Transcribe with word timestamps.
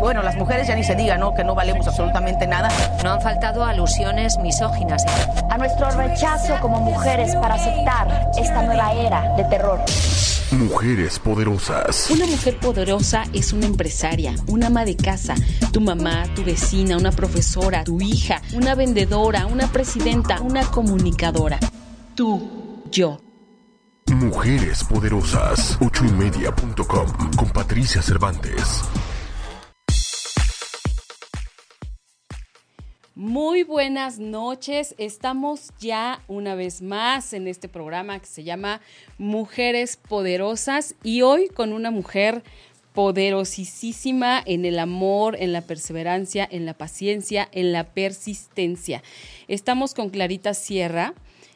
Bueno, 0.00 0.22
las 0.22 0.34
mujeres 0.36 0.66
ya 0.66 0.74
ni 0.74 0.82
se 0.82 0.94
diga, 0.94 1.18
¿no? 1.18 1.34
Que 1.34 1.44
no 1.44 1.54
valemos 1.54 1.86
absolutamente 1.86 2.46
nada. 2.46 2.70
No 3.04 3.12
han 3.12 3.20
faltado 3.20 3.62
alusiones 3.62 4.38
misóginas. 4.38 5.04
A 5.50 5.58
nuestro 5.58 5.90
rechazo 5.90 6.58
como 6.60 6.80
mujeres 6.80 7.36
para 7.36 7.54
aceptar 7.54 8.30
esta 8.38 8.62
nueva 8.62 8.92
era 8.94 9.36
de 9.36 9.44
terror. 9.44 9.78
Mujeres 10.52 11.18
poderosas. 11.18 12.10
Una 12.10 12.26
mujer 12.26 12.58
poderosa 12.58 13.24
es 13.34 13.52
una 13.52 13.66
empresaria, 13.66 14.34
una 14.48 14.68
ama 14.68 14.84
de 14.84 14.96
casa, 14.96 15.34
tu 15.70 15.80
mamá, 15.80 16.24
tu 16.34 16.44
vecina, 16.44 16.96
una 16.96 17.12
profesora, 17.12 17.84
tu 17.84 18.00
hija, 18.00 18.40
una 18.54 18.74
vendedora, 18.74 19.46
una 19.46 19.66
presidenta, 19.66 20.40
una 20.40 20.62
comunicadora. 20.62 21.58
Tú, 22.14 22.82
yo. 22.90 23.20
Mujeres 24.08 24.82
poderosas. 24.82 25.78
Ochoymedia.com 25.80 27.06
con 27.36 27.50
Patricia 27.50 28.02
Cervantes. 28.02 28.82
Muy 33.20 33.64
buenas 33.64 34.18
noches. 34.18 34.94
Estamos 34.96 35.72
ya 35.78 36.22
una 36.26 36.54
vez 36.54 36.80
más 36.80 37.34
en 37.34 37.48
este 37.48 37.68
programa 37.68 38.18
que 38.18 38.24
se 38.24 38.44
llama 38.44 38.80
Mujeres 39.18 39.98
Poderosas 39.98 40.94
y 41.02 41.20
hoy 41.20 41.48
con 41.48 41.74
una 41.74 41.90
mujer 41.90 42.42
poderosísima 42.94 44.42
en 44.46 44.64
el 44.64 44.78
amor, 44.78 45.36
en 45.38 45.52
la 45.52 45.60
perseverancia, 45.60 46.48
en 46.50 46.64
la 46.64 46.72
paciencia, 46.72 47.46
en 47.52 47.72
la 47.72 47.84
persistencia. 47.92 49.02
Estamos 49.48 49.92
con 49.92 50.08
Clarita 50.08 50.54
Sierra. 50.54 51.12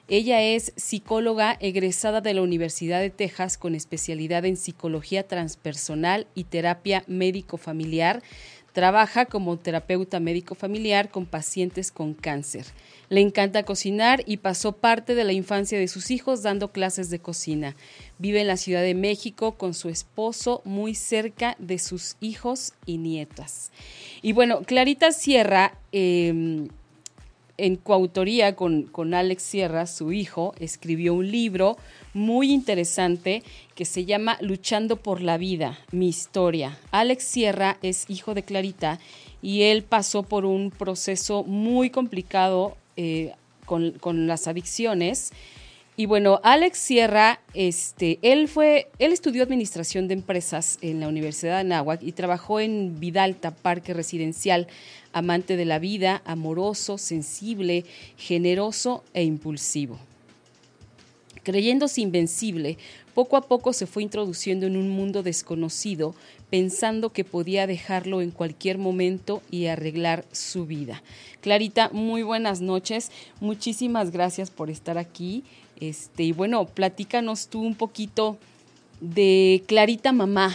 Ella 0.07 0.43
es 0.43 0.75
psicóloga 0.77 1.57
egresada 1.61 2.21
de 2.21 2.35
la 2.35 2.43
Universidad 2.43 3.01
de 3.01 3.09
Texas 3.09 3.57
con 3.57 3.75
especialidad 3.75 4.45
en 4.45 4.59
psicología 4.59 5.27
transpersonal 5.27 6.27
y 6.35 6.45
terapia 6.45 7.05
médico-familiar 7.07 8.23
Trabaja 8.75 9.27
como 9.27 9.57
terapeuta 9.57 10.19
médico 10.19 10.57
familiar 10.57 11.09
con 11.09 11.27
pacientes 11.27 11.93
con 11.93 12.13
cáncer. 12.13 12.67
Le 13.09 13.21
encanta 13.21 13.63
cocinar 13.63 14.25
y 14.27 14.39
pasó 14.39 14.73
parte 14.73 15.15
de 15.15 15.23
la 15.23 15.33
infancia 15.33 15.79
de 15.79 15.87
sus 15.87 16.11
hijos 16.11 16.43
dando 16.43 16.73
clases 16.73 17.09
de 17.09 17.21
cocina. 17.21 17.77
Vive 18.19 18.41
en 18.41 18.49
la 18.49 18.57
Ciudad 18.57 18.83
de 18.83 18.95
México 18.95 19.53
con 19.53 19.75
su 19.75 19.91
esposo 19.91 20.61
muy 20.65 20.97
cerca 20.97 21.55
de 21.61 21.79
sus 21.79 22.17
hijos 22.21 22.73
y 22.85 22.99
nietas. 22.99 23.71
Y 24.23 24.33
bueno, 24.33 24.63
Clarita 24.63 25.13
Sierra... 25.13 25.79
Em, 25.93 26.69
en 27.57 27.77
coautoría 27.77 28.57
con, 28.57 28.85
con, 28.85 29.15
Alex 29.15 29.43
Sierra, 29.43 29.87
su 29.87 30.13
hijo, 30.13 30.55
escribió 30.59 31.15
un 31.15 31.31
libro 31.31 31.77
muy 32.13 32.53
interesante 32.53 33.43
que 33.75 33.85
se 33.85 34.05
llama 34.05 34.39
Luchando 34.41 34.97
por 34.97 35.21
la 35.21 35.39
vida, 35.39 35.79
mi 35.93 36.09
historia. 36.09 36.79
Alex 36.91 37.25
Sierra 37.25 37.79
es 37.83 38.07
hijo 38.09 38.35
de 38.35 38.43
Clarita 38.43 38.99
y 39.43 39.63
él 39.63 39.83
pasó 39.83 40.23
por 40.23 40.45
un 40.45 40.71
proceso 40.71 41.45
muy 41.45 41.91
complicado 41.91 42.77
eh, 42.97 43.33
con, 43.67 43.93
con, 43.93 44.27
las 44.27 44.49
adicciones. 44.49 45.33
Y 45.97 46.07
bueno, 46.07 46.41
Alex 46.43 46.79
Sierra, 46.79 47.41
este, 47.55 48.19
él 48.23 48.49
fue, 48.49 48.91
él 48.99 49.13
estudió 49.13 49.45
administración 49.45 50.09
de 50.09 50.15
empresas 50.15 50.79
en 50.83 50.99
la 50.99 51.07
Universidad 51.07 51.55
de 51.55 51.61
Anáhuac 51.61 52.03
y 52.03 52.11
trabajó 52.11 52.59
en 52.59 52.99
Vidalta, 52.99 53.53
Parque 53.53 53.95
Residencial, 53.95 54.67
amante 55.13 55.57
de 55.57 55.65
la 55.65 55.79
vida, 55.79 56.21
amoroso, 56.25 56.99
sensible, 56.99 57.85
generoso 58.17 59.05
e 59.15 59.23
impulsivo. 59.23 60.01
Creyéndose 61.45 62.01
invencible, 62.01 62.77
poco 63.15 63.37
a 63.37 63.43
poco 63.43 63.73
se 63.73 63.87
fue 63.87 64.03
introduciendo 64.03 64.67
en 64.67 64.77
un 64.77 64.91
mundo 64.91 65.23
desconocido, 65.23 66.17
pensando 66.51 67.11
que 67.11 67.23
podía 67.23 67.69
dejarlo 67.69 68.21
en 68.21 68.33
cualquier 68.33 68.79
momento 68.79 69.43
y 69.51 69.67
arreglar 69.67 70.25
su 70.33 70.67
vida. 70.67 71.05
Clarita, 71.41 71.91
muy 71.93 72.25
buenas 72.25 72.61
noches. 72.61 73.13
Muchísimas 73.41 74.11
gracias 74.11 74.51
por 74.51 74.71
estar 74.71 74.99
aquí. 74.99 75.45
Este, 75.81 76.25
y 76.25 76.33
bueno, 76.33 76.67
platícanos 76.67 77.49
tú 77.49 77.63
un 77.63 77.75
poquito 77.75 78.39
de 79.01 79.63
Clarita 79.67 80.13
Mamá. 80.13 80.55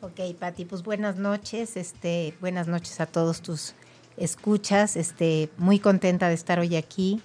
Ok, 0.00 0.20
Pati, 0.38 0.64
pues 0.66 0.82
buenas 0.82 1.16
noches, 1.16 1.76
este, 1.76 2.34
buenas 2.40 2.68
noches 2.68 3.00
a 3.00 3.06
todos 3.06 3.40
tus 3.40 3.74
escuchas, 4.16 4.96
este, 4.96 5.48
muy 5.56 5.78
contenta 5.78 6.28
de 6.28 6.34
estar 6.34 6.58
hoy 6.58 6.76
aquí 6.76 7.22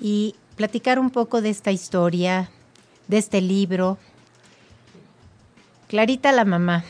y 0.00 0.34
platicar 0.56 0.98
un 0.98 1.10
poco 1.10 1.42
de 1.42 1.50
esta 1.50 1.72
historia, 1.72 2.50
de 3.08 3.18
este 3.18 3.40
libro. 3.40 3.98
Clarita 5.88 6.32
la 6.32 6.44
mamá. 6.44 6.84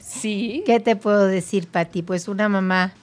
Sí. 0.00 0.62
¿Qué 0.66 0.80
te 0.80 0.96
puedo 0.96 1.26
decir, 1.26 1.68
Pati? 1.68 2.02
Pues 2.02 2.28
una 2.28 2.48
mamá 2.48 2.94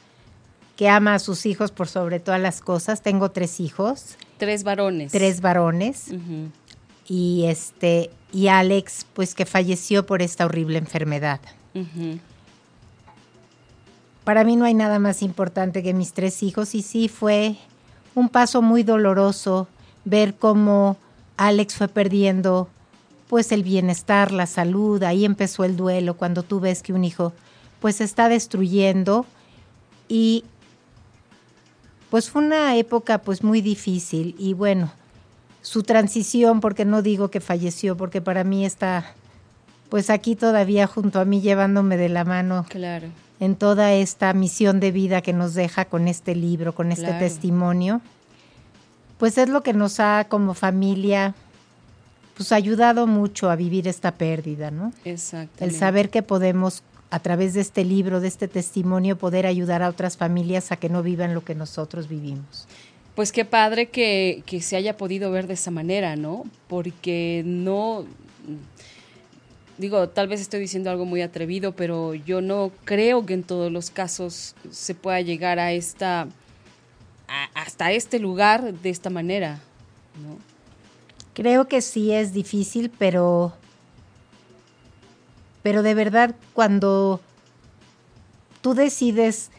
que 0.83 0.89
ama 0.89 1.15
a 1.15 1.19
sus 1.19 1.45
hijos 1.45 1.71
por 1.71 1.87
sobre 1.87 2.19
todas 2.19 2.41
las 2.41 2.59
cosas. 2.59 3.01
Tengo 3.01 3.31
tres 3.31 3.61
hijos. 3.61 4.17
Tres 4.37 4.65
varones. 4.65 5.13
Tres 5.13 5.39
varones. 5.39 6.07
Y 7.07 7.45
este, 7.45 8.09
y 8.33 8.49
Alex, 8.49 9.05
pues 9.13 9.33
que 9.33 9.45
falleció 9.45 10.05
por 10.05 10.21
esta 10.21 10.45
horrible 10.45 10.77
enfermedad. 10.77 11.39
Para 14.25 14.43
mí 14.43 14.57
no 14.57 14.65
hay 14.65 14.73
nada 14.73 14.99
más 14.99 15.21
importante 15.21 15.83
que 15.83 15.93
mis 15.93 16.11
tres 16.11 16.43
hijos 16.43 16.75
y 16.75 16.81
sí 16.81 17.07
fue 17.07 17.55
un 18.13 18.27
paso 18.27 18.61
muy 18.61 18.83
doloroso 18.83 19.69
ver 20.03 20.35
cómo 20.35 20.97
Alex 21.37 21.75
fue 21.75 21.87
perdiendo 21.87 22.67
pues 23.29 23.53
el 23.53 23.63
bienestar, 23.63 24.33
la 24.33 24.47
salud, 24.47 25.01
ahí 25.03 25.23
empezó 25.23 25.63
el 25.63 25.77
duelo 25.77 26.17
cuando 26.17 26.43
tú 26.43 26.59
ves 26.59 26.83
que 26.83 26.91
un 26.91 27.05
hijo 27.05 27.31
pues 27.79 27.95
se 27.95 28.03
está 28.03 28.27
destruyendo 28.27 29.25
y 30.09 30.43
pues 32.13 32.29
fue 32.29 32.43
una 32.43 32.75
época 32.75 33.17
pues 33.17 33.43
muy 33.43 33.61
difícil 33.61 34.35
y 34.37 34.53
bueno, 34.53 34.91
su 35.63 35.81
transición, 35.81 36.59
porque 36.59 36.85
no 36.85 37.01
digo 37.01 37.31
que 37.31 37.39
falleció, 37.39 37.97
porque 37.97 38.21
para 38.21 38.43
mí 38.43 38.67
está 38.67 39.15
pues 39.89 40.11
aquí 40.11 40.35
todavía 40.35 40.85
junto 40.85 41.19
a 41.19 41.25
mí 41.25 41.41
llevándome 41.41 41.97
de 41.97 42.09
la 42.09 42.23
mano. 42.23 42.67
Claro. 42.69 43.07
En 43.39 43.55
toda 43.55 43.93
esta 43.93 44.31
misión 44.33 44.79
de 44.79 44.91
vida 44.91 45.23
que 45.23 45.33
nos 45.33 45.55
deja 45.55 45.85
con 45.85 46.07
este 46.07 46.35
libro, 46.35 46.75
con 46.75 46.91
este 46.91 47.11
testimonio. 47.13 47.99
Pues 49.17 49.39
es 49.39 49.49
lo 49.49 49.63
que 49.63 49.73
nos 49.73 49.99
ha 49.99 50.27
como 50.29 50.53
familia 50.53 51.33
pues 52.37 52.51
ayudado 52.51 53.07
mucho 53.07 53.49
a 53.49 53.55
vivir 53.55 53.87
esta 53.87 54.11
pérdida, 54.11 54.69
¿no? 54.69 54.93
Exacto. 55.03 55.65
El 55.65 55.73
saber 55.73 56.11
que 56.11 56.21
podemos 56.21 56.83
a 57.13 57.19
través 57.19 57.53
de 57.53 57.61
este 57.61 57.85
libro, 57.85 58.21
de 58.21 58.27
este 58.27 58.47
testimonio, 58.47 59.19
poder 59.19 59.45
ayudar 59.45 59.83
a 59.83 59.89
otras 59.89 60.17
familias 60.17 60.71
a 60.71 60.77
que 60.77 60.89
no 60.89 61.03
vivan 61.03 61.35
lo 61.35 61.45
que 61.45 61.53
nosotros 61.53 62.07
vivimos. 62.07 62.65
Pues 63.13 63.31
qué 63.31 63.45
padre 63.45 63.89
que, 63.89 64.41
se 64.61 64.75
haya 64.77 64.97
podido 64.97 65.29
ver 65.29 65.45
de 65.45 65.53
esa 65.53 65.69
manera, 65.69 66.15
¿no? 66.15 66.43
Porque 66.67 67.43
no, 67.45 68.05
digo, 69.77 70.09
tal 70.09 70.27
vez 70.27 70.41
estoy 70.41 70.61
diciendo 70.61 70.89
algo 70.89 71.05
muy 71.05 71.21
atrevido, 71.21 71.73
pero 71.73 72.15
yo 72.15 72.41
no 72.41 72.71
creo 72.83 73.23
que 73.27 73.35
en 73.35 73.43
todos 73.43 73.71
los 73.71 73.91
casos 73.91 74.55
se 74.71 74.95
pueda 74.95 75.21
llegar 75.21 75.59
a 75.59 75.71
esta, 75.71 76.27
hasta 77.53 77.91
este 77.91 78.17
lugar 78.17 78.73
de 78.73 78.89
esta 78.89 79.11
manera, 79.11 79.59
¿no? 80.19 80.39
Creo 81.35 81.67
que 81.67 81.81
sí 81.81 82.11
es 82.11 82.33
difícil, 82.33 82.89
pero, 82.97 83.53
pero 85.63 85.81
de 85.81 85.95
verdad 85.95 86.35
cuando 86.53 87.19
tú 88.61 88.75
decides 88.75 89.49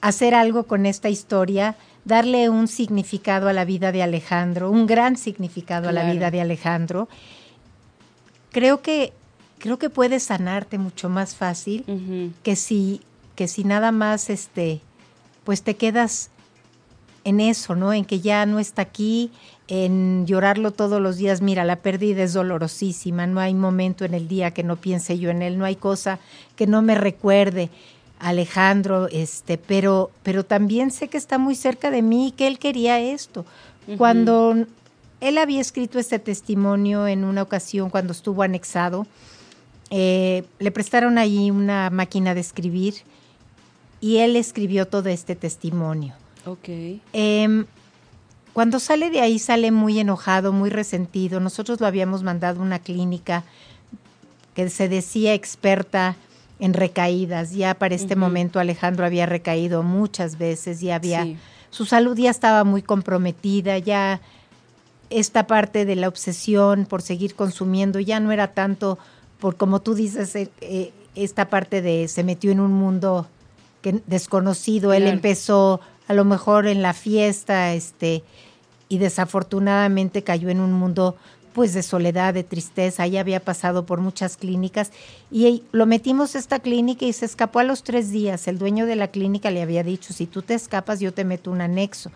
hacer 0.00 0.34
algo 0.34 0.64
con 0.64 0.86
esta 0.86 1.08
historia, 1.08 1.76
darle 2.04 2.48
un 2.48 2.68
significado 2.68 3.48
a 3.48 3.52
la 3.52 3.64
vida 3.64 3.92
de 3.92 4.02
Alejandro, 4.02 4.70
un 4.70 4.86
gran 4.86 5.16
significado 5.16 5.88
a 5.88 5.92
la 5.92 6.10
vida 6.10 6.30
de 6.30 6.40
Alejandro, 6.40 7.08
creo 8.50 8.82
que 8.82 9.12
creo 9.58 9.78
que 9.78 9.90
puede 9.90 10.20
sanarte 10.20 10.78
mucho 10.78 11.08
más 11.08 11.34
fácil 11.34 12.32
que 12.42 12.56
si 12.56 13.00
que 13.34 13.48
si 13.48 13.64
nada 13.64 13.92
más 13.92 14.30
este 14.30 14.80
pues 15.44 15.62
te 15.62 15.76
quedas 15.76 16.30
en 17.24 17.40
eso, 17.40 17.74
¿no? 17.74 17.92
En 17.92 18.04
que 18.04 18.20
ya 18.20 18.46
no 18.46 18.60
está 18.60 18.82
aquí, 18.82 19.32
en 19.68 20.26
llorarlo 20.26 20.70
todos 20.70 21.00
los 21.00 21.16
días. 21.16 21.42
Mira, 21.42 21.64
la 21.64 21.76
pérdida 21.76 22.22
es 22.22 22.32
dolorosísima, 22.32 23.26
no 23.26 23.40
hay 23.40 23.54
momento 23.54 24.04
en 24.04 24.14
el 24.14 24.28
día 24.28 24.52
que 24.52 24.62
no 24.62 24.76
piense 24.76 25.18
yo 25.18 25.30
en 25.30 25.42
él, 25.42 25.58
no 25.58 25.64
hay 25.64 25.76
cosa 25.76 26.18
que 26.54 26.66
no 26.66 26.82
me 26.82 26.94
recuerde. 26.94 27.70
Alejandro, 28.18 29.08
este, 29.08 29.58
pero, 29.58 30.10
pero 30.22 30.44
también 30.44 30.90
sé 30.90 31.08
que 31.08 31.18
está 31.18 31.36
muy 31.36 31.54
cerca 31.54 31.90
de 31.90 32.00
mí 32.00 32.28
y 32.28 32.30
que 32.30 32.46
él 32.46 32.58
quería 32.58 32.98
esto. 32.98 33.44
Cuando 33.98 34.66
él 35.20 35.38
había 35.38 35.60
escrito 35.60 35.98
este 35.98 36.18
testimonio 36.18 37.06
en 37.06 37.24
una 37.24 37.42
ocasión 37.42 37.90
cuando 37.90 38.12
estuvo 38.12 38.42
anexado, 38.42 39.06
eh, 39.90 40.44
le 40.58 40.70
prestaron 40.70 41.18
ahí 41.18 41.50
una 41.50 41.90
máquina 41.90 42.34
de 42.34 42.40
escribir 42.40 42.94
y 44.00 44.18
él 44.18 44.34
escribió 44.36 44.86
todo 44.86 45.08
este 45.08 45.36
testimonio. 45.36 46.14
Ok. 46.44 46.68
Em, 47.12 47.66
cuando 48.56 48.80
sale 48.80 49.10
de 49.10 49.20
ahí 49.20 49.38
sale 49.38 49.70
muy 49.70 50.00
enojado, 50.00 50.50
muy 50.50 50.70
resentido. 50.70 51.40
Nosotros 51.40 51.78
lo 51.78 51.86
habíamos 51.86 52.22
mandado 52.22 52.60
a 52.60 52.64
una 52.64 52.78
clínica 52.78 53.44
que 54.54 54.70
se 54.70 54.88
decía 54.88 55.34
experta 55.34 56.16
en 56.58 56.72
recaídas. 56.72 57.52
Ya 57.52 57.74
para 57.74 57.94
este 57.94 58.16
momento 58.16 58.58
Alejandro 58.58 59.04
había 59.04 59.26
recaído 59.26 59.82
muchas 59.82 60.38
veces, 60.38 60.82
y 60.82 60.90
había 60.90 61.26
su 61.68 61.84
salud 61.84 62.16
ya 62.16 62.30
estaba 62.30 62.64
muy 62.64 62.80
comprometida, 62.80 63.76
ya 63.76 64.22
esta 65.10 65.46
parte 65.46 65.84
de 65.84 65.96
la 65.96 66.08
obsesión 66.08 66.86
por 66.86 67.02
seguir 67.02 67.34
consumiendo 67.34 68.00
ya 68.00 68.20
no 68.20 68.32
era 68.32 68.54
tanto 68.54 68.98
por 69.38 69.56
como 69.56 69.82
tú 69.82 69.94
dices 69.94 70.34
eh, 70.34 70.50
eh, 70.62 70.94
esta 71.14 71.50
parte 71.50 71.82
de 71.82 72.08
se 72.08 72.24
metió 72.24 72.52
en 72.52 72.60
un 72.60 72.72
mundo 72.72 73.26
que, 73.82 74.00
desconocido, 74.06 74.94
él 74.94 75.06
empezó 75.08 75.82
a 76.08 76.14
lo 76.14 76.24
mejor 76.24 76.66
en 76.66 76.82
la 76.82 76.92
fiesta, 76.92 77.72
este 77.74 78.22
y 78.88 78.98
desafortunadamente 78.98 80.22
cayó 80.22 80.48
en 80.48 80.60
un 80.60 80.72
mundo 80.72 81.16
pues 81.52 81.72
de 81.72 81.82
soledad, 81.82 82.34
de 82.34 82.44
tristeza, 82.44 83.06
ya 83.06 83.20
había 83.20 83.40
pasado 83.40 83.86
por 83.86 84.00
muchas 84.00 84.36
clínicas 84.36 84.92
y 85.30 85.62
lo 85.72 85.86
metimos 85.86 86.34
a 86.34 86.38
esta 86.38 86.58
clínica 86.58 87.06
y 87.06 87.14
se 87.14 87.24
escapó 87.24 87.60
a 87.60 87.64
los 87.64 87.82
tres 87.82 88.10
días. 88.10 88.46
El 88.46 88.58
dueño 88.58 88.84
de 88.84 88.94
la 88.94 89.08
clínica 89.08 89.50
le 89.50 89.62
había 89.62 89.82
dicho, 89.82 90.12
si 90.12 90.26
tú 90.26 90.42
te 90.42 90.52
escapas 90.52 91.00
yo 91.00 91.14
te 91.14 91.24
meto 91.24 91.50
un 91.50 91.62
anexo. 91.62 92.10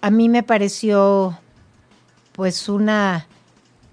A 0.00 0.10
mí 0.10 0.28
me 0.28 0.42
pareció 0.42 1.38
pues 2.32 2.68
una 2.68 3.28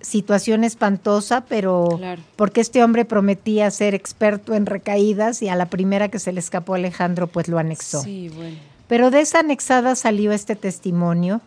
situación 0.02 0.64
espantosa, 0.64 1.46
pero 1.48 2.00
porque 2.36 2.62
este 2.62 2.84
hombre 2.84 3.06
prometía 3.06 3.70
ser 3.70 3.94
experto 3.94 4.56
en 4.56 4.66
recaídas 4.66 5.44
y 5.44 5.50
a 5.50 5.56
la 5.56 5.68
primera 5.68 6.10
que 6.10 6.18
se 6.18 6.34
le 6.34 6.40
escapó 6.40 6.74
Alejandro 6.74 7.28
pues 7.28 7.48
lo 7.48 7.60
anexó. 7.60 8.02
Sí, 8.02 8.30
bueno. 8.30 8.73
Pero 8.88 9.12
de 9.12 9.22
esa 9.22 9.40
anexada 9.40 9.96
salió 9.96 10.32
este 10.32 10.56
testimonio 10.56 11.42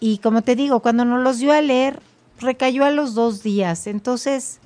y 0.00 0.18
como 0.18 0.42
te 0.42 0.56
digo, 0.56 0.80
cuando 0.80 1.04
nos 1.04 1.22
los 1.22 1.38
dio 1.38 1.52
a 1.52 1.60
leer, 1.60 2.00
recayó 2.40 2.84
a 2.84 2.90
los 2.90 3.14
dos 3.14 3.42
días, 3.42 3.86
entonces 3.86 4.58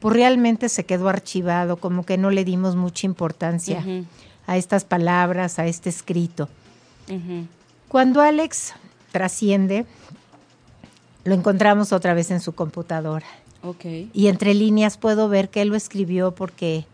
pues 0.00 0.14
realmente 0.14 0.68
se 0.68 0.84
quedó 0.84 1.08
archivado, 1.08 1.76
como 1.76 2.04
que 2.04 2.18
no 2.18 2.30
le 2.30 2.44
dimos 2.44 2.74
mucha 2.74 3.06
importancia 3.06 3.84
a 4.46 4.56
estas 4.56 4.84
palabras, 4.84 5.58
a 5.58 5.66
este 5.66 5.90
escrito. 5.90 6.48
Cuando 7.88 8.20
Alex 8.20 8.72
trasciende, 9.12 9.86
lo 11.24 11.34
encontramos 11.34 11.92
otra 11.92 12.14
vez 12.14 12.30
en 12.30 12.40
su 12.40 12.54
computadora. 12.54 13.26
Y 14.12 14.28
entre 14.28 14.54
líneas 14.54 14.96
puedo 14.96 15.28
ver 15.28 15.50
que 15.50 15.60
él 15.62 15.68
lo 15.68 15.76
escribió 15.76 16.34
porque, 16.34 16.86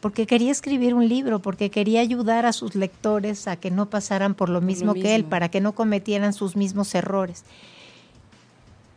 porque 0.00 0.26
quería 0.26 0.50
escribir 0.50 0.94
un 0.94 1.08
libro, 1.08 1.40
porque 1.40 1.70
quería 1.70 2.00
ayudar 2.00 2.46
a 2.46 2.52
sus 2.52 2.74
lectores 2.74 3.46
a 3.46 3.56
que 3.56 3.70
no 3.70 3.90
pasaran 3.90 4.34
por 4.34 4.48
lo 4.48 4.60
mismo 4.60 4.94
que 4.94 5.14
él, 5.14 5.24
para 5.24 5.50
que 5.50 5.60
no 5.60 5.72
cometieran 5.72 6.32
sus 6.32 6.56
mismos 6.56 6.94
errores. 6.94 7.44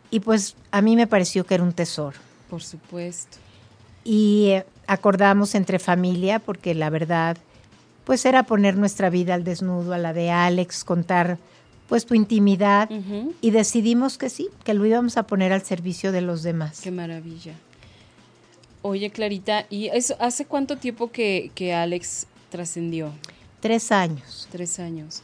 Y 0.09 0.21
pues 0.21 0.55
a 0.71 0.81
mí 0.81 0.95
me 0.95 1.07
pareció 1.07 1.45
que 1.45 1.55
era 1.55 1.63
un 1.63 1.73
tesoro. 1.73 2.17
Por 2.49 2.63
supuesto. 2.63 3.37
Y 4.03 4.47
eh, 4.49 4.65
acordamos 4.87 5.55
entre 5.55 5.79
familia, 5.79 6.39
porque 6.39 6.73
la 6.73 6.89
verdad, 6.89 7.37
pues 8.05 8.25
era 8.25 8.43
poner 8.43 8.77
nuestra 8.77 9.09
vida 9.09 9.33
al 9.33 9.43
desnudo, 9.43 9.93
a 9.93 9.97
la 9.97 10.13
de 10.13 10.31
Alex, 10.31 10.83
contar 10.83 11.37
pues 11.87 12.05
tu 12.05 12.15
intimidad 12.15 12.89
y 13.41 13.51
decidimos 13.51 14.17
que 14.17 14.29
sí, 14.29 14.49
que 14.63 14.73
lo 14.73 14.85
íbamos 14.85 15.17
a 15.17 15.23
poner 15.23 15.51
al 15.51 15.63
servicio 15.63 16.11
de 16.11 16.21
los 16.21 16.41
demás. 16.41 16.79
Qué 16.81 16.91
maravilla. 16.91 17.53
Oye, 18.83 19.09
Clarita, 19.11 19.65
¿y 19.69 19.87
eso, 19.87 20.17
hace 20.19 20.45
cuánto 20.45 20.75
tiempo 20.77 21.09
que, 21.09 21.51
que 21.55 21.73
Alex 21.73 22.27
trascendió? 22.49 23.11
Tres 23.61 23.93
años. 23.93 24.49
Tres 24.51 24.77
años. 24.77 25.23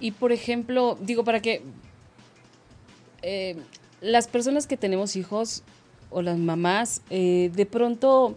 Y 0.00 0.10
por 0.10 0.32
ejemplo, 0.32 0.98
digo, 1.00 1.22
para 1.22 1.40
que 1.40 1.62
eh, 3.22 3.56
las 4.00 4.26
personas 4.26 4.66
que 4.66 4.76
tenemos 4.76 5.14
hijos 5.14 5.62
o 6.10 6.20
las 6.20 6.36
mamás, 6.36 7.00
eh, 7.10 7.50
de 7.54 7.64
pronto, 7.64 8.36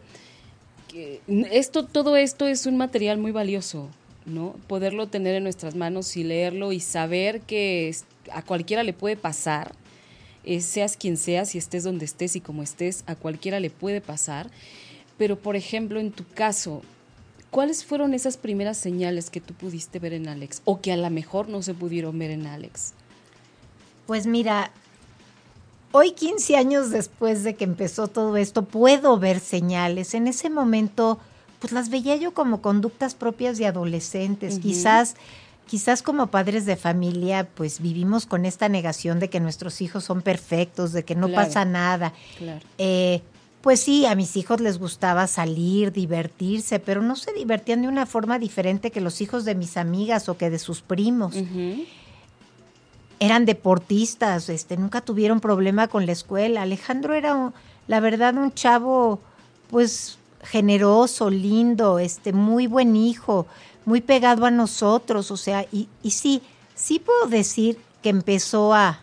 esto, 1.52 1.86
todo 1.86 2.16
esto 2.16 2.48
es 2.48 2.68
un 2.68 2.78
material 2.78 3.18
muy 3.18 3.32
valioso, 3.32 3.90
¿no? 4.28 4.56
Poderlo 4.68 5.08
tener 5.08 5.34
en 5.34 5.44
nuestras 5.44 5.74
manos 5.76 6.16
y 6.16 6.24
leerlo 6.24 6.72
y 6.72 6.80
saber 6.80 7.42
que 7.42 7.96
a 8.32 8.44
cualquiera 8.44 8.84
le 8.84 8.94
puede 8.94 9.18
pasar, 9.18 9.74
eh, 10.44 10.62
seas 10.62 10.98
quien 10.98 11.18
seas 11.18 11.56
y 11.56 11.58
estés 11.58 11.84
donde 11.84 12.06
estés 12.06 12.36
y 12.36 12.42
como 12.42 12.64
estés, 12.64 13.04
a 13.08 13.16
cualquiera 13.16 13.60
le 13.60 13.70
puede 13.70 14.02
pasar. 14.02 14.50
Pero, 15.18 15.38
por 15.38 15.56
ejemplo, 15.56 16.00
en 16.00 16.12
tu 16.12 16.26
caso, 16.26 16.82
¿cuáles 17.52 17.84
fueron 17.84 18.14
esas 18.14 18.38
primeras 18.38 18.78
señales 18.78 19.30
que 19.30 19.42
tú 19.42 19.54
pudiste 19.54 20.00
ver 20.00 20.14
en 20.14 20.28
Alex 20.28 20.62
o 20.66 20.82
que 20.82 20.92
a 20.92 20.98
lo 20.98 21.10
mejor 21.10 21.50
no 21.50 21.62
se 21.62 21.74
pudieron 21.74 22.18
ver 22.18 22.32
en 22.32 22.48
Alex? 22.48 22.94
Pues 24.08 24.26
mira, 24.26 24.72
Hoy, 25.92 26.12
15 26.12 26.56
años 26.56 26.92
después 26.92 27.44
de 27.44 27.56
que 27.56 27.64
empezó 27.64 28.08
todo 28.08 28.38
esto, 28.38 28.64
puedo 28.64 29.18
ver 29.18 29.40
señales. 29.40 30.14
En 30.14 30.28
ese 30.28 30.52
momento, 30.52 31.18
pues 31.60 31.74
las 31.74 31.90
veía 31.90 32.16
yo 32.16 32.34
como 32.36 32.62
conductas 32.62 33.16
propias 33.16 33.58
de 33.58 33.66
adolescentes. 33.66 34.60
Quizás, 34.60 35.16
quizás 35.70 36.02
como 36.02 36.28
padres 36.28 36.66
de 36.66 36.76
familia, 36.76 37.48
pues 37.54 37.80
vivimos 37.80 38.26
con 38.26 38.46
esta 38.46 38.70
negación 38.70 39.20
de 39.20 39.30
que 39.30 39.40
nuestros 39.40 39.82
hijos 39.82 40.04
son 40.04 40.24
perfectos, 40.24 40.94
de 40.94 41.06
que 41.06 41.14
no 41.14 41.30
pasa 41.30 41.64
nada. 41.64 42.12
Eh, 42.80 43.22
pues 43.62 43.80
sí, 43.80 44.08
a 44.08 44.16
mis 44.16 44.36
hijos 44.36 44.62
les 44.62 44.80
gustaba 44.80 45.28
salir, 45.28 45.92
divertirse, 45.92 46.80
pero 46.80 47.04
no 47.04 47.16
se 47.16 47.34
divertían 47.34 47.84
de 47.84 47.88
una 47.88 48.08
forma 48.08 48.40
diferente 48.40 48.90
que 48.90 49.00
los 49.00 49.22
hijos 49.22 49.46
de 49.46 49.54
mis 49.54 49.78
amigas 49.78 50.28
o 50.28 50.38
que 50.38 50.50
de 50.50 50.58
sus 50.58 50.82
primos. 50.82 51.36
Eran 53.20 53.46
deportistas, 53.46 54.50
este, 54.50 54.76
nunca 54.76 55.02
tuvieron 55.02 55.40
problema 55.40 55.88
con 55.88 56.08
la 56.08 56.14
escuela. 56.14 56.64
Alejandro 56.64 57.14
era, 57.14 57.54
la 57.88 58.00
verdad, 58.00 58.34
un 58.36 58.54
chavo, 58.54 59.20
pues, 59.70 60.18
generoso, 60.42 61.30
lindo, 61.30 62.00
este, 62.00 62.34
muy 62.34 62.66
buen 62.66 62.96
hijo, 62.96 63.46
muy 63.90 64.02
pegado 64.02 64.46
a 64.46 64.52
nosotros, 64.52 65.32
o 65.32 65.38
sea, 65.38 65.66
y, 65.72 65.90
y 66.04 66.12
sí, 66.12 66.44
sí 66.76 67.00
puedo 67.00 67.26
decir 67.26 67.80
que 68.04 68.10
empezó 68.10 68.72
a, 68.72 69.00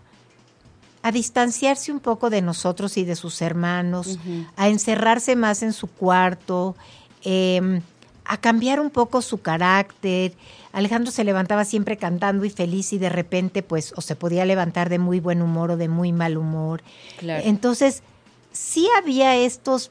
a 1.02 1.10
distanciarse 1.10 1.90
un 1.90 1.98
poco 1.98 2.30
de 2.30 2.40
nosotros 2.40 2.96
y 2.96 3.04
de 3.04 3.16
sus 3.16 3.42
hermanos, 3.42 4.16
a 4.54 4.68
encerrarse 4.68 5.34
más 5.34 5.64
en 5.64 5.72
su 5.72 5.88
cuarto, 5.88 6.76
eh, 7.24 7.80
a 8.24 8.36
cambiar 8.36 8.78
un 8.78 8.90
poco 8.90 9.22
su 9.22 9.40
carácter. 9.40 10.34
Alejandro 10.72 11.10
se 11.10 11.24
levantaba 11.24 11.64
siempre 11.64 11.96
cantando 11.96 12.44
y 12.44 12.50
feliz 12.50 12.92
y 12.92 12.98
de 12.98 13.08
repente 13.08 13.64
pues 13.64 13.92
o 13.96 14.00
se 14.00 14.14
podía 14.14 14.44
levantar 14.44 14.88
de 14.88 15.00
muy 15.00 15.18
buen 15.18 15.42
humor 15.42 15.72
o 15.72 15.76
de 15.76 15.88
muy 15.88 16.12
mal 16.12 16.36
humor. 16.36 16.80
Entonces, 17.20 18.04
sí 18.52 18.88
había 18.96 19.34
estos 19.34 19.90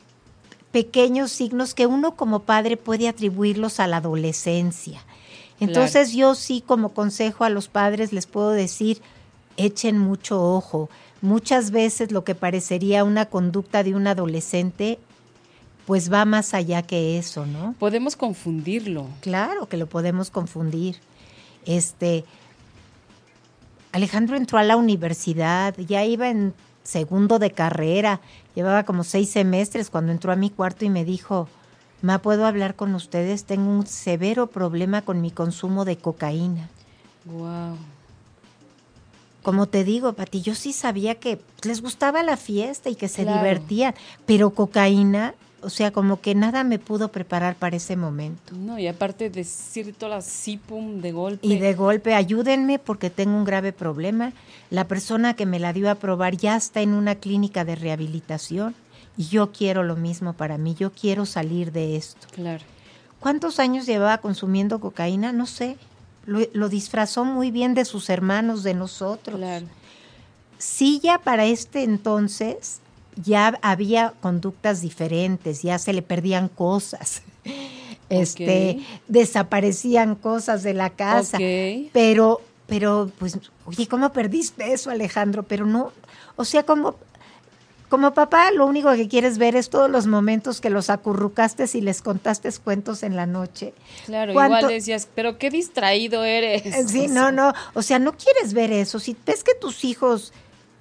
pequeños 0.76 1.32
signos 1.32 1.74
que 1.74 1.86
uno 1.88 2.18
como 2.18 2.42
padre 2.42 2.76
puede 2.76 3.08
atribuirlos 3.08 3.80
a 3.80 3.88
la 3.88 3.98
adolescencia. 3.98 5.02
Entonces 5.62 6.12
yo 6.12 6.36
sí 6.36 6.60
como 6.60 6.90
consejo 6.90 7.46
a 7.46 7.50
los 7.50 7.70
padres 7.70 8.12
les 8.12 8.28
puedo 8.28 8.50
decir, 8.50 9.02
echen 9.56 9.98
mucho 9.98 10.44
ojo. 10.44 10.90
Muchas 11.22 11.72
veces 11.72 12.12
lo 12.12 12.26
que 12.26 12.36
parecería 12.36 13.06
una 13.06 13.28
conducta 13.28 13.84
de 13.86 13.96
un 13.96 14.06
adolescente 14.06 15.00
pues 15.86 16.12
va 16.12 16.26
más 16.26 16.54
allá 16.54 16.82
que 16.82 17.18
eso, 17.18 17.46
¿no? 17.46 17.74
Podemos 17.80 18.18
confundirlo. 18.18 19.08
Claro 19.22 19.70
que 19.70 19.78
lo 19.78 19.88
podemos 19.88 20.30
confundir. 20.30 20.98
Este 21.66 22.26
Alejandro 23.94 24.36
entró 24.36 24.58
a 24.58 24.64
la 24.64 24.76
universidad, 24.76 25.74
ya 25.78 26.04
iba 26.04 26.28
en 26.30 26.54
segundo 26.86 27.40
de 27.40 27.52
carrera, 27.52 28.22
llevaba 28.56 28.84
como 28.84 29.04
seis 29.04 29.30
semestres 29.30 29.90
cuando 29.90 30.14
entró 30.14 30.32
a 30.32 30.38
mi 30.38 30.50
cuarto 30.50 30.86
y 30.86 30.90
me 30.90 31.04
dijo, 31.04 31.50
Ma, 32.02 32.20
¿puedo 32.20 32.46
hablar 32.46 32.76
con 32.76 32.96
ustedes? 32.96 33.46
Tengo 33.46 33.70
un 33.70 33.88
severo 33.88 34.48
problema 34.48 35.02
con 35.02 35.22
mi 35.22 35.32
consumo 35.32 35.84
de 35.84 35.98
cocaína. 35.98 36.70
Wow. 37.26 37.78
Como 39.42 39.68
te 39.68 39.84
digo, 39.84 40.14
Pati, 40.14 40.42
yo 40.42 40.56
sí 40.56 40.74
sabía 40.74 41.16
que 41.16 41.40
les 41.64 41.82
gustaba 41.82 42.24
la 42.24 42.38
fiesta 42.38 42.90
y 42.90 42.96
que 42.96 43.08
se 43.08 43.26
divertían, 43.26 43.94
pero 44.26 44.52
cocaína 44.52 45.36
o 45.66 45.70
sea, 45.72 45.90
como 45.92 46.22
que 46.22 46.36
nada 46.36 46.64
me 46.64 46.78
pudo 46.78 47.08
preparar 47.08 47.56
para 47.56 47.76
ese 47.76 47.96
momento. 47.96 48.54
No, 48.56 48.78
y 48.78 48.88
aparte 48.88 49.32
decir 49.32 49.96
todas 49.98 50.16
las 50.18 50.26
sipum 50.26 51.02
de 51.02 51.12
golpe. 51.12 51.46
Y 51.46 51.58
de 51.58 51.74
golpe, 51.74 52.14
ayúdenme 52.14 52.78
porque 52.78 53.10
tengo 53.10 53.36
un 53.36 53.46
grave 53.46 53.74
problema. 53.74 54.32
La 54.70 54.88
persona 54.88 55.34
que 55.34 55.48
me 55.48 55.60
la 55.60 55.74
dio 55.74 55.90
a 55.90 55.96
probar 55.96 56.38
ya 56.38 56.56
está 56.56 56.82
en 56.82 56.94
una 56.94 57.16
clínica 57.16 57.66
de 57.66 57.76
rehabilitación 57.76 58.76
y 59.18 59.26
yo 59.26 59.52
quiero 59.52 59.82
lo 59.82 59.96
mismo 59.96 60.34
para 60.34 60.60
mí, 60.60 60.76
yo 60.76 60.92
quiero 60.92 61.26
salir 61.26 61.72
de 61.72 61.96
esto. 61.96 62.28
Claro. 62.32 62.64
¿Cuántos 63.20 63.60
años 63.60 63.88
llevaba 63.88 64.20
consumiendo 64.20 64.80
cocaína? 64.80 65.32
No 65.32 65.48
sé. 65.48 65.78
Lo, 66.28 66.42
lo 66.54 66.70
disfrazó 66.70 67.26
muy 67.26 67.50
bien 67.50 67.74
de 67.74 67.86
sus 67.86 68.12
hermanos, 68.12 68.62
de 68.62 68.76
nosotros. 68.76 69.38
Claro. 69.38 69.66
Sí, 70.60 71.00
ya 71.04 71.18
para 71.18 71.46
este 71.46 71.84
entonces 71.84 72.82
ya 73.16 73.58
había 73.62 74.14
conductas 74.22 74.82
diferentes, 74.82 75.62
ya 75.62 75.80
se 75.80 75.94
le 75.94 76.02
perdían 76.02 76.50
cosas. 76.50 77.22
Este, 78.08 78.82
desaparecían 79.08 80.14
cosas 80.14 80.62
de 80.62 80.76
la 80.76 80.92
casa. 80.92 81.40
Pero, 81.92 82.40
pero, 82.68 83.12
pues, 83.18 83.40
oye, 83.66 83.88
¿cómo 83.88 84.14
perdiste 84.14 84.74
eso, 84.74 84.92
Alejandro? 84.92 85.42
Pero 85.42 85.66
no, 85.66 85.92
o 86.36 86.46
sea, 86.46 86.62
como 86.62 86.98
como 87.90 88.14
papá, 88.14 88.52
lo 88.52 88.66
único 88.66 88.92
que 88.94 89.08
quieres 89.08 89.38
ver 89.38 89.56
es 89.56 89.70
todos 89.70 89.90
los 89.90 90.08
momentos 90.08 90.60
que 90.60 90.70
los 90.70 90.90
acurrucaste 90.90 91.66
y 91.74 91.82
les 91.82 92.02
contaste 92.02 92.50
cuentos 92.64 93.04
en 93.04 93.16
la 93.16 93.26
noche. 93.26 93.74
Claro, 94.06 94.32
igual 94.32 94.68
decías, 94.68 95.08
pero 95.14 95.38
qué 95.38 95.50
distraído 95.50 96.24
eres. 96.24 96.64
Sí, 96.88 97.08
no, 97.08 97.32
no, 97.32 97.54
o 97.74 97.82
sea, 97.82 98.00
no 98.00 98.14
quieres 98.18 98.54
ver 98.54 98.72
eso. 98.72 99.00
Si 99.00 99.16
ves 99.26 99.44
que 99.44 99.54
tus 99.56 99.84
hijos 99.86 100.34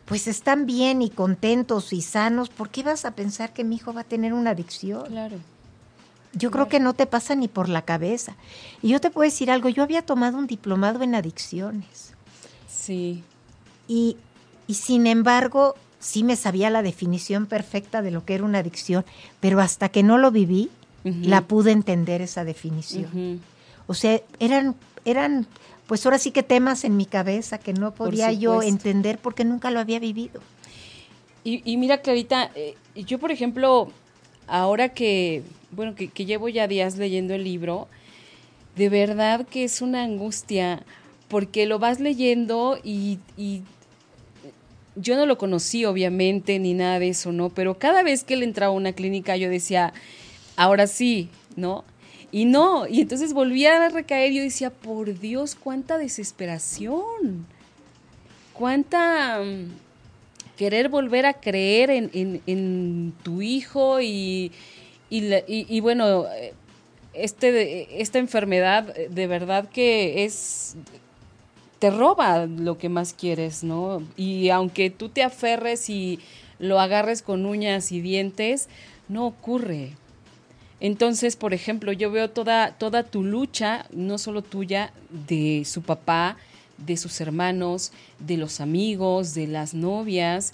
pues 0.04 0.26
están 0.26 0.66
bien 0.66 1.02
y 1.02 1.10
contentos 1.10 1.92
y 1.92 2.02
sanos, 2.02 2.50
¿por 2.50 2.70
qué 2.70 2.82
vas 2.82 3.04
a 3.04 3.12
pensar 3.12 3.52
que 3.52 3.64
mi 3.64 3.76
hijo 3.76 3.92
va 3.92 4.02
a 4.02 4.04
tener 4.04 4.32
una 4.32 4.50
adicción? 4.50 5.06
Claro. 5.06 5.38
Yo 6.32 6.50
creo 6.50 6.68
que 6.68 6.80
no 6.80 6.94
te 6.94 7.06
pasa 7.06 7.34
ni 7.36 7.48
por 7.48 7.68
la 7.68 7.82
cabeza. 7.82 8.34
Y 8.82 8.88
yo 8.88 9.00
te 9.00 9.10
puedo 9.10 9.28
decir 9.28 9.50
algo, 9.50 9.68
yo 9.68 9.82
había 9.82 10.02
tomado 10.02 10.36
un 10.36 10.46
diplomado 10.46 11.02
en 11.02 11.14
adicciones. 11.14 12.12
Sí. 12.68 13.22
Y, 13.86 14.16
y 14.66 14.74
sin 14.74 15.06
embargo, 15.06 15.76
sí 16.00 16.22
me 16.22 16.36
sabía 16.36 16.70
la 16.70 16.82
definición 16.82 17.46
perfecta 17.46 18.02
de 18.02 18.10
lo 18.10 18.24
que 18.24 18.34
era 18.34 18.44
una 18.44 18.58
adicción, 18.58 19.04
pero 19.40 19.60
hasta 19.60 19.88
que 19.88 20.02
no 20.02 20.18
lo 20.18 20.30
viví, 20.30 20.70
la 21.04 21.42
pude 21.42 21.70
entender 21.70 22.22
esa 22.22 22.44
definición. 22.44 23.40
O 23.86 23.94
sea, 23.94 24.20
eran, 24.38 24.74
eran, 25.04 25.46
pues 25.86 26.04
ahora 26.06 26.18
sí 26.18 26.30
que 26.30 26.42
temas 26.42 26.84
en 26.84 26.96
mi 26.96 27.06
cabeza 27.06 27.58
que 27.58 27.72
no 27.72 27.94
podía 27.94 28.32
yo 28.32 28.62
entender 28.62 29.18
porque 29.18 29.44
nunca 29.44 29.70
lo 29.70 29.80
había 29.80 29.98
vivido. 29.98 30.40
Y, 31.46 31.76
mira, 31.76 31.98
Clarita, 31.98 32.50
eh, 32.54 32.74
yo 32.94 33.18
por 33.18 33.30
ejemplo, 33.30 33.90
ahora 34.46 34.88
que, 34.88 35.42
bueno, 35.72 35.94
que, 35.94 36.08
llevo 36.24 36.48
ya 36.48 36.66
días 36.66 36.96
leyendo 36.96 37.34
el 37.34 37.44
libro, 37.44 37.86
de 38.76 38.88
verdad 38.88 39.46
que 39.46 39.64
es 39.64 39.82
una 39.82 40.04
angustia 40.04 40.84
porque 41.28 41.66
lo 41.66 41.78
vas 41.78 42.00
leyendo 42.00 42.78
y, 42.82 43.18
y 43.36 43.62
yo 44.96 45.16
no 45.16 45.26
lo 45.26 45.36
conocí 45.36 45.84
obviamente 45.84 46.58
ni 46.58 46.72
nada 46.72 46.98
de 46.98 47.10
eso, 47.10 47.30
¿no? 47.30 47.50
Pero 47.50 47.78
cada 47.78 48.02
vez 48.02 48.24
que 48.24 48.34
él 48.34 48.42
entraba 48.42 48.72
a 48.72 48.76
una 48.76 48.92
clínica 48.92 49.36
yo 49.36 49.50
decía, 49.50 49.92
ahora 50.56 50.86
sí, 50.86 51.28
¿no? 51.56 51.84
Y 52.32 52.44
no, 52.44 52.86
y 52.86 53.00
entonces 53.00 53.32
volvía 53.32 53.84
a 53.84 53.88
recaer 53.88 54.32
y 54.32 54.36
yo 54.36 54.42
decía, 54.42 54.70
por 54.70 55.18
Dios, 55.18 55.54
cuánta 55.54 55.98
desesperación, 55.98 57.46
cuánta 58.52 59.40
mm, 59.40 59.70
querer 60.56 60.88
volver 60.88 61.26
a 61.26 61.34
creer 61.34 61.90
en, 61.90 63.12
tu 63.22 63.42
hijo 63.42 64.00
y, 64.00 64.52
y, 65.10 65.80
bueno, 65.80 66.26
este, 67.12 68.00
esta 68.02 68.18
enfermedad 68.18 68.94
de 68.94 69.26
verdad 69.26 69.68
que 69.68 70.24
es 70.24 70.76
te 71.78 71.90
roba 71.90 72.46
lo 72.46 72.78
que 72.78 72.88
más 72.88 73.12
quieres, 73.12 73.62
¿no? 73.62 74.02
Y 74.16 74.48
aunque 74.48 74.88
tú 74.88 75.10
te 75.10 75.22
aferres 75.22 75.90
y 75.90 76.18
lo 76.58 76.80
agarres 76.80 77.20
con 77.20 77.44
uñas 77.44 77.92
y 77.92 78.00
dientes, 78.00 78.70
no 79.08 79.26
ocurre. 79.26 79.90
Entonces, 80.84 81.34
por 81.34 81.54
ejemplo, 81.54 81.92
yo 81.92 82.10
veo 82.10 82.28
toda, 82.28 82.72
toda 82.72 83.04
tu 83.04 83.24
lucha, 83.24 83.86
no 83.90 84.18
solo 84.18 84.42
tuya, 84.42 84.92
de 85.26 85.62
su 85.64 85.80
papá, 85.80 86.36
de 86.76 86.98
sus 86.98 87.22
hermanos, 87.22 87.90
de 88.18 88.36
los 88.36 88.60
amigos, 88.60 89.32
de 89.32 89.46
las 89.46 89.72
novias, 89.72 90.52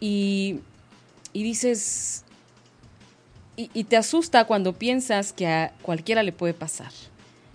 y, 0.00 0.56
y 1.32 1.44
dices, 1.44 2.24
y, 3.56 3.70
y 3.72 3.84
te 3.84 3.96
asusta 3.96 4.44
cuando 4.44 4.74
piensas 4.74 5.32
que 5.32 5.46
a 5.46 5.72
cualquiera 5.80 6.22
le 6.22 6.32
puede 6.32 6.52
pasar 6.52 6.92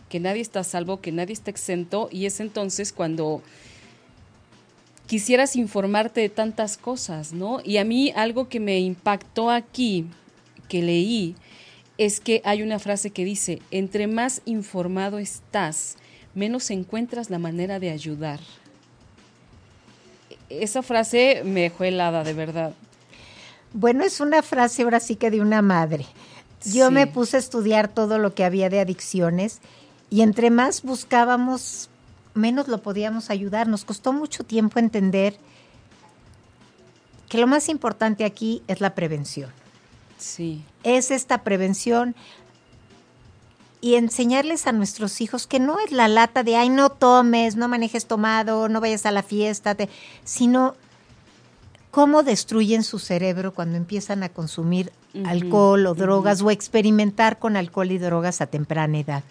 que 0.10 0.20
nadie 0.20 0.42
está 0.42 0.64
salvo, 0.64 1.02
que 1.02 1.12
nadie 1.12 1.34
está 1.34 1.52
exento, 1.52 2.10
y 2.12 2.26
es 2.26 2.40
entonces 2.40 2.92
cuando 2.92 3.44
quisieras 5.06 5.56
informarte 5.56 6.22
de 6.22 6.30
tantas 6.30 6.76
cosas, 6.76 7.34
¿no? 7.34 7.60
Y 7.64 7.78
a 7.78 7.84
mí 7.84 8.12
algo 8.16 8.50
que 8.50 8.60
me 8.60 8.80
impactó 8.80 9.52
aquí, 9.52 10.08
que 10.68 10.82
leí, 10.82 11.36
es 12.00 12.22
que 12.22 12.42
hay 12.46 12.64
una 12.64 12.80
frase 12.80 13.12
que 13.12 13.26
dice, 13.26 13.62
entre 13.72 14.08
más 14.08 14.42
informado 14.46 15.20
estás, 15.20 15.98
menos 16.34 16.72
encuentras 16.72 17.30
la 17.30 17.40
manera 17.40 17.78
de 17.78 17.92
ayudar. 17.92 18.40
Esa 20.48 20.82
frase 20.82 21.42
me 21.44 21.64
dejó 21.64 21.84
helada, 21.84 22.24
de 22.24 22.34
verdad. 22.34 22.74
Bueno, 23.74 24.06
es 24.06 24.22
una 24.22 24.42
frase 24.42 24.84
ahora 24.84 25.02
sí 25.02 25.18
que 25.18 25.30
de 25.30 25.42
una 25.42 25.62
madre. 25.62 26.06
Yo 26.64 26.90
me 26.90 27.06
puse 27.06 27.36
a 27.36 27.42
estudiar 27.42 27.90
todo 27.90 28.18
lo 28.18 28.34
que 28.34 28.46
había 28.46 28.70
de 28.70 28.80
adicciones 28.80 29.60
y 30.10 30.22
entre 30.22 30.52
más 30.52 30.84
buscábamos, 30.84 31.90
menos 32.34 32.70
lo 32.70 32.82
podíamos 32.82 33.30
ayudar. 33.30 33.68
Nos 33.68 33.84
costó 33.84 34.14
mucho 34.14 34.46
tiempo 34.46 34.80
entender 34.80 35.36
que 37.28 37.40
lo 37.40 37.48
más 37.48 37.68
importante 37.68 38.24
aquí 38.24 38.64
es 38.70 38.80
la 38.80 38.96
prevención. 38.96 39.59
Sí. 40.20 40.64
Es 40.84 41.12
esta 41.12 41.44
prevención 41.44 42.16
y 43.82 43.96
enseñarles 43.96 44.68
a 44.68 44.72
nuestros 44.72 45.22
hijos 45.22 45.48
que 45.48 45.60
no 45.60 45.80
es 45.80 45.92
la 45.92 46.08
lata 46.08 46.44
de, 46.44 46.56
ay, 46.56 46.70
no 46.70 46.90
tomes, 46.90 47.56
no 47.56 47.68
manejes 47.68 48.06
tomado, 48.06 48.70
no 48.70 48.82
vayas 48.82 49.06
a 49.06 49.12
la 49.12 49.24
fiesta, 49.24 49.76
sino 50.24 50.76
cómo 51.92 52.24
destruyen 52.24 52.84
su 52.84 53.00
cerebro 53.00 53.54
cuando 53.54 53.78
empiezan 53.78 54.24
a 54.24 54.30
consumir 54.30 54.92
alcohol 55.26 55.88
o 55.88 55.96
drogas 55.96 56.42
o 56.42 56.52
experimentar 56.52 57.40
con 57.40 57.56
alcohol 57.56 57.92
y 57.92 57.98
drogas 57.98 58.42
a 58.42 58.48
temprana 58.48 59.00
edad. 59.00 59.24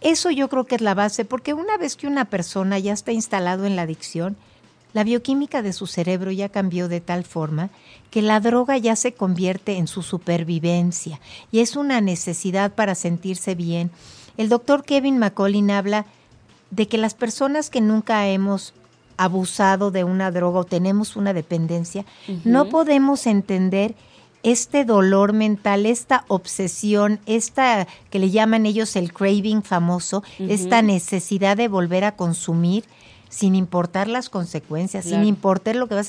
Eso 0.00 0.30
yo 0.30 0.48
creo 0.48 0.64
que 0.64 0.76
es 0.76 0.80
la 0.80 0.94
base, 0.94 1.24
porque 1.24 1.52
una 1.52 1.76
vez 1.76 1.96
que 1.96 2.06
una 2.06 2.24
persona 2.24 2.78
ya 2.78 2.92
está 2.92 3.12
instalado 3.12 3.66
en 3.66 3.76
la 3.76 3.82
adicción, 3.82 4.36
la 4.92 5.04
bioquímica 5.04 5.62
de 5.62 5.72
su 5.72 5.86
cerebro 5.86 6.30
ya 6.30 6.48
cambió 6.48 6.88
de 6.88 7.00
tal 7.00 7.24
forma 7.24 7.70
que 8.10 8.22
la 8.22 8.40
droga 8.40 8.76
ya 8.78 8.96
se 8.96 9.12
convierte 9.12 9.76
en 9.76 9.86
su 9.86 10.02
supervivencia 10.02 11.20
y 11.52 11.60
es 11.60 11.76
una 11.76 12.00
necesidad 12.00 12.74
para 12.74 12.94
sentirse 12.94 13.54
bien. 13.54 13.90
El 14.36 14.48
doctor 14.48 14.84
Kevin 14.84 15.18
McCollin 15.18 15.70
habla 15.70 16.06
de 16.70 16.88
que 16.88 16.98
las 16.98 17.14
personas 17.14 17.70
que 17.70 17.80
nunca 17.80 18.26
hemos 18.28 18.74
abusado 19.16 19.90
de 19.90 20.02
una 20.04 20.30
droga 20.30 20.60
o 20.60 20.64
tenemos 20.64 21.14
una 21.14 21.34
dependencia, 21.34 22.06
no 22.44 22.70
podemos 22.70 23.26
entender 23.26 23.94
este 24.42 24.86
dolor 24.86 25.34
mental, 25.34 25.84
esta 25.84 26.24
obsesión, 26.28 27.20
esta 27.26 27.86
que 28.08 28.18
le 28.18 28.30
llaman 28.30 28.64
ellos 28.64 28.96
el 28.96 29.12
craving 29.12 29.62
famoso, 29.62 30.22
esta 30.38 30.80
necesidad 30.80 31.58
de 31.58 31.68
volver 31.68 32.04
a 32.04 32.16
consumir 32.16 32.84
sin 33.30 33.54
importar 33.54 34.08
las 34.08 34.28
consecuencias, 34.28 35.06
sin 35.06 35.24
importar 35.24 35.76
lo 35.76 35.86
que 35.88 35.94
va 35.94 36.02
a 36.02 36.04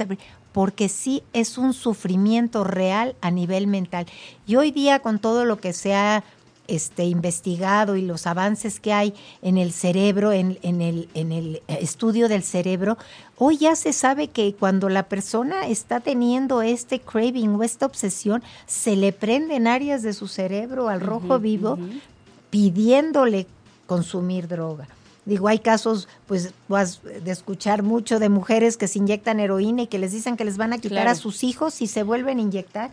porque 0.52 0.90
sí 0.90 1.24
es 1.32 1.58
un 1.58 1.74
sufrimiento 1.74 2.66
real 2.66 3.16
a 3.22 3.32
nivel 3.32 3.68
mental. 3.68 4.08
Y 4.46 4.58
hoy 4.58 4.72
día 4.72 5.00
con 5.00 5.20
todo 5.20 5.46
lo 5.46 5.62
que 5.62 5.72
se 5.72 5.94
ha 5.94 6.26
este, 6.68 7.06
investigado 7.06 7.96
y 7.96 8.02
los 8.02 8.28
avances 8.28 8.80
que 8.80 8.92
hay 8.92 9.14
en 9.42 9.58
el 9.58 9.72
cerebro, 9.72 10.32
en, 10.32 10.58
el, 10.64 11.10
en 11.14 11.32
el 11.32 11.62
estudio 11.68 12.28
del 12.28 12.44
cerebro, 12.44 12.98
hoy 13.38 13.58
ya 13.58 13.76
se 13.76 13.94
sabe 13.94 14.28
que 14.28 14.54
cuando 14.56 14.90
la 14.90 15.04
persona 15.04 15.68
está 15.68 16.00
teniendo 16.00 16.62
este 16.62 17.00
craving 17.00 17.56
o 17.56 17.64
esta 17.64 17.86
obsesión, 17.86 18.44
se 18.66 18.96
le 18.96 19.14
prenden 19.14 19.68
áreas 19.68 20.02
de 20.02 20.14
su 20.14 20.28
cerebro 20.28 20.90
al 20.90 21.02
rojo 21.02 21.40
vivo 21.40 21.78
pidiéndole 22.50 23.48
consumir 23.86 24.48
droga. 24.48 24.88
Digo, 25.26 25.48
hay 25.48 25.60
casos, 25.60 26.08
pues, 26.26 26.52
de 26.68 27.32
escuchar 27.32 27.84
mucho 27.84 28.20
de 28.20 28.30
mujeres 28.30 28.76
que 28.78 28.88
se 28.88 28.98
inyectan 28.98 29.40
heroína 29.40 29.84
y 29.84 29.88
que 29.88 30.00
les 30.00 30.12
dicen 30.12 30.36
que 30.36 30.46
les 30.46 30.58
van 30.58 30.74
a 30.74 30.80
quitar 30.80 31.08
a 31.08 31.16
sus 31.16 31.44
hijos 31.44 31.82
y 31.82 31.88
se 31.88 32.02
vuelven 32.02 32.40
a 32.40 32.42
inyectar. 32.42 32.90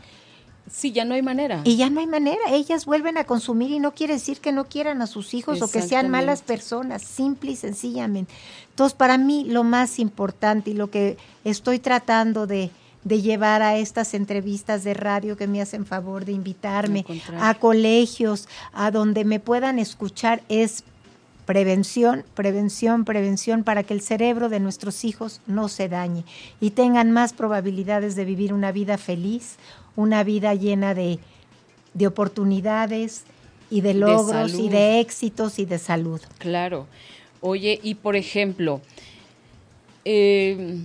Sí, 0.70 0.92
ya 0.92 1.06
no 1.06 1.14
hay 1.14 1.22
manera. 1.22 1.62
Y 1.64 1.76
ya 1.76 1.88
no 1.88 2.00
hay 2.00 2.06
manera. 2.06 2.42
Ellas 2.50 2.84
vuelven 2.84 3.16
a 3.16 3.24
consumir 3.24 3.70
y 3.70 3.78
no 3.78 3.94
quiere 3.94 4.14
decir 4.14 4.40
que 4.40 4.52
no 4.52 4.66
quieran 4.66 5.00
a 5.00 5.06
sus 5.06 5.32
hijos 5.32 5.62
o 5.62 5.70
que 5.70 5.80
sean 5.80 6.10
malas 6.10 6.42
personas, 6.42 7.02
simple 7.02 7.52
y 7.52 7.56
sencillamente. 7.56 8.32
Entonces, 8.70 8.94
para 8.94 9.16
mí 9.16 9.44
lo 9.48 9.64
más 9.64 9.98
importante 9.98 10.70
y 10.70 10.74
lo 10.74 10.90
que 10.90 11.16
estoy 11.44 11.78
tratando 11.78 12.46
de, 12.46 12.70
de 13.04 13.22
llevar 13.22 13.62
a 13.62 13.78
estas 13.78 14.12
entrevistas 14.12 14.84
de 14.84 14.92
radio 14.92 15.36
que 15.36 15.46
me 15.46 15.62
hacen 15.62 15.86
favor 15.86 16.26
de 16.26 16.32
invitarme 16.32 17.06
a 17.40 17.54
colegios, 17.54 18.48
a 18.72 18.90
donde 18.90 19.24
me 19.24 19.40
puedan 19.40 19.78
escuchar, 19.78 20.42
es 20.50 20.84
prevención, 21.48 22.26
prevención, 22.34 23.06
prevención 23.06 23.64
para 23.64 23.82
que 23.82 23.94
el 23.94 24.02
cerebro 24.02 24.50
de 24.50 24.60
nuestros 24.60 25.02
hijos 25.06 25.40
no 25.46 25.70
se 25.70 25.88
dañe 25.88 26.24
y 26.60 26.72
tengan 26.72 27.10
más 27.10 27.32
probabilidades 27.32 28.16
de 28.16 28.26
vivir 28.26 28.52
una 28.52 28.70
vida 28.70 28.98
feliz, 28.98 29.56
una 29.96 30.24
vida 30.24 30.52
llena 30.52 30.92
de, 30.92 31.18
oportunidades 32.06 33.24
y 33.70 33.80
de 33.80 33.94
logros 33.94 34.58
y 34.58 34.68
de 34.68 35.00
éxitos 35.00 35.58
y 35.58 35.64
de 35.64 35.78
salud. 35.78 36.20
Claro. 36.36 36.86
Oye, 37.40 37.80
y 37.82 37.94
por 37.94 38.14
ejemplo, 38.14 38.82
em, 40.04 40.84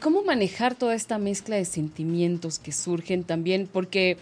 ¿Cómo 0.00 0.22
manejar 0.22 0.74
toda 0.76 0.94
esta 0.94 1.18
mezcla 1.18 1.56
de 1.56 1.66
sentimientos 1.66 2.58
que 2.58 2.72
surgen 2.72 3.22
también? 3.22 3.68
Porque 3.70 4.16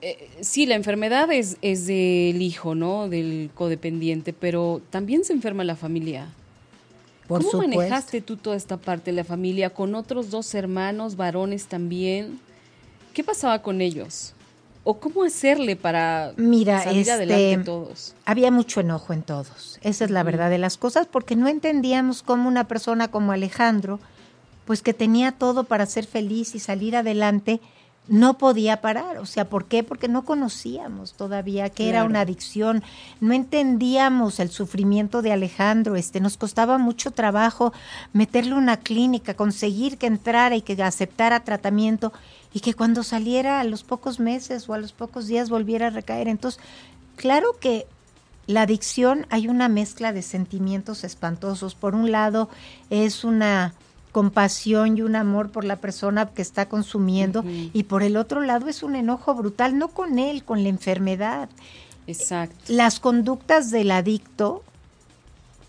eh, 0.00 0.30
sí, 0.40 0.66
la 0.66 0.74
enfermedad 0.74 1.30
es, 1.32 1.56
es 1.62 1.86
del 1.86 2.40
hijo, 2.40 2.74
¿no? 2.74 3.08
Del 3.08 3.50
codependiente, 3.54 4.32
pero 4.32 4.80
también 4.90 5.24
se 5.24 5.32
enferma 5.32 5.64
la 5.64 5.76
familia. 5.76 6.28
Por 7.26 7.40
¿Cómo 7.40 7.50
supuesto. 7.50 7.76
manejaste 7.76 8.20
tú 8.22 8.36
toda 8.36 8.56
esta 8.56 8.76
parte 8.78 9.10
de 9.10 9.16
la 9.16 9.24
familia 9.24 9.70
con 9.70 9.94
otros 9.94 10.30
dos 10.30 10.54
hermanos, 10.54 11.16
varones 11.16 11.66
también? 11.66 12.40
¿Qué 13.12 13.22
pasaba 13.22 13.60
con 13.60 13.80
ellos? 13.80 14.34
¿O 14.84 14.98
cómo 14.98 15.24
hacerle 15.24 15.76
para 15.76 16.32
Mira, 16.36 16.82
salir 16.82 17.00
este, 17.00 17.12
adelante 17.12 17.64
todos? 17.64 18.14
Había 18.24 18.50
mucho 18.50 18.80
enojo 18.80 19.12
en 19.12 19.22
todos. 19.22 19.78
Esa 19.82 20.06
es 20.06 20.10
la 20.10 20.22
verdad 20.22 20.48
de 20.48 20.56
las 20.56 20.78
cosas, 20.78 21.06
porque 21.06 21.36
no 21.36 21.48
entendíamos 21.48 22.22
cómo 22.22 22.48
una 22.48 22.66
persona 22.68 23.08
como 23.08 23.32
Alejandro, 23.32 24.00
pues 24.64 24.80
que 24.80 24.94
tenía 24.94 25.32
todo 25.32 25.64
para 25.64 25.84
ser 25.84 26.06
feliz 26.06 26.54
y 26.54 26.60
salir 26.60 26.96
adelante, 26.96 27.60
no 28.08 28.38
podía 28.38 28.80
parar. 28.80 29.18
O 29.18 29.26
sea, 29.26 29.48
¿por 29.48 29.66
qué? 29.66 29.82
Porque 29.82 30.08
no 30.08 30.24
conocíamos 30.24 31.12
todavía 31.12 31.70
que 31.70 31.88
era 31.88 32.04
una 32.04 32.20
adicción, 32.20 32.82
no 33.20 33.34
entendíamos 33.34 34.40
el 34.40 34.50
sufrimiento 34.50 35.22
de 35.22 35.32
Alejandro, 35.32 35.96
este, 35.96 36.20
nos 36.20 36.36
costaba 36.36 36.78
mucho 36.78 37.10
trabajo 37.10 37.72
meterle 38.12 38.54
una 38.54 38.78
clínica, 38.78 39.34
conseguir 39.34 39.98
que 39.98 40.06
entrara 40.06 40.56
y 40.56 40.62
que 40.62 40.82
aceptara 40.82 41.44
tratamiento 41.44 42.12
y 42.52 42.60
que 42.60 42.74
cuando 42.74 43.02
saliera 43.02 43.60
a 43.60 43.64
los 43.64 43.84
pocos 43.84 44.20
meses 44.20 44.68
o 44.68 44.74
a 44.74 44.78
los 44.78 44.92
pocos 44.92 45.26
días 45.26 45.50
volviera 45.50 45.88
a 45.88 45.90
recaer. 45.90 46.28
Entonces, 46.28 46.60
claro 47.16 47.56
que 47.60 47.86
la 48.46 48.62
adicción 48.62 49.26
hay 49.28 49.48
una 49.48 49.68
mezcla 49.68 50.12
de 50.12 50.22
sentimientos 50.22 51.04
espantosos. 51.04 51.74
Por 51.74 51.94
un 51.94 52.10
lado, 52.10 52.48
es 52.88 53.22
una 53.22 53.74
compasión 54.18 54.98
y 54.98 55.02
un 55.02 55.14
amor 55.14 55.50
por 55.50 55.64
la 55.64 55.76
persona 55.76 56.26
que 56.26 56.42
está 56.42 56.68
consumiendo 56.68 57.44
y 57.46 57.84
por 57.84 58.02
el 58.02 58.16
otro 58.16 58.40
lado 58.40 58.66
es 58.66 58.82
un 58.82 58.96
enojo 58.96 59.32
brutal, 59.32 59.78
no 59.78 59.86
con 59.86 60.18
él, 60.18 60.42
con 60.42 60.64
la 60.64 60.70
enfermedad. 60.70 61.48
Exacto. 62.08 62.56
Las 62.66 62.98
conductas 62.98 63.70
del 63.70 63.92
adicto 63.92 64.64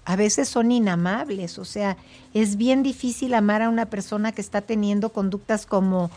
a 0.03 0.15
veces 0.15 0.50
son 0.50 0.72
inamables, 0.72 1.60
o 1.60 1.65
sea, 1.65 1.96
es 2.34 2.56
bien 2.56 2.82
difícil 2.82 3.36
amar 3.36 3.62
a 3.62 3.70
una 3.70 3.86
persona 3.86 4.32
que 4.32 4.41
está 4.41 4.62
teniendo 4.62 5.10
conductas 5.10 5.68
como 5.68 6.10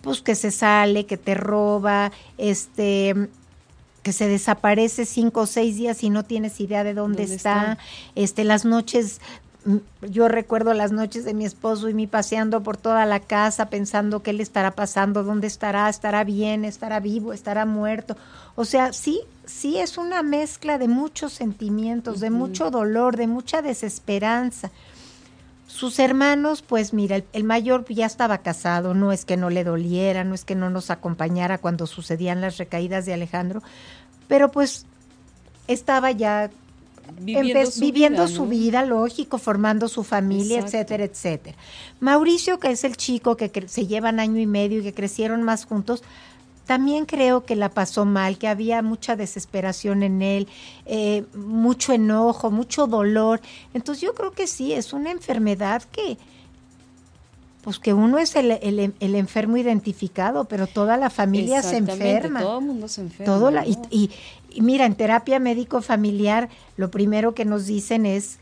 pues 0.00 0.22
que 0.22 0.36
se 0.36 0.50
sale, 0.50 1.04
que 1.04 1.18
te 1.18 1.34
roba, 1.34 2.12
este 2.38 3.28
que 4.02 4.12
se 4.14 4.26
desaparece 4.26 5.04
cinco 5.04 5.42
o 5.42 5.46
seis 5.46 5.76
días 5.76 6.02
y 6.02 6.08
no 6.08 6.24
tienes 6.24 6.60
idea 6.60 6.82
de 6.82 6.94
dónde, 6.94 7.24
¿Dónde 7.24 7.34
está? 7.34 7.72
está? 7.72 7.78
este 8.14 8.44
las 8.44 8.64
noches 8.64 9.20
yo 10.02 10.28
recuerdo 10.28 10.74
las 10.74 10.92
noches 10.92 11.24
de 11.24 11.32
mi 11.32 11.44
esposo 11.44 11.88
y 11.88 11.94
mi 11.94 12.06
paseando 12.06 12.62
por 12.62 12.76
toda 12.76 13.06
la 13.06 13.20
casa 13.20 13.70
pensando 13.70 14.22
qué 14.22 14.32
le 14.32 14.42
estará 14.42 14.72
pasando, 14.72 15.24
dónde 15.24 15.46
estará, 15.46 15.88
estará 15.88 16.22
bien, 16.24 16.64
estará 16.64 17.00
vivo, 17.00 17.32
estará 17.32 17.64
muerto. 17.64 18.16
O 18.56 18.64
sea, 18.64 18.92
sí, 18.92 19.20
sí 19.46 19.78
es 19.78 19.96
una 19.96 20.22
mezcla 20.22 20.76
de 20.76 20.88
muchos 20.88 21.32
sentimientos, 21.32 22.20
de 22.20 22.30
mucho 22.30 22.70
dolor, 22.70 23.16
de 23.16 23.26
mucha 23.26 23.62
desesperanza. 23.62 24.70
Sus 25.66 25.98
hermanos, 25.98 26.62
pues 26.62 26.92
mira, 26.92 27.16
el, 27.16 27.24
el 27.32 27.44
mayor 27.44 27.86
ya 27.88 28.06
estaba 28.06 28.38
casado, 28.38 28.92
no 28.92 29.12
es 29.12 29.24
que 29.24 29.36
no 29.36 29.48
le 29.48 29.64
doliera, 29.64 30.24
no 30.24 30.34
es 30.34 30.44
que 30.44 30.54
no 30.54 30.68
nos 30.68 30.90
acompañara 30.90 31.58
cuando 31.58 31.86
sucedían 31.86 32.42
las 32.42 32.58
recaídas 32.58 33.06
de 33.06 33.14
Alejandro, 33.14 33.62
pero 34.28 34.50
pues 34.50 34.86
estaba 35.66 36.10
ya 36.10 36.50
Viviendo 37.20 37.60
empe- 37.60 37.70
su 37.70 37.80
viviendo 37.80 38.24
vida, 38.26 38.34
su 38.34 38.44
¿no? 38.44 38.50
vida, 38.50 38.84
lógico, 38.84 39.38
formando 39.38 39.88
su 39.88 40.02
familia, 40.04 40.56
Exacto. 40.60 40.76
etcétera, 40.76 41.04
etcétera. 41.04 41.56
Mauricio, 42.00 42.58
que 42.58 42.70
es 42.70 42.84
el 42.84 42.96
chico 42.96 43.36
que 43.36 43.50
se 43.68 43.86
llevan 43.86 44.20
año 44.20 44.40
y 44.40 44.46
medio 44.46 44.80
y 44.80 44.82
que 44.82 44.92
crecieron 44.94 45.42
más 45.42 45.64
juntos, 45.64 46.02
también 46.66 47.04
creo 47.04 47.44
que 47.44 47.56
la 47.56 47.68
pasó 47.68 48.06
mal, 48.06 48.38
que 48.38 48.48
había 48.48 48.80
mucha 48.80 49.16
desesperación 49.16 50.02
en 50.02 50.22
él, 50.22 50.48
eh, 50.86 51.24
mucho 51.34 51.92
enojo, 51.92 52.50
mucho 52.50 52.86
dolor. 52.86 53.40
Entonces 53.74 54.02
yo 54.02 54.14
creo 54.14 54.32
que 54.32 54.46
sí, 54.46 54.72
es 54.72 54.92
una 54.94 55.10
enfermedad 55.10 55.82
que, 55.92 56.16
pues 57.62 57.78
que 57.78 57.94
uno 57.94 58.18
es 58.18 58.36
el, 58.36 58.50
el- 58.50 58.94
el 59.00 59.14
enfermo 59.14 59.56
identificado, 59.56 60.44
pero 60.44 60.66
toda 60.66 60.98
la 60.98 61.08
familia 61.08 61.62
se 61.62 61.78
enferma. 61.78 62.40
Todo 62.40 62.58
el 62.58 62.64
mundo 62.66 62.88
se 62.88 63.00
enferma. 63.00 63.24
Todo 63.32 63.50
la, 63.50 63.66
y, 63.66 63.72
¿no? 63.76 63.82
y- 63.90 64.10
y 64.10 64.10
mira, 64.60 64.86
en 64.86 64.94
terapia 64.94 65.38
médico 65.38 65.82
familiar, 65.82 66.48
lo 66.76 66.90
primero 66.90 67.34
que 67.34 67.44
nos 67.44 67.66
dicen 67.66 68.06
es 68.06 68.38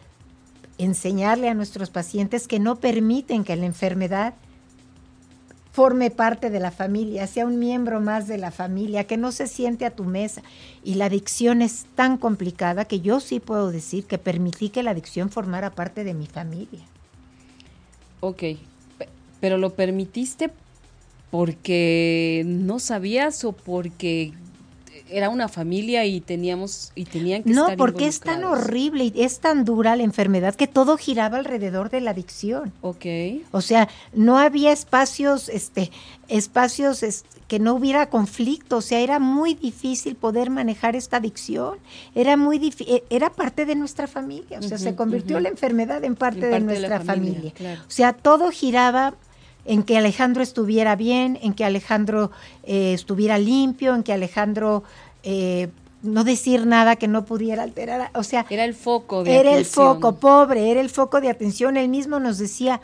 enseñarle 0.79 1.49
a 1.49 1.55
nuestros 1.55 1.91
pacientes 1.91 2.49
que 2.49 2.59
no 2.59 2.77
permiten 2.77 3.45
que 3.45 3.57
la 3.57 3.67
enfermedad 3.67 4.35
forme 5.73 6.11
parte 6.11 6.51
de 6.51 6.61
la 6.61 6.71
familia, 6.71 7.27
sea 7.27 7.47
un 7.47 7.59
miembro 7.59 7.99
más 8.01 8.29
de 8.29 8.37
la 8.37 8.51
familia, 8.51 9.05
que 9.05 9.17
no 9.17 9.33
se 9.33 9.47
siente 9.47 9.87
a 9.87 9.91
tu 9.91 10.05
mesa. 10.05 10.43
Y 10.85 10.95
la 10.95 11.07
adicción 11.07 11.63
es 11.63 11.87
tan 11.95 12.19
complicada 12.19 12.85
que 12.85 13.01
yo 13.01 13.21
sí 13.21 13.41
puedo 13.41 13.71
decir 13.71 14.05
que 14.05 14.19
permití 14.19 14.69
que 14.69 14.83
la 14.83 14.91
adicción 14.91 15.31
formara 15.31 15.71
parte 15.71 16.05
de 16.05 16.13
mi 16.13 16.27
familia. 16.27 16.81
Ok, 18.21 18.39
pe- 18.99 19.09
pero 19.41 19.57
lo 19.57 19.71
permitiste 19.75 20.51
porque 21.31 22.43
no 22.45 22.79
sabías 22.79 23.43
o 23.45 23.53
porque 23.53 24.35
era 25.13 25.29
una 25.29 25.49
familia 25.49 26.05
y 26.07 26.21
teníamos 26.21 26.91
y 26.95 27.05
tenían 27.05 27.43
que 27.43 27.51
No, 27.51 27.63
estar 27.65 27.77
porque 27.77 28.07
es 28.07 28.21
tan 28.21 28.45
horrible 28.45 29.05
y 29.15 29.23
es 29.23 29.39
tan 29.41 29.65
dura 29.65 29.95
la 29.97 30.03
enfermedad 30.03 30.55
que 30.55 30.67
todo 30.67 30.97
giraba 30.97 31.39
alrededor 31.39 31.91
de 31.91 32.01
la 32.01 32.11
adicción. 32.13 32.73
Ok, 32.81 33.05
O 33.53 33.61
sea, 33.61 33.89
no 34.15 34.39
había 34.39 34.73
espacios, 34.73 35.49
este, 35.49 35.91
espacios 36.29 37.03
es- 37.03 37.25
que 37.49 37.59
no 37.59 37.75
hubiera 37.75 38.09
conflicto. 38.09 38.79
O 38.79 38.81
sea, 38.81 39.01
era 39.01 39.19
muy 39.19 39.53
difícil 39.55 40.15
poder 40.17 40.49
manejar 40.49 40.97
esta 40.97 41.19
adicción. 41.19 41.77
Era 42.15 42.39
muy 42.39 42.59
difí- 42.59 43.03
era 43.11 43.31
parte 43.31 43.67
de 43.67 43.75
nuestra 43.75 44.07
familia. 44.07 44.59
O 44.59 44.63
sea, 44.63 44.79
se 44.79 44.95
convirtió 44.95 45.39
la 45.39 45.51
enfermedad 45.51 46.03
en 46.03 46.17
parte, 46.17 46.39
En 46.39 46.45
de 46.47 46.51
parte 46.53 46.73
de 46.73 46.81
la 46.81 46.89
nuestra 46.89 47.05
familia, 47.15 47.35
familia. 47.35 47.53
claro. 47.55 47.83
O 47.87 47.91
sea, 47.91 48.15
todo 48.15 48.51
giraba 48.51 49.15
en 49.65 49.83
que 49.83 49.97
Alejandro 49.97 50.43
estuviera 50.43 50.97
bien, 50.97 51.39
en 51.43 51.55
que 51.55 51.65
Alejandro 51.65 52.31
eh, 52.65 52.93
estuviera 52.95 53.39
limpio, 53.39 53.95
en 53.95 54.03
que 54.03 54.13
Alejandro 54.13 54.83
eh, 55.23 55.69
no 56.03 56.25
decir 56.25 56.67
nada 56.67 56.97
que 56.97 57.09
no 57.09 57.25
pudiera 57.25 57.63
alterar. 57.63 58.11
O 58.15 58.23
sea, 58.23 58.45
era 58.51 58.65
el 58.65 58.75
foco 58.75 59.23
de 59.23 59.37
era 59.37 59.55
el 59.55 59.65
foco, 59.65 60.17
pobre, 60.17 60.71
era 60.71 60.81
el 60.81 60.91
foco 60.91 61.21
de 61.21 61.31
atención. 61.31 61.77
Él 61.77 61.89
mismo 61.89 62.19
nos 62.19 62.39
decía, 62.39 62.81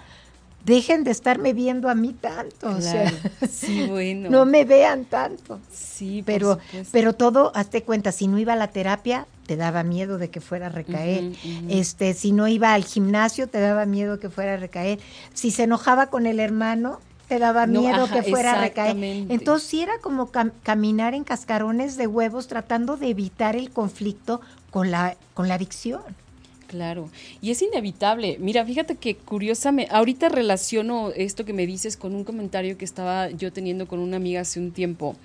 dejen 0.68 1.02
de 1.02 1.11
estarme 1.11 1.52
viendo 1.54 1.88
a 1.88 1.94
mí 1.96 2.12
tanto. 2.12 2.68
O 2.68 2.81
sea, 2.81 3.02
Claro. 3.11 3.16
Sí, 3.50 3.83
bueno. 3.88 4.31
no 4.31 4.46
me 4.46 4.64
vean 4.64 5.04
tanto. 5.07 5.59
Sí, 5.72 6.22
Pero, 6.24 6.59
pero 6.92 7.12
todo, 7.14 7.50
hazte 7.57 7.83
cuenta, 7.83 8.12
si 8.12 8.28
no 8.28 8.38
iba 8.38 8.52
a 8.52 8.57
la 8.57 8.68
terapia, 8.68 9.26
te 9.46 9.57
daba 9.57 9.83
miedo 9.83 10.18
de 10.18 10.31
que 10.31 10.40
fuera 10.40 10.66
a 10.66 10.68
recaer. 10.68 11.33
Este, 11.68 12.14
si 12.14 12.31
no 12.33 12.46
iba 12.46 12.74
al 12.74 12.85
gimnasio, 12.85 13.48
te 13.48 13.59
daba 13.61 13.87
miedo 13.87 14.20
que 14.20 14.28
fuera 14.31 14.54
a 14.54 14.57
recaer. 14.59 15.00
Si 15.35 15.50
se 15.50 15.64
enojaba 15.64 16.07
con 16.09 16.26
el 16.26 16.38
hermano, 16.38 17.00
te 17.28 17.38
daba 17.38 17.66
No, 17.66 17.81
miedo 17.81 18.04
ajá, 18.04 18.14
que 18.22 18.31
fuera 18.31 18.52
a 18.52 18.61
recaer. 18.61 18.96
Entonces 19.31 19.68
sí 19.68 19.83
era 19.83 19.98
como 20.00 20.31
cam- 20.31 20.52
caminar 20.62 21.14
en 21.14 21.24
cascarones 21.24 21.96
de 21.96 22.07
huevos 22.07 22.46
tratando 22.46 22.96
de 22.96 23.09
evitar 23.09 23.57
el 23.57 23.70
conflicto 23.70 24.40
con 24.70 24.90
la, 24.90 25.16
con 25.35 25.48
la 25.48 25.54
adicción. 25.54 26.02
Claro, 26.68 27.09
y 27.40 27.50
es 27.50 27.62
inevitable. 27.62 28.37
Mira, 28.38 28.62
fíjate 28.62 28.96
que 28.96 29.16
curiosamente, 29.16 29.90
ahorita 29.90 30.28
relaciono 30.28 31.12
esto 31.16 31.46
que 31.46 31.54
me 31.54 31.66
dices 31.66 31.96
con 31.96 32.14
un 32.14 32.24
comentario 32.24 32.76
que 32.76 32.85
estaba 32.85 33.31
yo 33.31 33.50
teniendo 33.50 33.88
con 33.88 34.00
una 34.00 34.18
amiga 34.18 34.42
hace 34.42 34.61
un 34.61 34.72
tiempo. 34.72 35.16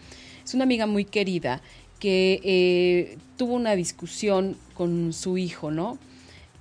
Es 0.46 0.54
una 0.54 0.64
amiga 0.64 0.88
muy 0.88 1.04
querida 1.04 1.62
que 2.00 2.40
eh, 2.46 3.18
tuvo 3.36 3.56
una 3.56 3.76
discusión 3.76 4.56
con 4.74 5.12
su 5.12 5.38
hijo, 5.38 5.70
¿no? 5.70 5.98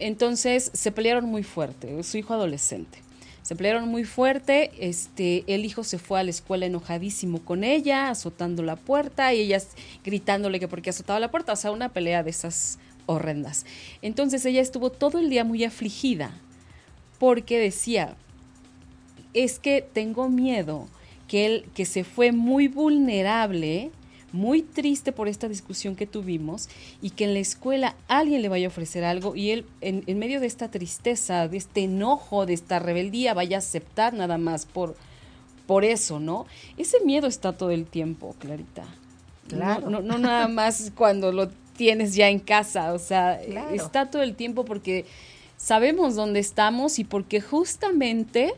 Entonces 0.01 0.73
se 0.75 0.91
pelearon 0.91 1.27
muy 1.27 1.45
fuerte, 1.45 2.03
su 2.03 2.19
hijo 2.19 2.35
adolescente. 2.35 2.99
Se 3.43 3.55
pelearon 3.55 3.89
muy 3.89 4.05
fuerte, 4.05 4.73
este, 4.79 5.45
el 5.47 5.65
hijo 5.65 5.85
se 5.85 5.99
fue 5.99 6.19
a 6.19 6.23
la 6.25 6.31
escuela 6.31 6.67
enojadísimo 6.67 7.45
con 7.45 7.63
ella, 7.63 8.09
azotando 8.09 8.63
la 8.65 8.77
puerta 8.77 9.33
y 9.33 9.41
ella 9.41 9.61
gritándole 10.05 10.59
que 10.59 10.69
porque 10.69 10.91
azotaba 10.91 11.21
la 11.21 11.31
puerta, 11.31 11.53
o 11.53 11.57
sea, 11.57 11.71
una 11.71 11.93
pelea 11.93 12.23
de 12.23 12.31
esas 12.31 12.79
horrendas. 13.07 13.67
Entonces 14.01 14.45
ella 14.45 14.61
estuvo 14.61 14.91
todo 14.91 15.19
el 15.19 15.31
día 15.31 15.45
muy 15.45 15.65
afligida 15.65 16.33
porque 17.19 17.59
decía, 17.59 18.17
es 19.35 19.59
que 19.59 19.87
tengo 19.93 20.29
miedo 20.29 20.89
que 21.29 21.47
él, 21.47 21.65
que 21.75 21.85
se 21.85 22.05
fue 22.05 22.33
muy 22.33 22.69
vulnerable, 22.69 23.91
muy 24.33 24.63
triste 24.63 25.13
por 25.13 25.29
esta 25.29 25.49
discusión 25.49 25.95
que 25.95 26.07
tuvimos 26.07 26.69
y 27.01 27.11
que 27.11 27.25
en 27.25 27.35
la 27.35 27.41
escuela 27.41 27.95
alguien 28.09 28.43
le 28.43 28.49
vaya 28.49 28.67
a 28.67 28.71
ofrecer 28.71 29.05
algo 29.05 29.37
y 29.37 29.51
él 29.51 29.67
en, 29.81 30.05
en 30.07 30.19
medio 30.19 30.41
de 30.41 30.47
esta 30.47 30.71
tristeza, 30.71 31.49
de 31.49 31.59
este 31.59 31.85
enojo, 31.85 32.47
de 32.47 32.55
esta 32.55 32.79
rebeldía, 32.79 33.35
vaya 33.35 33.57
a 33.57 33.61
aceptar 33.61 34.15
nada 34.15 34.39
más 34.39 34.67
por, 34.67 34.97
por 35.67 35.85
eso, 35.85 36.19
¿no? 36.19 36.47
Ese 36.77 37.05
miedo 37.05 37.27
está 37.27 37.53
todo 37.53 37.71
el 37.71 37.87
tiempo, 37.87 38.35
Clarita. 38.39 38.85
Claro. 39.49 39.91
No, 39.91 40.01
no, 40.01 40.03
no 40.03 40.19
nada 40.19 40.49
más 40.49 40.93
cuando 40.95 41.31
lo 41.31 41.51
tienes 41.77 42.15
ya 42.15 42.29
en 42.29 42.39
casa, 42.39 42.93
o 42.93 42.99
sea, 42.99 43.41
Claro. 43.45 43.71
está 43.75 44.11
todo 44.11 44.23
el 44.23 44.35
tiempo 44.35 44.65
porque 44.65 45.07
sabemos 45.57 46.15
dónde 46.15 46.41
estamos 46.41 46.99
y 46.99 47.05
porque 47.05 47.41
justamente 47.41 48.55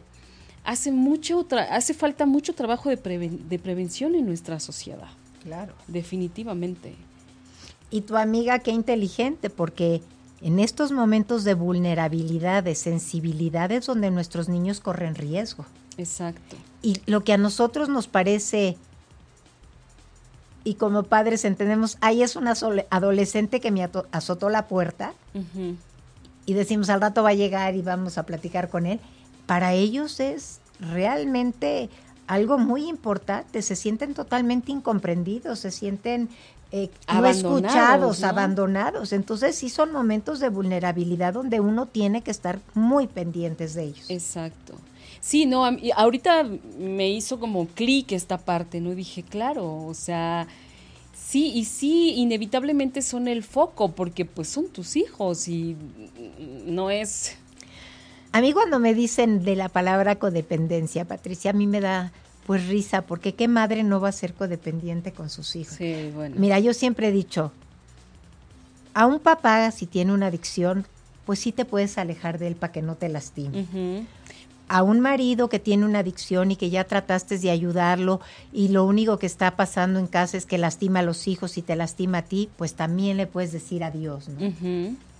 hace 0.64 0.92
mucho 0.92 1.46
hace 1.70 1.94
falta 1.94 2.26
mucho 2.26 2.54
trabajo 2.54 2.88
de, 2.90 2.96
de 2.96 3.58
prevención 3.58 4.14
en 4.14 4.26
nuestra 4.26 4.60
sociedad. 4.60 5.08
Claro. 5.42 5.74
Definitivamente. 5.88 6.94
Y 7.90 8.00
tu 8.00 8.16
amiga 8.16 8.58
qué 8.60 8.70
inteligente, 8.70 9.50
porque 9.50 10.00
en 10.40 10.58
estos 10.58 10.90
momentos 10.90 11.44
de 11.44 11.54
vulnerabilidad, 11.54 12.64
de 12.64 12.74
sensibilidad, 12.74 13.70
es 13.70 13.86
donde 13.86 14.10
nuestros 14.10 14.48
niños 14.48 14.80
corren 14.80 15.14
riesgo. 15.14 15.64
Exacto. 15.96 16.56
Y 16.82 17.00
lo 17.06 17.22
que 17.22 17.32
a 17.32 17.38
nosotros 17.38 17.88
nos 17.88 18.08
parece, 18.08 18.76
y 20.64 20.74
como 20.74 21.02
padres 21.04 21.44
entendemos, 21.44 21.98
ahí 22.00 22.22
es 22.22 22.36
una 22.36 22.54
adolescente 22.90 23.60
que 23.60 23.70
me 23.70 23.88
azotó 24.10 24.48
la 24.48 24.66
puerta, 24.66 25.12
y 26.46 26.54
decimos 26.54 26.90
al 26.90 27.00
rato 27.00 27.22
va 27.22 27.30
a 27.30 27.34
llegar 27.34 27.74
y 27.74 27.82
vamos 27.82 28.18
a 28.18 28.24
platicar 28.24 28.68
con 28.70 28.86
él, 28.86 29.00
para 29.46 29.74
ellos 29.74 30.20
es 30.20 30.60
realmente 30.80 31.90
algo 32.26 32.58
muy 32.58 32.88
importante, 32.88 33.62
se 33.62 33.76
sienten 33.76 34.14
totalmente 34.14 34.72
incomprendidos, 34.72 35.58
se 35.58 35.70
sienten 35.70 36.30
eh, 36.72 36.90
no 37.12 37.26
escuchados, 37.26 38.24
abandonados. 38.24 39.12
Entonces 39.12 39.54
sí 39.56 39.68
son 39.68 39.92
momentos 39.92 40.40
de 40.40 40.48
vulnerabilidad 40.48 41.34
donde 41.34 41.60
uno 41.60 41.86
tiene 41.86 42.22
que 42.22 42.30
estar 42.30 42.60
muy 42.74 43.06
pendientes 43.06 43.74
de 43.74 43.84
ellos. 43.84 44.10
Exacto. 44.10 44.74
Sí, 45.24 45.46
no, 45.46 45.64
ahorita 45.96 46.46
me 46.78 47.08
hizo 47.08 47.40
como 47.40 47.66
clic 47.66 48.12
esta 48.12 48.36
parte, 48.36 48.80
¿no? 48.80 48.94
Dije, 48.94 49.22
claro, 49.22 49.86
o 49.86 49.94
sea, 49.94 50.46
sí, 51.16 51.50
y 51.54 51.64
sí, 51.64 52.12
inevitablemente 52.16 53.00
son 53.00 53.28
el 53.28 53.42
foco, 53.42 53.92
porque 53.92 54.26
pues 54.26 54.48
son 54.48 54.68
tus 54.68 54.96
hijos 54.96 55.48
y 55.48 55.76
no 56.66 56.90
es 56.90 57.38
a 58.34 58.40
mí 58.40 58.52
cuando 58.52 58.80
me 58.80 58.94
dicen 58.94 59.44
de 59.44 59.54
la 59.54 59.68
palabra 59.68 60.16
codependencia, 60.16 61.04
Patricia, 61.04 61.52
a 61.52 61.54
mí 61.54 61.68
me 61.68 61.80
da 61.80 62.10
pues 62.48 62.66
risa, 62.66 63.02
porque 63.02 63.32
qué 63.32 63.46
madre 63.46 63.84
no 63.84 64.00
va 64.00 64.08
a 64.08 64.12
ser 64.12 64.34
codependiente 64.34 65.12
con 65.12 65.30
sus 65.30 65.54
hijos. 65.54 65.76
Sí, 65.76 66.10
bueno. 66.12 66.34
Mira, 66.36 66.58
yo 66.58 66.74
siempre 66.74 67.08
he 67.08 67.12
dicho, 67.12 67.52
a 68.92 69.06
un 69.06 69.20
papá 69.20 69.70
si 69.70 69.86
tiene 69.86 70.12
una 70.12 70.26
adicción, 70.26 70.84
pues 71.24 71.38
sí 71.38 71.52
te 71.52 71.64
puedes 71.64 71.96
alejar 71.96 72.40
de 72.40 72.48
él 72.48 72.56
para 72.56 72.72
que 72.72 72.82
no 72.82 72.96
te 72.96 73.08
lastime. 73.08 74.04
A 74.68 74.82
un 74.82 75.00
marido 75.00 75.48
que 75.48 75.58
tiene 75.58 75.84
una 75.84 75.98
adicción 76.00 76.50
y 76.50 76.56
que 76.56 76.70
ya 76.70 76.84
trataste 76.84 77.38
de 77.38 77.50
ayudarlo 77.50 78.20
y 78.52 78.68
lo 78.68 78.84
único 78.84 79.18
que 79.18 79.26
está 79.26 79.56
pasando 79.56 79.98
en 79.98 80.06
casa 80.06 80.36
es 80.36 80.46
que 80.46 80.56
lastima 80.56 81.00
a 81.00 81.02
los 81.02 81.28
hijos 81.28 81.58
y 81.58 81.62
te 81.62 81.76
lastima 81.76 82.18
a 82.18 82.22
ti, 82.22 82.48
pues 82.56 82.74
también 82.74 83.18
le 83.18 83.26
puedes 83.26 83.52
decir 83.52 83.84
adiós, 83.84 84.28
¿no? 84.28 84.52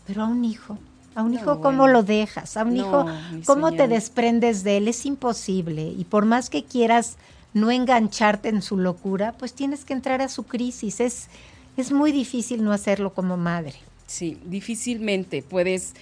Pero 0.07 0.23
a 0.23 0.27
un 0.27 0.45
hijo, 0.45 0.79
a 1.15 1.23
un 1.23 1.35
hijo, 1.35 1.61
¿cómo 1.61 1.89
lo 1.89 2.03
dejas? 2.03 2.57
A 2.57 2.65
un 2.65 2.77
hijo, 2.77 3.07
¿cómo 3.47 3.73
te 3.73 3.87
desprendes 3.87 4.65
de 4.65 4.79
él? 4.79 4.89
Es 4.89 5.07
imposible. 5.07 5.85
Y 5.85 6.05
por 6.05 6.25
más 6.25 6.51
que 6.51 6.65
quieras 6.65 7.17
no 7.53 7.71
engancharte 7.71 8.49
en 8.49 8.63
su 8.63 8.77
locura, 8.77 9.33
pues 9.39 9.55
tienes 9.55 9.85
que 9.85 9.93
entrar 9.93 10.21
a 10.21 10.29
su 10.29 10.43
crisis. 10.43 11.01
Es, 11.01 11.29
es 11.77 11.93
muy 11.93 12.13
difícil 12.13 12.65
no 12.65 12.73
hacerlo 12.73 13.15
como 13.15 13.37
madre. 13.37 13.75
Sí, 14.07 14.39
difícilmente 14.45 15.43
puedes 15.43 15.95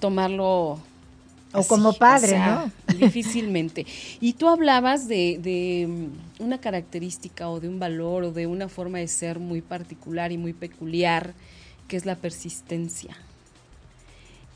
tomarlo. 0.00 0.78
O 1.56 1.66
como 1.66 1.92
padre, 1.94 2.38
¿no? 2.38 2.70
Difícilmente. 2.98 3.86
Y 4.20 4.34
tú 4.34 4.48
hablabas 4.48 5.08
de, 5.08 5.38
de 5.42 5.86
mm, 5.88 6.42
una 6.44 6.60
característica 6.60 7.48
o 7.48 7.60
de 7.60 7.68
un 7.68 7.78
valor 7.78 8.24
o 8.24 8.32
de 8.32 8.46
una 8.46 8.68
forma 8.68 8.98
de 8.98 9.08
ser 9.08 9.38
muy 9.38 9.62
particular 9.62 10.32
y 10.32 10.38
muy 10.38 10.52
peculiar, 10.52 11.34
que 11.88 11.96
es 11.96 12.04
la 12.04 12.16
persistencia. 12.16 13.16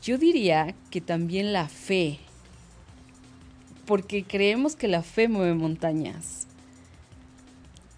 Yo 0.03 0.17
diría 0.17 0.73
que 0.89 1.01
también 1.01 1.53
la 1.53 1.67
fe, 1.67 2.19
porque 3.85 4.23
creemos 4.23 4.75
que 4.75 4.87
la 4.87 5.03
fe 5.03 5.27
mueve 5.27 5.53
montañas. 5.53 6.47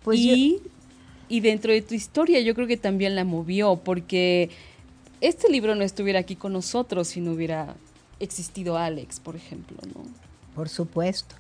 Pues 0.04 0.20
y, 0.20 0.62
y 1.30 1.40
dentro 1.40 1.72
de 1.72 1.82
tu 1.82 1.94
historia 1.94 2.42
yo 2.42 2.56
creo 2.56 2.68
que 2.68 2.78
también 2.78 3.16
la 3.16 3.24
movió, 3.24 3.78
porque 3.78 4.50
este 5.22 5.50
libro 5.50 5.76
no 5.76 5.84
estuviera 5.84 6.20
aquí 6.20 6.36
con 6.36 6.52
nosotros 6.52 7.08
si 7.08 7.22
no 7.22 7.32
hubiera 7.32 7.76
existido 8.24 8.78
Alex, 8.78 9.20
por 9.20 9.36
ejemplo, 9.36 9.78
¿no? 9.94 10.04
Por 10.56 10.70
supuesto. 10.70 11.36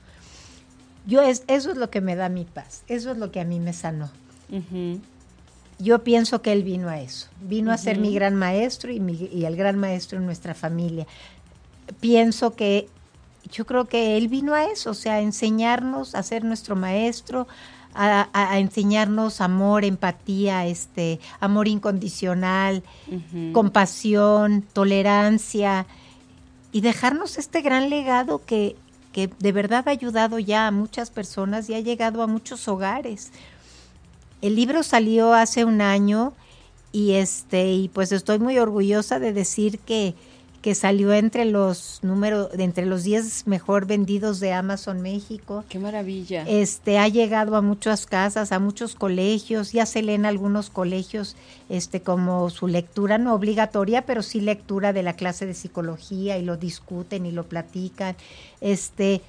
Yo 1.05 1.21
es, 1.21 1.43
eso 1.47 1.71
es 1.71 1.77
lo 1.77 1.89
que 1.89 2.01
me 2.01 2.15
da 2.15 2.29
mi 2.29 2.45
paz, 2.45 2.83
eso 2.87 3.11
es 3.11 3.17
lo 3.17 3.31
que 3.31 3.41
a 3.41 3.45
mí 3.45 3.59
me 3.59 3.73
sanó 3.73 4.09
yo 5.79 6.03
pienso 6.03 6.41
que 6.41 6.53
él 6.53 6.63
vino 6.63 6.89
a 6.89 7.01
eso, 7.01 7.27
vino 7.41 7.71
a 7.71 7.77
ser 7.77 7.99
mi 7.99 8.13
gran 8.13 8.35
maestro 8.35 8.91
y, 8.91 9.29
y, 9.31 9.45
el 9.45 9.55
gran 9.55 9.77
maestro 9.77 10.17
en 10.17 10.25
nuestra 10.25 10.53
familia. 10.53 11.07
Pienso 11.99 12.55
que 12.55 12.87
yo 13.51 13.65
creo 13.65 13.85
que 13.85 14.17
él 14.17 14.27
vino 14.27 14.53
a 14.53 14.65
eso, 14.65 14.91
o 14.91 14.93
sea, 14.93 15.15
a 15.15 15.21
enseñarnos 15.21 16.15
a 16.15 16.23
ser 16.23 16.43
nuestro 16.43 16.75
maestro, 16.75 17.47
a, 17.95 18.57
enseñarnos 18.57 19.41
amor, 19.41 19.83
empatía, 19.83 20.65
este, 20.65 21.19
amor 21.39 21.67
incondicional, 21.67 22.83
compasión, 23.51 24.63
tolerancia 24.73 25.85
y 26.73 26.81
dejarnos 26.81 27.37
este 27.37 27.61
gran 27.61 27.89
legado 27.89 28.43
que, 28.43 28.75
que 29.13 29.29
de 29.39 29.51
verdad 29.53 29.87
ha 29.87 29.91
ayudado 29.91 30.39
ya 30.39 30.67
a 30.67 30.71
muchas 30.71 31.11
personas 31.11 31.69
y 31.69 31.75
ha 31.75 31.79
llegado 31.79 32.23
a 32.23 32.27
muchos 32.27 32.67
hogares. 32.67 33.31
El 34.41 34.55
libro 34.55 34.83
salió 34.83 35.33
hace 35.33 35.63
un 35.63 35.79
año 35.79 36.33
y 36.91 37.13
este 37.13 37.71
y 37.71 37.87
pues 37.89 38.11
estoy 38.11 38.39
muy 38.39 38.57
orgullosa 38.57 39.19
de 39.19 39.31
decir 39.31 39.79
que, 39.79 40.15
que 40.63 40.75
salió 40.75 41.11
entre 41.13 41.43
los 41.43 41.99
números 42.03 42.47
entre 42.57 42.85
los 42.85 43.03
10 43.03 43.47
mejor 43.47 43.85
vendidos 43.85 44.39
de 44.39 44.53
Amazon 44.53 45.01
México. 45.01 45.65
Qué 45.67 45.77
maravilla. 45.77 46.45
Este 46.47 46.97
ha 46.97 47.09
llegado 47.09 47.57
a 47.57 47.61
muchas 47.61 48.05
casas, 48.05 48.53
a 48.53 48.59
muchos 48.59 48.95
colegios, 48.95 49.73
ya 49.73 49.85
se 49.85 50.01
lee 50.01 50.13
en 50.13 50.25
algunos 50.25 50.69
colegios 50.69 51.35
este 51.67 52.01
como 52.01 52.49
su 52.49 52.67
lectura 52.67 53.17
no 53.17 53.33
obligatoria, 53.33 54.05
pero 54.05 54.23
sí 54.23 54.39
lectura 54.39 54.93
de 54.93 55.03
la 55.03 55.17
clase 55.17 55.45
de 55.45 55.53
psicología 55.53 56.37
y 56.37 56.43
lo 56.43 56.55
discuten 56.55 57.25
y 57.25 57.33
lo 57.33 57.43
platican. 57.43 58.15
Este 58.61 59.21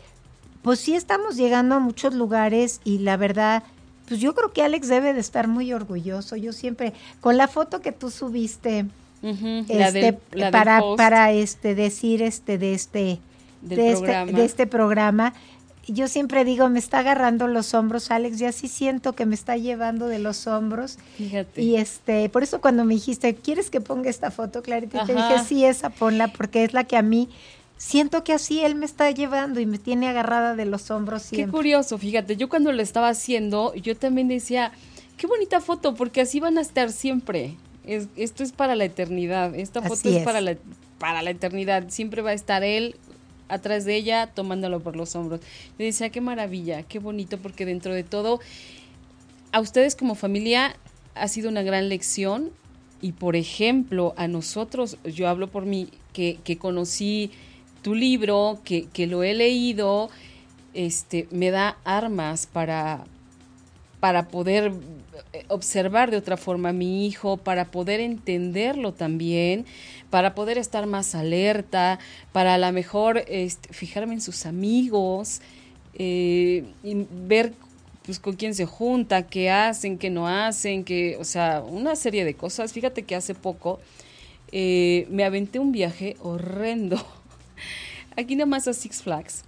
pues 0.63 0.79
sí 0.79 0.95
estamos 0.95 1.37
llegando 1.37 1.75
a 1.75 1.81
muchos 1.81 2.15
lugares 2.15 2.81
y 2.85 2.99
la 2.99 3.17
verdad 3.17 3.65
pues 4.07 4.21
yo 4.21 4.37
creo 4.37 4.53
que 4.53 4.63
Alex 4.63 4.87
debe 4.87 5.13
de 5.13 5.21
estar 5.21 5.49
muy 5.49 5.73
orgulloso. 5.73 6.37
Yo 6.37 6.53
siempre, 6.53 6.93
con 7.21 7.37
la 7.37 7.49
foto 7.49 7.81
que 7.81 7.91
tú 7.91 8.11
subiste, 8.11 8.87
este, 9.23 10.13
para, 10.51 10.83
para 10.97 11.33
este 11.33 11.75
decir 11.75 12.23
este 12.23 12.59
de 12.59 12.75
este 12.75 13.21
de 13.63 13.93
este, 13.93 14.33
de 14.33 14.45
este 14.45 14.67
programa, 14.67 15.33
yo 15.87 16.09
siempre 16.09 16.45
digo, 16.45 16.69
me 16.69 16.79
está 16.79 17.01
agarrando 17.01 17.47
los 17.47 17.75
hombros, 17.75 18.11
Alex, 18.11 18.41
y 18.41 18.47
así 18.47 18.69
siento 18.69 19.15
que 19.15 19.27
me 19.27 19.35
está 19.35 19.57
llevando 19.57 20.07
de 20.07 20.19
los 20.19 20.47
hombros. 20.47 20.99
Fíjate. 21.17 21.63
Y 21.63 21.77
este, 21.77 22.29
por 22.29 22.43
eso 22.43 22.61
cuando 22.61 22.85
me 22.85 22.95
dijiste, 22.95 23.35
¿quieres 23.35 23.71
que 23.71 23.81
ponga 23.81 24.11
esta 24.11 24.31
foto, 24.31 24.63
Clarita? 24.63 25.05
Te 25.05 25.15
dije, 25.15 25.39
sí, 25.47 25.65
esa 25.65 25.91
ponla, 25.91 26.29
porque 26.29 26.65
es 26.65 26.73
la 26.73 26.85
que 26.85 26.97
a 26.97 27.03
mí 27.03 27.29
siento 27.77 28.25
que 28.25 28.33
así 28.33 28.61
él 28.61 28.75
me 28.77 28.87
está 28.87 29.11
llevando 29.11 29.61
y 29.61 29.67
me 29.67 29.79
tiene 29.79 30.09
agarrada 30.09 30.55
de 30.55 30.65
los 30.65 30.91
hombros 30.91 31.23
siempre. 31.23 31.47
Qué 31.47 31.53
curioso, 31.53 31.99
fíjate, 31.99 32.37
yo 32.37 32.49
cuando 32.49 32.73
lo 32.73 32.83
estaba 32.83 33.09
haciendo, 33.09 33.75
yo 33.75 33.97
también 33.97 34.29
decía, 34.29 34.73
qué 35.17 35.27
bonita 35.27 35.61
foto, 35.61 35.95
porque 35.95 36.23
así 36.23 36.41
van 36.41 36.59
a 36.59 36.63
estar 36.63 36.93
siempre. 36.93 37.57
Esto 37.87 38.43
es 38.43 38.53
para 38.53 38.77
la 38.77 38.85
eternidad, 38.85 39.55
esta 39.55 39.83
foto 39.83 40.09
es, 40.09 40.25
Para, 40.25 40.41
la, 40.41 40.57
para 40.99 41.23
la 41.23 41.31
eternidad, 41.31 41.89
siempre 41.89 42.23
va 42.23 42.31
a 42.31 42.35
estar 42.35 42.63
él 42.63 42.97
atrás 43.49 43.85
de 43.85 43.97
ella 43.97 44.29
tomándolo 44.29 44.81
por 44.81 44.97
los 44.97 45.15
hombros. 45.17 45.41
Le 45.79 45.87
decía, 45.87 46.11
qué 46.11 46.21
maravilla, 46.21 46.83
qué 46.83 46.99
bonito, 46.99 47.39
porque 47.39 47.67
dentro 47.67 47.95
de 47.95 48.05
todo, 48.05 48.41
a 49.53 49.61
ustedes 49.61 49.97
como 49.97 50.15
familia 50.15 50.77
ha 51.15 51.29
sido 51.29 51.49
una 51.49 51.63
gran 51.63 51.89
lección. 51.89 52.51
Y, 53.01 53.13
por 53.13 53.37
ejemplo, 53.37 54.15
a 54.17 54.29
nosotros, 54.29 54.97
yo 55.05 55.29
hablo 55.29 55.49
por 55.49 55.67
mí, 55.67 55.91
que, 56.15 56.39
que 56.43 56.57
conocí 56.57 57.31
tu 57.85 57.95
libro, 57.95 58.61
que, 58.65 58.89
lo 59.07 59.23
he 59.23 59.35
leído, 59.35 60.09
este, 60.73 61.29
me 61.31 61.51
da 61.51 61.77
armas 61.85 62.47
para, 62.47 63.05
para 64.05 64.29
poder 64.29 64.71
eh, 65.33 65.47
observar 65.49 66.11
de 66.11 66.19
otra 66.19 66.37
forma 66.37 66.69
a 66.69 66.73
mi 66.75 67.07
hijo, 67.07 67.39
para 67.39 67.71
poder 67.71 68.01
entenderlo 68.01 68.93
también, 68.93 69.65
para 70.11 70.35
poder 70.35 70.59
estar 70.59 70.85
más 70.85 71.15
alerta, 71.15 71.99
para 72.31 72.53
a 72.53 72.59
lo 72.59 72.71
mejor 72.71 73.25
este, 73.29 73.73
fijarme 73.73 74.13
en 74.13 74.21
sus 74.21 74.45
amigos, 74.45 75.41
eh, 75.95 76.65
y 76.83 77.07
ver 77.27 77.55
pues 78.05 78.19
con 78.19 78.37
quién 78.37 78.55
se 78.55 78.67
junta, 78.67 79.27
qué 79.27 79.49
hacen, 79.51 79.97
qué 79.97 80.11
no 80.11 80.29
hacen, 80.29 80.85
que, 80.85 81.17
o 81.19 81.25
sea, 81.25 81.63
una 81.67 81.97
serie 81.97 82.27
de 82.27 82.35
cosas. 82.35 82.75
Fíjate 82.75 83.05
que 83.05 83.15
hace 83.15 83.35
poco 83.35 83.81
eh, 84.53 85.07
me 85.09 85.25
aventé 85.25 85.61
un 85.61 85.73
viaje 85.73 86.19
horrendo 86.21 87.03
aquí 88.19 88.37
nomás 88.37 88.69
a 88.69 88.75
Six 88.75 89.01
Flags, 89.01 89.45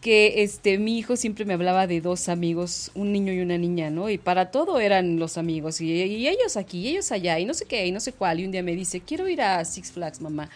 que 0.00 0.42
este 0.42 0.78
mi 0.78 0.98
hijo 0.98 1.16
siempre 1.16 1.44
me 1.44 1.54
hablaba 1.54 1.86
de 1.86 2.00
dos 2.00 2.28
amigos, 2.28 2.90
un 2.94 3.12
niño 3.12 3.32
y 3.32 3.40
una 3.40 3.58
niña, 3.58 3.90
¿no? 3.90 4.08
Y 4.10 4.18
para 4.18 4.50
todo 4.50 4.78
eran 4.78 5.18
los 5.18 5.38
amigos, 5.38 5.80
y, 5.80 6.00
ellos 6.28 6.56
aquí, 6.56 6.80
y 6.80 6.88
ellos 6.88 7.12
allá, 7.12 7.38
y 7.38 7.44
no 7.44 7.54
sé 7.54 7.64
qué, 7.66 7.86
y 7.86 7.92
no 7.92 8.00
sé 8.00 8.12
cuál, 8.12 8.40
y 8.40 8.44
un 8.44 8.52
día 8.52 8.62
me 8.62 8.74
dice, 8.74 9.00
quiero 9.00 9.28
ir 9.28 9.42
a 9.42 9.64
Six 9.64 9.92
Flags, 9.92 10.20
mamá, 10.20 10.48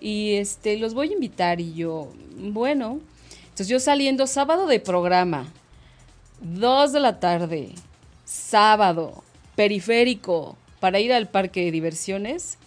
y 0.00 0.34
este, 0.34 0.78
los 0.78 0.94
voy 0.94 1.10
a 1.10 1.12
invitar, 1.12 1.60
y 1.60 1.74
yo, 1.74 2.12
bueno, 2.36 3.00
Entonces 3.44 3.68
yo 3.68 3.80
saliendo 3.80 4.26
sábado 4.26 4.66
de 4.66 4.80
programa, 4.80 5.46
dos 6.40 6.92
de 6.92 7.00
la 7.00 7.20
tarde, 7.20 7.70
sábado, 8.24 9.22
periférico, 9.54 10.56
para 10.80 11.00
ir 11.00 11.12
al 11.12 11.28
parque 11.28 11.64
de 11.64 11.70
diversiones, 11.70 12.58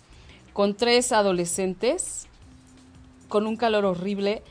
con 0.54 0.76
tres 0.76 1.12
adolescentes, 1.12 2.28
con 3.28 3.46
un 3.46 3.56
calor 3.56 3.86
horrible, 3.86 4.42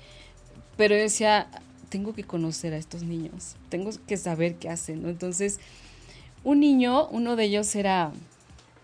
pero 0.76 0.94
decía, 0.94 1.48
tengo 1.88 2.14
que 2.14 2.24
conocer 2.24 2.74
a 2.74 2.76
estos 2.76 3.02
niños, 3.02 3.56
tengo 3.68 3.90
que 4.06 4.16
saber 4.16 4.56
qué 4.56 4.68
hacen, 4.68 5.02
¿no? 5.02 5.08
Entonces, 5.08 5.58
un 6.44 6.60
niño, 6.60 7.08
uno 7.08 7.36
de 7.36 7.44
ellos 7.44 7.74
era, 7.74 8.12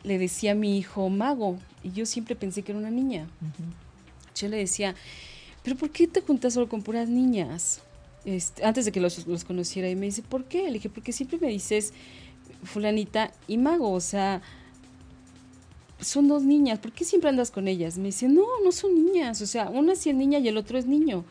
le 0.02 0.18
decía 0.18 0.52
a 0.52 0.54
mi 0.54 0.78
hijo 0.78 1.08
mago, 1.08 1.58
y 1.82 1.92
yo 1.92 2.06
siempre 2.06 2.34
pensé 2.34 2.62
que 2.62 2.72
era 2.72 2.78
una 2.78 2.90
niña. 2.90 3.28
Yo 4.34 4.48
le 4.48 4.56
decía, 4.56 4.94
pero 5.62 5.76
¿por 5.76 5.90
qué 5.90 6.06
te 6.06 6.20
juntas 6.20 6.54
solo 6.54 6.68
con 6.68 6.82
puras 6.82 7.08
niñas? 7.08 7.80
Este, 8.24 8.64
antes 8.64 8.86
de 8.86 8.92
que 8.92 9.00
los, 9.00 9.26
los, 9.26 9.44
conociera, 9.44 9.88
y 9.88 9.96
me 9.96 10.06
dice, 10.06 10.22
¿por 10.22 10.44
qué? 10.44 10.62
Le 10.64 10.74
dije, 10.74 10.88
porque 10.88 11.12
siempre 11.12 11.38
me 11.38 11.48
dices 11.48 11.92
fulanita 12.64 13.32
y 13.46 13.58
mago, 13.58 13.92
o 13.92 14.00
sea, 14.00 14.40
son 16.00 16.28
dos 16.28 16.42
niñas, 16.42 16.78
¿por 16.78 16.92
qué 16.92 17.04
siempre 17.04 17.30
andas 17.30 17.50
con 17.50 17.68
ellas? 17.68 17.98
Me 17.98 18.06
dice, 18.06 18.28
no, 18.28 18.46
no 18.64 18.72
son 18.72 18.94
niñas, 18.94 19.40
o 19.42 19.46
sea, 19.46 19.68
una 19.68 19.94
sí 19.94 20.10
es 20.10 20.16
niña 20.16 20.38
y 20.38 20.48
el 20.48 20.56
otro 20.56 20.78
es 20.78 20.86
niño. 20.86 21.24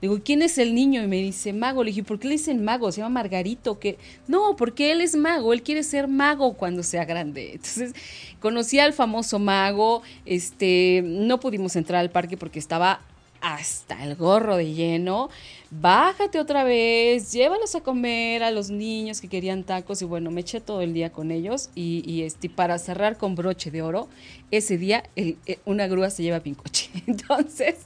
Digo, 0.00 0.20
¿quién 0.24 0.42
es 0.42 0.58
el 0.58 0.74
niño? 0.74 1.02
Y 1.02 1.06
me 1.06 1.16
dice, 1.16 1.52
mago. 1.52 1.82
Le 1.84 1.90
dije, 1.90 2.02
¿por 2.02 2.18
qué 2.18 2.28
le 2.28 2.34
dicen 2.34 2.64
mago? 2.64 2.90
Se 2.92 3.00
llama 3.00 3.20
Margarito. 3.20 3.78
que 3.78 3.98
No, 4.28 4.56
porque 4.56 4.92
él 4.92 5.00
es 5.00 5.16
mago, 5.16 5.52
él 5.52 5.62
quiere 5.62 5.82
ser 5.82 6.08
mago 6.08 6.54
cuando 6.54 6.82
sea 6.82 7.04
grande. 7.04 7.52
Entonces, 7.54 7.94
conocí 8.40 8.78
al 8.78 8.92
famoso 8.92 9.38
mago, 9.38 10.02
este, 10.24 11.02
no 11.04 11.40
pudimos 11.40 11.76
entrar 11.76 12.00
al 12.00 12.10
parque 12.10 12.36
porque 12.36 12.58
estaba 12.58 13.00
hasta 13.40 14.02
el 14.04 14.16
gorro 14.16 14.56
de 14.56 14.72
lleno. 14.72 15.30
Bájate 15.70 16.38
otra 16.38 16.64
vez, 16.64 17.32
llévalos 17.32 17.74
a 17.74 17.80
comer 17.80 18.42
a 18.42 18.50
los 18.50 18.70
niños 18.70 19.20
que 19.20 19.28
querían 19.28 19.64
tacos 19.64 20.00
y 20.02 20.04
bueno, 20.04 20.30
me 20.30 20.40
eché 20.40 20.60
todo 20.60 20.80
el 20.80 20.94
día 20.94 21.10
con 21.10 21.30
ellos 21.30 21.70
y, 21.74 22.22
este, 22.22 22.48
para 22.48 22.78
cerrar 22.78 23.16
con 23.16 23.34
broche 23.34 23.70
de 23.70 23.82
oro, 23.82 24.08
ese 24.50 24.78
día 24.78 25.04
eh, 25.16 25.36
una 25.64 25.86
grúa 25.86 26.10
se 26.10 26.22
lleva 26.22 26.38
a 26.38 26.40
Pincoche. 26.40 26.90
Entonces, 27.06 27.76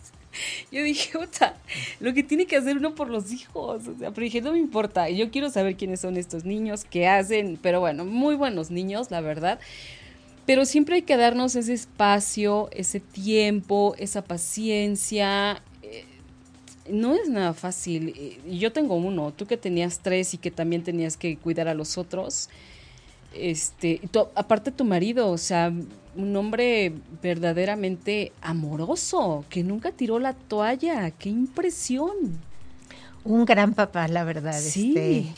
yo 0.73 0.83
dije, 0.83 1.17
Uta, 1.19 1.57
lo 2.01 2.13
que 2.15 2.23
tiene 2.23 2.47
que 2.47 2.57
hacer 2.57 2.77
uno 2.77 2.95
por 2.95 3.09
los 3.09 3.33
hijos. 3.33 3.87
O 3.87 3.99
sea, 3.99 4.11
pero 4.11 4.25
dije, 4.25 4.41
no 4.41 4.53
me 4.53 4.59
importa. 4.59 5.09
Yo 5.09 5.31
quiero 5.31 5.51
saber 5.51 5.77
quiénes 5.77 6.01
son 6.01 6.17
estos 6.17 6.45
niños, 6.45 6.85
qué 6.85 7.09
hacen. 7.09 7.59
Pero 7.61 7.81
bueno, 7.81 8.05
muy 8.05 8.35
buenos 8.35 8.71
niños, 8.71 9.11
la 9.11 9.21
verdad. 9.21 9.61
Pero 10.47 10.65
siempre 10.65 10.97
hay 10.97 11.03
que 11.03 11.17
darnos 11.17 11.55
ese 11.55 11.75
espacio, 11.75 12.69
ese 12.73 13.01
tiempo, 13.01 13.95
esa 13.99 14.23
paciencia. 14.23 15.63
Eh, 15.83 16.05
no 16.91 17.15
es 17.15 17.29
nada 17.29 17.55
fácil. 17.55 18.39
Yo 18.47 18.73
tengo 18.73 18.97
uno, 18.97 19.33
tú 19.33 19.47
que 19.47 19.57
tenías 19.57 20.01
tres 20.01 20.35
y 20.35 20.39
que 20.39 20.51
también 20.51 20.83
tenías 20.83 21.17
que 21.17 21.37
cuidar 21.37 21.69
a 21.69 21.75
los 21.75 21.99
otros. 21.99 22.49
Este, 23.33 24.01
aparte 24.35 24.73
tu 24.73 24.85
marido, 24.85 25.31
o 25.31 25.39
sea, 25.39 25.73
un 26.17 26.37
hombre 26.37 26.93
verdaderamente 27.23 28.33
amoroso, 28.43 29.45
que 29.49 29.63
nunca 29.63 29.93
tiró 29.93 30.19
la 30.19 30.35
toalla. 30.35 31.11
¡Qué 31.11 31.29
impresión! 31.29 32.39
Un 33.25 33.45
gran 33.45 33.75
papá, 33.75 34.09
la 34.09 34.25
verdad. 34.25 34.59
Sí. 34.59 34.95
Este, 34.97 35.35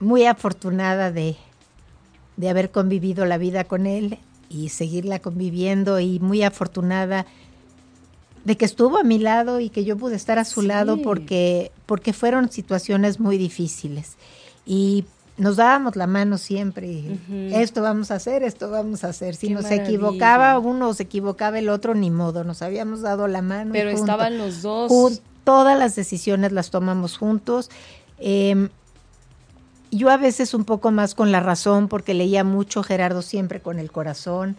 muy 0.00 0.24
afortunada 0.24 1.10
de, 1.10 1.36
de 2.36 2.48
haber 2.48 2.70
convivido 2.70 3.26
la 3.26 3.38
vida 3.38 3.64
con 3.64 3.86
él 3.86 4.18
y 4.48 4.70
seguirla 4.70 5.20
conviviendo 5.20 6.00
y 6.00 6.18
muy 6.18 6.42
afortunada 6.42 7.26
de 8.44 8.56
que 8.56 8.64
estuvo 8.64 8.98
a 8.98 9.02
mi 9.02 9.18
lado 9.18 9.60
y 9.60 9.68
que 9.68 9.84
yo 9.84 9.96
pude 9.96 10.16
estar 10.16 10.38
a 10.38 10.44
su 10.44 10.62
lado 10.62 11.00
porque, 11.02 11.70
porque 11.86 12.12
fueron 12.12 12.50
situaciones 12.50 13.20
muy 13.20 13.36
difíciles. 13.38 14.16
Y 14.64 15.04
nos 15.40 15.56
dábamos 15.56 15.96
la 15.96 16.06
mano 16.06 16.36
siempre. 16.36 17.18
Esto 17.50 17.80
vamos 17.80 18.10
a 18.10 18.16
hacer, 18.16 18.42
esto 18.42 18.70
vamos 18.70 19.04
a 19.04 19.08
hacer. 19.08 19.34
Si 19.34 19.48
nos 19.48 19.70
equivocaba 19.70 20.58
uno 20.58 20.92
se 20.92 21.04
equivocaba 21.04 21.58
el 21.58 21.70
otro, 21.70 21.94
ni 21.94 22.10
modo. 22.10 22.44
Nos 22.44 22.60
habíamos 22.60 23.00
dado 23.00 23.26
la 23.26 23.40
mano. 23.40 23.72
Pero 23.72 23.88
estaban 23.88 24.36
los 24.36 24.60
dos. 24.60 25.22
todas 25.44 25.78
las 25.78 25.96
decisiones 25.96 26.52
las 26.52 26.70
tomamos 26.70 27.16
juntos. 27.16 27.70
Em, 28.18 28.68
yo 29.90 30.10
a 30.10 30.18
veces 30.18 30.52
un 30.52 30.64
poco 30.64 30.90
más 30.90 31.14
con 31.14 31.32
la 31.32 31.40
razón, 31.40 31.88
porque 31.88 32.12
leía 32.12 32.44
mucho 32.44 32.82
Gerardo 32.82 33.22
siempre 33.22 33.60
con 33.60 33.78
el 33.78 33.90
corazón. 33.90 34.58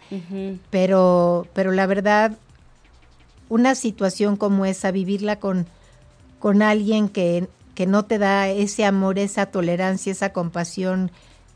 pero, 0.71 1.47
pero 1.53 1.71
la 1.71 1.85
verdad, 1.85 2.37
una 3.49 3.75
situación 3.75 4.35
como 4.35 4.65
esa, 4.65 4.89
vivirla 4.89 5.35
con, 5.35 5.67
con 6.39 6.63
alguien 6.63 7.07
que 7.07 7.47
que 7.81 7.87
no 7.87 8.05
te 8.05 8.19
da 8.19 8.47
ese 8.47 8.85
amor, 8.85 9.17
esa 9.17 9.47
tolerancia, 9.47 10.11
esa 10.11 10.31
compasión 10.33 11.09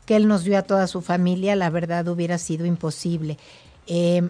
que 0.06 0.16
Él 0.16 0.26
nos 0.26 0.42
dio 0.42 0.58
a 0.58 0.62
toda 0.62 0.88
su 0.88 1.00
familia, 1.00 1.54
la 1.54 1.70
verdad 1.70 2.08
hubiera 2.08 2.36
sido 2.36 2.66
imposible. 2.66 3.38
Eh, 3.86 4.28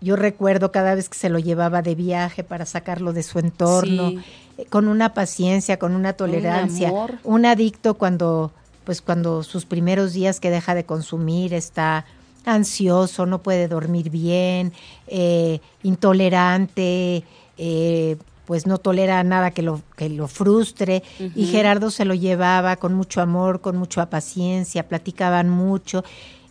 yo 0.00 0.16
recuerdo 0.16 0.72
cada 0.72 0.94
vez 0.94 1.10
que 1.10 1.18
se 1.18 1.28
lo 1.28 1.38
llevaba 1.38 1.82
de 1.82 1.94
viaje 1.94 2.44
para 2.44 2.64
sacarlo 2.64 3.12
de 3.12 3.22
su 3.22 3.40
entorno, 3.40 4.22
eh, 4.56 4.64
con 4.70 4.88
una 4.88 5.12
paciencia, 5.12 5.78
con 5.78 5.94
una 5.94 6.14
tolerancia. 6.14 6.90
Un, 7.24 7.44
adicto 7.44 7.92
cuando, 7.92 8.50
pues 8.84 9.02
cuando 9.02 9.42
sus 9.42 9.66
primeros 9.66 10.14
días 10.14 10.40
que 10.40 10.48
deja 10.48 10.74
de 10.74 10.86
consumir 10.86 11.52
está 11.52 12.06
ansioso, 12.46 13.26
no 13.26 13.42
puede 13.42 13.68
dormir 13.68 14.08
bien, 14.08 14.72
eh, 15.08 15.60
intolerante, 15.82 17.22
eh, 17.58 18.16
pues 18.52 18.66
no 18.66 18.76
tolera 18.76 19.24
nada 19.24 19.52
que 19.52 19.62
lo, 19.62 19.80
que 19.96 20.10
lo 20.10 20.28
frustre. 20.28 21.02
Y 21.34 21.46
Gerardo 21.46 21.90
se 21.90 22.04
lo 22.04 22.12
llevaba 22.12 22.76
con 22.76 22.92
mucho 22.92 23.22
amor, 23.22 23.62
con 23.62 23.78
mucha 23.78 24.10
paciencia, 24.10 24.88
platicaban 24.88 25.48
mucho. 25.48 26.04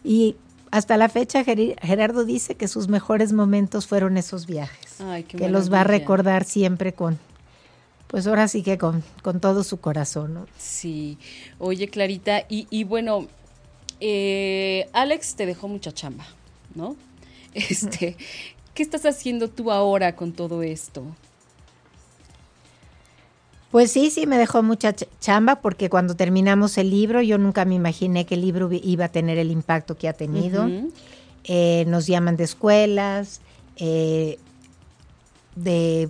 Y 0.04 0.36
hasta 0.72 0.98
la 0.98 1.10
fecha 1.10 1.44
Gerardo 1.44 2.26
dice 2.26 2.56
que 2.56 2.68
sus 2.68 2.88
mejores 2.88 3.34
momentos 3.34 3.86
fueron 3.86 4.18
esos 4.18 4.48
viajes, 4.48 4.98
que 5.28 5.48
los 5.48 5.72
va 5.72 5.82
a 5.82 5.84
recordar 5.84 6.44
siempre 6.44 6.92
con, 6.92 7.20
pues 8.08 8.26
ahora 8.26 8.48
sí 8.48 8.64
que 8.64 8.80
con, 8.80 9.04
con 9.22 9.40
todo 9.40 9.64
su 9.64 9.80
corazón. 9.80 10.34
¿no? 10.34 10.48
Sí, 10.58 11.20
oye 11.60 11.88
Clarita, 11.88 12.48
y, 12.50 12.66
y 12.72 12.84
bueno, 12.84 13.28
eh, 14.00 14.90
Alex 14.94 15.36
te 15.36 15.46
dejó 15.46 15.68
mucha 15.68 15.92
chamba, 15.92 16.26
¿no? 16.74 16.96
Este, 17.54 18.18
¿Qué 18.74 18.82
estás 18.82 19.06
haciendo 19.06 19.50
tú 19.50 19.70
ahora 19.70 20.16
con 20.16 20.32
todo 20.32 20.64
esto? 20.64 21.04
Pues 23.72 23.92
sí, 23.92 24.10
sí, 24.10 24.28
me 24.28 24.38
dejó 24.38 24.64
mucha 24.64 24.94
chamba 25.22 25.56
porque 25.56 25.90
cuando 25.90 26.16
terminamos 26.16 26.78
el 26.78 26.90
libro 26.90 27.22
yo 27.22 27.38
nunca 27.38 27.64
me 27.64 27.76
imaginé 27.76 28.26
que 28.26 28.36
el 28.36 28.42
libro 28.42 28.70
iba 28.72 29.06
a 29.06 29.10
tener 29.10 29.38
el 29.38 29.50
impacto 29.50 29.98
que 29.98 30.10
ha 30.10 30.14
tenido. 30.14 30.70
Eh, 31.46 31.86
nos 31.88 32.06
llaman 32.06 32.36
de 32.36 32.44
escuelas, 32.44 33.40
eh, 33.78 34.38
de, 35.56 36.10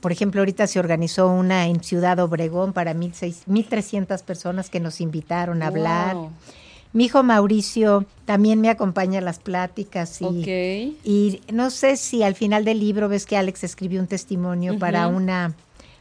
por 0.00 0.12
ejemplo, 0.12 0.42
ahorita 0.42 0.66
se 0.66 0.78
organizó 0.78 1.28
una 1.28 1.66
en 1.66 1.82
Ciudad 1.82 2.18
Obregón 2.20 2.72
para 2.72 2.94
1.300 2.94 4.22
personas 4.22 4.70
que 4.70 4.78
nos 4.80 5.00
invitaron 5.00 5.62
a 5.62 5.68
hablar. 5.68 6.16
Mi 6.92 7.04
hijo 7.04 7.22
Mauricio 7.22 8.04
también 8.24 8.60
me 8.60 8.68
acompaña 8.68 9.20
a 9.20 9.22
las 9.22 9.38
pláticas 9.38 10.20
y, 10.20 10.96
y 11.04 11.40
no 11.52 11.70
sé 11.70 11.96
si 11.96 12.22
al 12.22 12.34
final 12.34 12.64
del 12.64 12.80
libro 12.80 13.08
ves 13.08 13.26
que 13.26 13.36
Alex 13.36 13.64
escribió 13.64 14.00
un 14.00 14.06
testimonio 14.06 14.78
para 14.78 15.06
una 15.06 15.54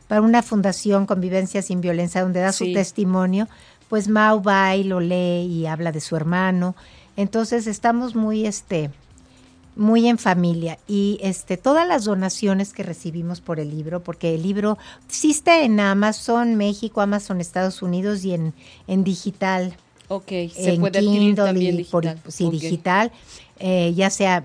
para 0.09 0.21
una 0.21 0.41
fundación 0.41 1.05
Convivencia 1.05 1.61
sin 1.61 1.79
Violencia, 1.81 2.23
donde 2.23 2.41
da 2.41 2.51
su 2.51 2.65
testimonio, 2.73 3.47
pues 3.89 4.09
Mau 4.09 4.41
va 4.41 4.75
y 4.75 4.83
lo 4.83 4.99
lee 4.99 5.45
y 5.45 5.67
habla 5.67 5.91
de 5.91 6.01
su 6.01 6.15
hermano. 6.15 6.75
Entonces 7.15 7.67
estamos 7.67 8.15
muy, 8.15 8.47
este, 8.47 8.89
muy 9.75 10.07
en 10.07 10.17
familia 10.17 10.79
y 10.87 11.19
este 11.21 11.57
todas 11.57 11.87
las 11.87 12.05
donaciones 12.05 12.73
que 12.73 12.81
recibimos 12.81 13.39
por 13.39 13.59
el 13.59 13.69
libro 13.69 14.01
porque 14.01 14.33
el 14.33 14.41
libro 14.41 14.79
existe 15.07 15.63
en 15.63 15.79
Amazon 15.79 16.55
México 16.55 17.01
Amazon 17.01 17.39
Estados 17.39 17.81
Unidos 17.81 18.25
y 18.25 18.33
en, 18.33 18.53
en 18.87 19.03
digital 19.03 19.77
Ok, 20.09 20.27
se 20.27 20.73
en 20.73 20.81
puede 20.81 20.99
Kindle 20.99 21.35
también 21.35 21.77
digital. 21.77 22.19
sí 22.27 22.49
digital 22.49 23.11
eh, 23.59 23.93
ya 23.95 24.09
sea 24.09 24.43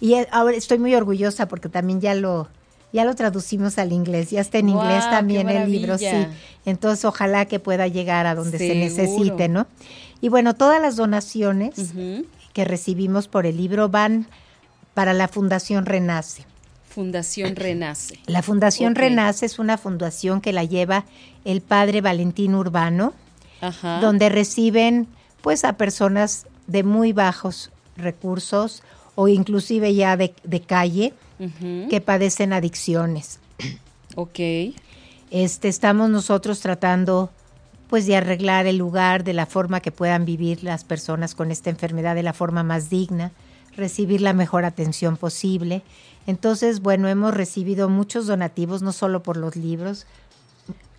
y 0.00 0.14
eh, 0.14 0.28
ahora 0.30 0.54
estoy 0.56 0.78
muy 0.78 0.94
orgullosa 0.94 1.48
porque 1.48 1.68
también 1.68 2.00
ya 2.00 2.14
lo 2.14 2.46
ya 2.92 3.04
lo 3.04 3.14
traducimos 3.14 3.78
al 3.78 3.92
inglés, 3.92 4.30
ya 4.30 4.40
está 4.40 4.58
en 4.58 4.70
inglés 4.70 5.04
también 5.10 5.48
el 5.48 5.70
libro, 5.70 5.98
sí. 5.98 6.06
Entonces, 6.64 7.04
ojalá 7.04 7.46
que 7.46 7.58
pueda 7.58 7.86
llegar 7.86 8.26
a 8.26 8.34
donde 8.34 8.58
se 8.58 8.74
necesite, 8.74 9.48
¿no? 9.48 9.66
Y 10.20 10.28
bueno, 10.28 10.54
todas 10.54 10.80
las 10.80 10.96
donaciones 10.96 11.74
que 12.52 12.64
recibimos 12.64 13.28
por 13.28 13.46
el 13.46 13.56
libro 13.56 13.88
van 13.88 14.26
para 14.94 15.12
la 15.12 15.28
Fundación 15.28 15.86
Renace. 15.86 16.44
Fundación 16.88 17.54
Renace. 17.54 18.18
La 18.26 18.42
Fundación 18.42 18.94
Renace 18.94 19.46
es 19.46 19.58
una 19.58 19.78
fundación 19.78 20.40
que 20.40 20.52
la 20.52 20.64
lleva 20.64 21.04
el 21.44 21.60
padre 21.60 22.00
Valentín 22.00 22.54
Urbano, 22.54 23.12
donde 24.00 24.28
reciben 24.28 25.06
pues 25.42 25.64
a 25.64 25.74
personas 25.74 26.46
de 26.66 26.82
muy 26.82 27.12
bajos 27.12 27.70
recursos 27.96 28.82
o 29.14 29.28
inclusive 29.28 29.94
ya 29.94 30.16
de, 30.16 30.34
de 30.44 30.60
calle, 30.60 31.14
que 31.38 32.00
padecen 32.00 32.52
adicciones. 32.52 33.38
Ok. 34.16 34.38
Este, 35.30 35.68
estamos 35.68 36.10
nosotros 36.10 36.60
tratando 36.60 37.30
pues 37.88 38.06
de 38.06 38.16
arreglar 38.16 38.66
el 38.66 38.76
lugar 38.76 39.24
de 39.24 39.32
la 39.32 39.46
forma 39.46 39.80
que 39.80 39.92
puedan 39.92 40.24
vivir 40.24 40.62
las 40.62 40.84
personas 40.84 41.34
con 41.34 41.50
esta 41.50 41.70
enfermedad 41.70 42.14
de 42.14 42.22
la 42.22 42.34
forma 42.34 42.62
más 42.62 42.90
digna, 42.90 43.32
recibir 43.76 44.20
la 44.20 44.34
mejor 44.34 44.64
atención 44.64 45.16
posible. 45.16 45.82
Entonces, 46.26 46.80
bueno, 46.80 47.08
hemos 47.08 47.32
recibido 47.32 47.88
muchos 47.88 48.26
donativos, 48.26 48.82
no 48.82 48.92
solo 48.92 49.22
por 49.22 49.38
los 49.38 49.56
libros. 49.56 50.06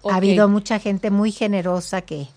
Ha 0.09 0.15
habido 0.15 0.49
mucha 0.49 0.79
gente 0.79 1.11
muy 1.11 1.31
generosa 1.31 2.01
que, 2.01 2.27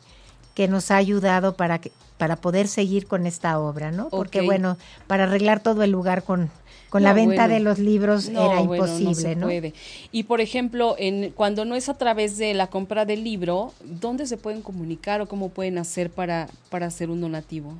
que 0.54 0.68
nos 0.68 0.90
ha 0.90 0.96
ayudado 0.96 1.54
para, 1.54 1.80
que, 1.80 1.92
para 2.18 2.36
poder 2.36 2.68
seguir 2.68 3.06
con 3.06 3.26
esta 3.26 3.58
obra, 3.58 3.90
¿no? 3.90 4.10
Porque, 4.10 4.42
bueno, 4.42 4.76
para 5.06 5.24
arreglar 5.24 5.60
todo 5.60 5.82
el 5.82 5.92
lugar 5.92 6.24
con, 6.24 6.50
con 6.92 7.02
la 7.05 7.14
venta 7.14 7.48
de 7.48 7.59
los 7.59 7.78
libros 7.78 8.28
era 8.28 8.61
imposible, 8.61 9.35
no, 9.35 9.46
Puede. 9.46 9.72
Y 10.12 10.24
por 10.24 10.42
ejemplo, 10.42 10.94
en, 10.98 11.31
cuando 11.31 11.64
no 11.64 11.74
es 11.74 11.88
a 11.88 11.94
través 11.94 12.37
de 12.37 12.52
la 12.52 12.66
compra 12.66 13.07
del 13.07 13.24
libro, 13.24 13.72
¿dónde 13.83 14.26
se 14.26 14.37
pueden 14.37 14.61
comunicar 14.61 15.22
o 15.22 15.26
cómo 15.26 15.48
pueden 15.48 15.78
hacer 15.78 16.11
para, 16.11 16.50
para 16.68 16.85
hacer 16.85 17.09
un 17.09 17.22
donativo? 17.22 17.72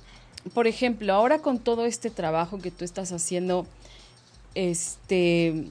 por 0.54 0.68
ejemplo, 0.68 1.14
ahora 1.14 1.40
con 1.40 1.60
todo 1.60 1.86
este 1.86 2.10
trabajo 2.10 2.60
que 2.60 2.72
tú 2.72 2.86
estás 2.86 3.12
haciendo, 3.12 3.66
este, 4.54 5.66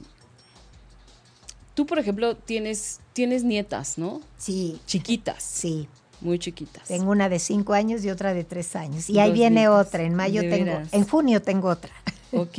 tú, 1.73 1.85
por 1.85 1.99
ejemplo, 1.99 2.35
tienes, 2.35 2.99
tienes 3.13 3.43
nietas, 3.43 3.97
¿no? 3.97 4.21
Sí. 4.37 4.79
Chiquitas. 4.85 5.41
Sí. 5.41 5.87
Muy 6.21 6.39
chiquitas. 6.39 6.87
Tengo 6.87 7.11
una 7.11 7.29
de 7.29 7.39
cinco 7.39 7.73
años 7.73 8.03
y 8.03 8.09
otra 8.09 8.33
de 8.33 8.43
tres 8.43 8.75
años. 8.75 9.09
Y 9.09 9.19
ahí 9.19 9.31
viene 9.31 9.67
otra. 9.67 10.03
En 10.03 10.15
mayo 10.15 10.41
tengo, 10.41 10.81
en 10.91 11.07
junio 11.07 11.41
tengo 11.41 11.69
otra. 11.69 11.91
Ok. 12.31 12.57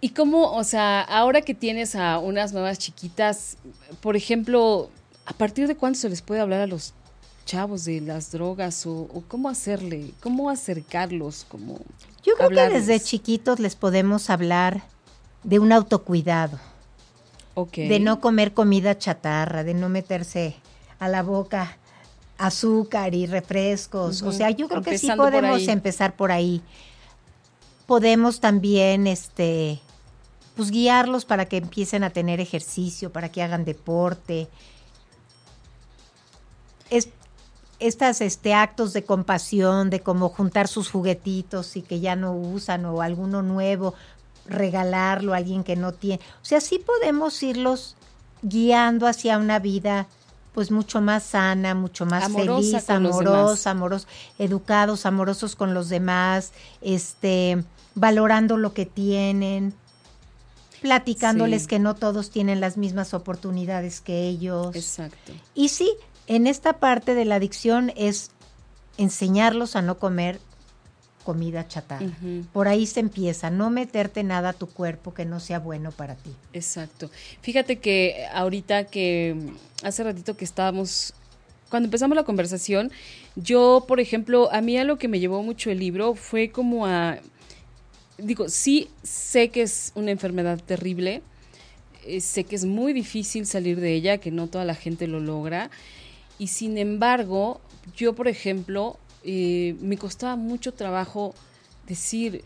¿Y 0.00 0.10
cómo, 0.10 0.52
o 0.52 0.64
sea, 0.64 1.02
ahora 1.02 1.42
que 1.42 1.54
tienes 1.54 1.94
a 1.94 2.18
unas 2.18 2.52
nuevas 2.52 2.78
chiquitas, 2.78 3.58
por 4.00 4.16
ejemplo, 4.16 4.90
¿a 5.26 5.34
partir 5.34 5.68
de 5.68 5.76
cuándo 5.76 5.98
se 5.98 6.08
les 6.08 6.22
puede 6.22 6.40
hablar 6.40 6.62
a 6.62 6.66
los 6.66 6.94
chavos 7.44 7.84
de 7.84 8.00
las 8.00 8.30
drogas 8.30 8.86
o, 8.86 9.08
cómo 9.28 9.48
hacerle, 9.48 10.12
cómo 10.20 10.50
acercarlos, 10.50 11.44
cómo 11.48 11.80
Yo 12.22 12.34
creo 12.36 12.48
que 12.48 12.78
desde 12.78 13.00
chiquitos 13.00 13.58
les 13.58 13.76
podemos 13.76 14.30
hablar 14.30 14.82
de 15.42 15.58
un 15.58 15.72
autocuidado. 15.72 16.58
Okay. 17.54 17.88
De 17.88 18.00
no 18.00 18.20
comer 18.20 18.54
comida 18.54 18.96
chatarra, 18.96 19.64
de 19.64 19.74
no 19.74 19.88
meterse 19.88 20.54
a 20.98 21.08
la 21.08 21.22
boca 21.22 21.76
azúcar 22.38 23.14
y 23.14 23.26
refrescos. 23.26 24.22
O 24.22 24.32
sea, 24.32 24.50
yo 24.50 24.68
creo 24.68 24.82
que 24.82 24.96
sí 24.96 25.10
podemos 25.14 25.68
empezar 25.68 26.16
por 26.16 26.32
ahí. 26.32 26.62
Podemos 27.86 28.40
también 28.40 29.06
este 29.06 29.80
pues 30.60 30.72
guiarlos 30.72 31.24
para 31.24 31.46
que 31.46 31.56
empiecen 31.56 32.04
a 32.04 32.10
tener 32.10 32.38
ejercicio, 32.38 33.10
para 33.10 33.30
que 33.30 33.42
hagan 33.42 33.64
deporte. 33.64 34.46
Es, 36.90 37.08
estas 37.78 38.20
este, 38.20 38.52
actos 38.52 38.92
de 38.92 39.02
compasión, 39.02 39.88
de 39.88 40.00
cómo 40.00 40.28
juntar 40.28 40.68
sus 40.68 40.90
juguetitos 40.90 41.78
y 41.78 41.80
que 41.80 42.00
ya 42.00 42.14
no 42.14 42.34
usan 42.34 42.84
o 42.84 43.00
alguno 43.00 43.40
nuevo, 43.40 43.94
regalarlo 44.44 45.32
a 45.32 45.38
alguien 45.38 45.64
que 45.64 45.76
no 45.76 45.92
tiene. 45.92 46.22
O 46.42 46.44
sea, 46.44 46.60
sí 46.60 46.78
podemos 46.78 47.42
irlos 47.42 47.96
guiando 48.42 49.06
hacia 49.06 49.38
una 49.38 49.60
vida 49.60 50.08
pues 50.52 50.70
mucho 50.70 51.00
más 51.00 51.22
sana, 51.22 51.74
mucho 51.74 52.04
más 52.04 52.30
feliz, 52.30 52.90
amorosa, 52.90 53.70
amorosos, 53.70 54.08
educados, 54.38 55.06
amorosos 55.06 55.56
con 55.56 55.72
los 55.72 55.88
demás, 55.88 56.52
este, 56.82 57.64
valorando 57.94 58.58
lo 58.58 58.74
que 58.74 58.84
tienen, 58.84 59.72
platicándoles 60.80 61.66
que 61.66 61.78
no 61.78 61.94
todos 61.94 62.30
tienen 62.30 62.60
las 62.60 62.76
mismas 62.76 63.14
oportunidades 63.14 64.00
que 64.00 64.28
ellos. 64.28 64.74
Exacto. 64.74 65.32
Y 65.54 65.68
sí, 65.68 65.92
en 66.26 66.46
esta 66.46 66.74
parte 66.74 67.14
de 67.14 67.24
la 67.24 67.36
adicción 67.36 67.92
es 67.96 68.30
enseñarlos 68.96 69.76
a 69.76 69.82
no 69.82 69.98
comer 69.98 70.40
comida 71.24 71.68
chatarra. 71.68 72.06
Por 72.52 72.66
ahí 72.66 72.86
se 72.86 73.00
empieza, 73.00 73.50
no 73.50 73.70
meterte 73.70 74.24
nada 74.24 74.50
a 74.50 74.52
tu 74.52 74.66
cuerpo 74.66 75.14
que 75.14 75.24
no 75.24 75.38
sea 75.38 75.58
bueno 75.58 75.92
para 75.92 76.14
ti. 76.16 76.34
Exacto. 76.52 77.10
Fíjate 77.42 77.78
que 77.78 78.26
ahorita 78.32 78.84
que 78.84 79.36
hace 79.82 80.02
ratito 80.02 80.36
que 80.36 80.44
estábamos 80.44 81.14
cuando 81.68 81.86
empezamos 81.86 82.16
la 82.16 82.24
conversación, 82.24 82.90
yo, 83.36 83.84
por 83.86 84.00
ejemplo, 84.00 84.52
a 84.52 84.60
mí 84.60 84.76
a 84.76 84.84
lo 84.84 84.98
que 84.98 85.08
me 85.08 85.20
llevó 85.20 85.42
mucho 85.42 85.70
el 85.70 85.78
libro 85.78 86.14
fue 86.14 86.50
como 86.50 86.86
a 86.86 87.18
digo, 88.22 88.48
sí 88.48 88.88
sé 89.02 89.48
que 89.50 89.62
es 89.62 89.92
una 89.94 90.10
enfermedad 90.10 90.60
terrible, 90.64 91.22
eh, 92.06 92.20
sé 92.20 92.44
que 92.44 92.56
es 92.56 92.64
muy 92.64 92.92
difícil 92.92 93.46
salir 93.46 93.80
de 93.80 93.94
ella, 93.94 94.18
que 94.18 94.30
no 94.30 94.46
toda 94.46 94.64
la 94.64 94.74
gente 94.74 95.06
lo 95.06 95.20
logra, 95.20 95.70
y 96.38 96.48
sin 96.48 96.78
embargo, 96.78 97.60
yo, 97.96 98.14
por 98.14 98.28
ejemplo, 98.28 98.98
eh, 99.24 99.76
me 99.80 99.98
costaba 99.98 100.36
mucho 100.36 100.72
trabajo 100.72 101.34
decir, 101.86 102.44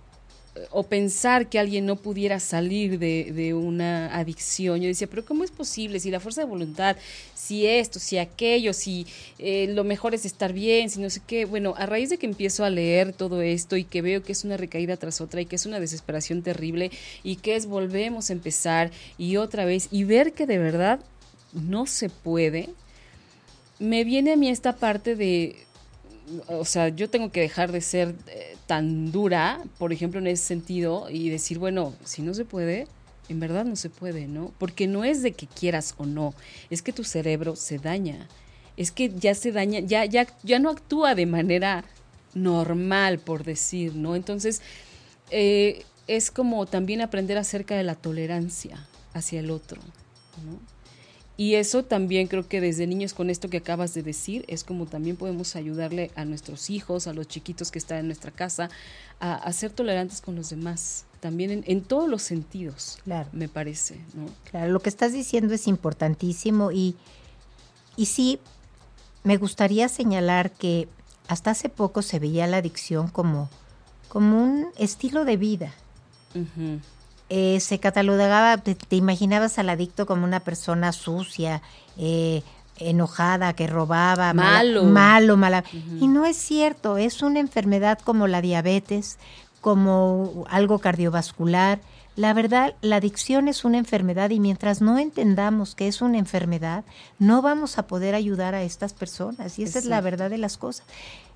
o 0.71 0.85
pensar 0.85 1.49
que 1.49 1.59
alguien 1.59 1.85
no 1.85 1.97
pudiera 1.97 2.39
salir 2.39 2.99
de, 2.99 3.55
una 3.55 4.15
adicción. 4.15 4.81
Yo 4.81 4.89
decía, 4.89 5.09
pero 5.09 5.25
¿cómo 5.25 5.43
es 5.43 5.51
posible? 5.51 5.99
Si 5.99 6.11
la 6.11 6.21
fuerza 6.21 6.43
de 6.43 6.47
voluntad, 6.47 6.97
si 7.35 7.67
esto, 7.67 7.99
si 7.99 8.19
aquello, 8.19 8.73
si 8.73 9.07
eh, 9.39 9.67
lo 9.69 9.85
mejor 9.85 10.15
es 10.15 10.25
estar 10.25 10.53
bien, 10.53 10.91
si 10.91 11.01
no 11.01 11.11
sé 11.11 11.21
qué. 11.27 11.45
Bueno, 11.45 11.75
a 11.77 11.87
raíz 11.87 12.11
de 12.11 12.19
que 12.19 12.27
empiezo 12.27 12.65
a 12.65 12.71
leer 12.71 13.13
todo 13.13 13.43
esto 13.43 13.77
y 13.77 13.85
que 13.85 14.03
veo 14.03 14.23
que 14.23 14.33
es 14.33 14.45
una 14.45 14.57
recaída 14.57 14.97
tras 14.97 15.21
otra 15.21 15.41
y 15.41 15.47
que 15.47 15.57
es 15.57 15.67
una 15.67 15.81
desesperación 15.81 16.43
terrible 16.43 16.91
y 17.23 17.37
que 17.37 17.57
es 17.57 17.67
volvemos 17.67 18.31
a 18.31 18.33
empezar 18.33 18.91
y 19.19 19.37
otra 19.37 19.65
vez 19.65 19.89
y 19.91 20.05
ver 20.05 20.33
que 20.33 20.47
de 20.47 20.59
verdad 20.59 21.01
no 21.53 21.87
se 21.87 22.09
puede, 22.09 22.69
me 23.79 24.05
viene 24.05 24.33
a 24.33 24.37
mí 24.37 24.49
esta 24.49 24.77
parte 24.77 25.17
de 25.17 25.57
o 26.49 26.65
sea, 26.65 26.89
yo 26.89 27.11
tengo 27.11 27.31
que 27.31 27.41
dejar 27.41 27.73
de 27.73 27.81
ser 27.81 28.15
eh, 28.29 28.57
tan 28.67 29.13
dura, 29.13 29.63
por 29.79 29.93
ejemplo, 29.93 30.21
en 30.21 30.27
ese 30.27 30.45
sentido, 30.45 31.09
y 31.11 31.29
decir, 31.29 31.59
bueno, 31.59 31.95
si 32.05 32.23
no 32.23 32.35
se 32.35 32.45
puede, 32.45 32.87
en 33.29 33.41
verdad 33.41 33.65
no 33.65 33.77
se 33.77 33.91
puede, 33.91 34.27
¿no? 34.27 34.53
Porque 34.59 34.87
no 34.87 35.05
es 35.05 35.23
de 35.23 35.33
que 35.33 35.47
quieras 35.47 35.95
o 35.99 36.07
no, 36.07 36.35
es 36.71 36.83
que 36.83 36.93
tu 36.93 37.05
cerebro 37.05 37.57
se 37.57 37.79
daña, 37.79 38.29
es 38.77 38.91
que 38.91 39.11
ya 39.11 39.35
se 39.35 39.53
daña, 39.53 39.81
ya, 39.81 40.05
ya, 40.05 40.27
ya 40.43 40.59
no 40.59 40.71
actúa 40.71 41.15
de 41.15 41.27
manera 41.27 41.85
normal, 42.35 43.19
por 43.19 43.45
decir, 43.45 43.95
¿no? 43.95 44.17
Entonces, 44.17 44.63
eh, 45.31 45.85
es 46.07 46.31
como 46.31 46.67
también 46.67 47.01
aprender 47.01 47.39
acerca 47.39 47.77
de 47.77 47.85
la 47.85 47.95
tolerancia 47.95 48.87
hacia 49.13 49.41
el 49.41 49.51
otro, 49.51 49.81
¿no? 50.45 50.74
Y 51.37 51.55
eso 51.55 51.85
también 51.85 52.29
creo 52.29 52.47
que 52.47 52.61
desde 52.61 52.87
niños 52.87 53.13
con 53.13 53.29
esto 53.29 53.51
que 53.51 53.57
acabas 53.57 53.93
de 53.93 54.03
decir 54.03 54.45
es 54.47 54.63
como 54.63 54.87
también 54.87 55.17
podemos 55.17 55.57
ayudarle 55.57 56.13
a 56.15 56.25
nuestros 56.25 56.71
hijos, 56.71 57.09
a 57.09 57.13
los 57.13 57.27
chiquitos 57.27 57.73
que 57.73 57.79
están 57.79 57.99
en 57.99 58.07
nuestra 58.07 58.31
casa, 58.31 58.71
a, 59.19 59.53
ser 59.53 59.73
tolerantes 59.73 60.21
con 60.21 60.37
los 60.37 60.51
demás, 60.51 61.07
también 61.19 61.65
en, 61.67 61.83
todos 61.83 62.09
los 62.09 62.23
sentidos, 62.23 62.99
claro. 63.03 63.29
me 63.33 63.49
parece. 63.49 63.97
¿no? 64.15 64.27
Claro, 64.51 64.71
lo 64.73 64.81
que 64.81 64.89
estás 64.91 65.13
diciendo 65.13 65.55
es 65.55 65.67
importantísimo 65.67 66.71
y, 66.71 66.95
y 67.97 68.07
sí, 68.07 68.39
me 69.25 69.37
gustaría 69.37 69.89
señalar 69.89 70.53
que 70.53 70.87
hasta 71.27 71.51
hace 71.51 71.69
poco 71.69 72.03
se 72.03 72.21
veía 72.21 72.47
la 72.47 72.59
adicción 72.59 73.09
como, 73.09 73.49
como 74.09 74.41
un 74.41 74.67
estilo 74.77 75.25
de 75.25 75.37
vida. 75.37 75.75
Eh, 77.31 77.59
se 77.61 77.79
catalogaba, 77.81 78.59
te, 78.59 78.77
imaginabas 78.97 79.59
al 79.59 79.71
adicto 79.71 80.07
como 80.07 80.25
una 80.25 80.41
persona 80.41 80.93
sucia, 80.93 81.63
eh, 81.97 82.43
enojada, 82.79 83.55
que 83.55 83.67
robaba, 83.67 84.35
malo, 84.35 84.85
malo, 84.85 85.37
mala. 85.37 85.65
Y 86.01 86.09
no 86.09 86.27
es 86.27 86.37
cierto, 86.37 86.99
es 86.99 87.23
una 87.23 87.41
enfermedad 87.41 87.99
como 87.99 88.27
la 88.27 88.41
diabetes, 88.41 89.19
como 89.61 90.45
algo 90.51 90.79
cardiovascular. 90.79 91.81
La 92.17 92.33
verdad, 92.33 92.75
la 92.81 92.97
adicción 92.97 93.49
es 93.49 93.65
una 93.65 93.79
enfermedad 93.79 94.31
y 94.31 94.39
mientras 94.39 94.81
no 94.81 94.99
entendamos 94.99 95.75
que 95.75 95.89
es 95.89 96.03
una 96.03 96.19
enfermedad, 96.19 96.85
no 97.19 97.43
vamos 97.43 97.79
a 97.79 97.87
poder 97.87 98.15
ayudar 98.15 98.55
a 98.55 98.63
estas 98.63 98.93
personas. 98.93 99.59
Y 99.59 99.65
esa 99.65 99.79
es 99.79 99.87
la 99.87 100.01
verdad 100.01 100.31
de 100.31 100.39
las 100.39 100.57
cosas. 100.57 100.87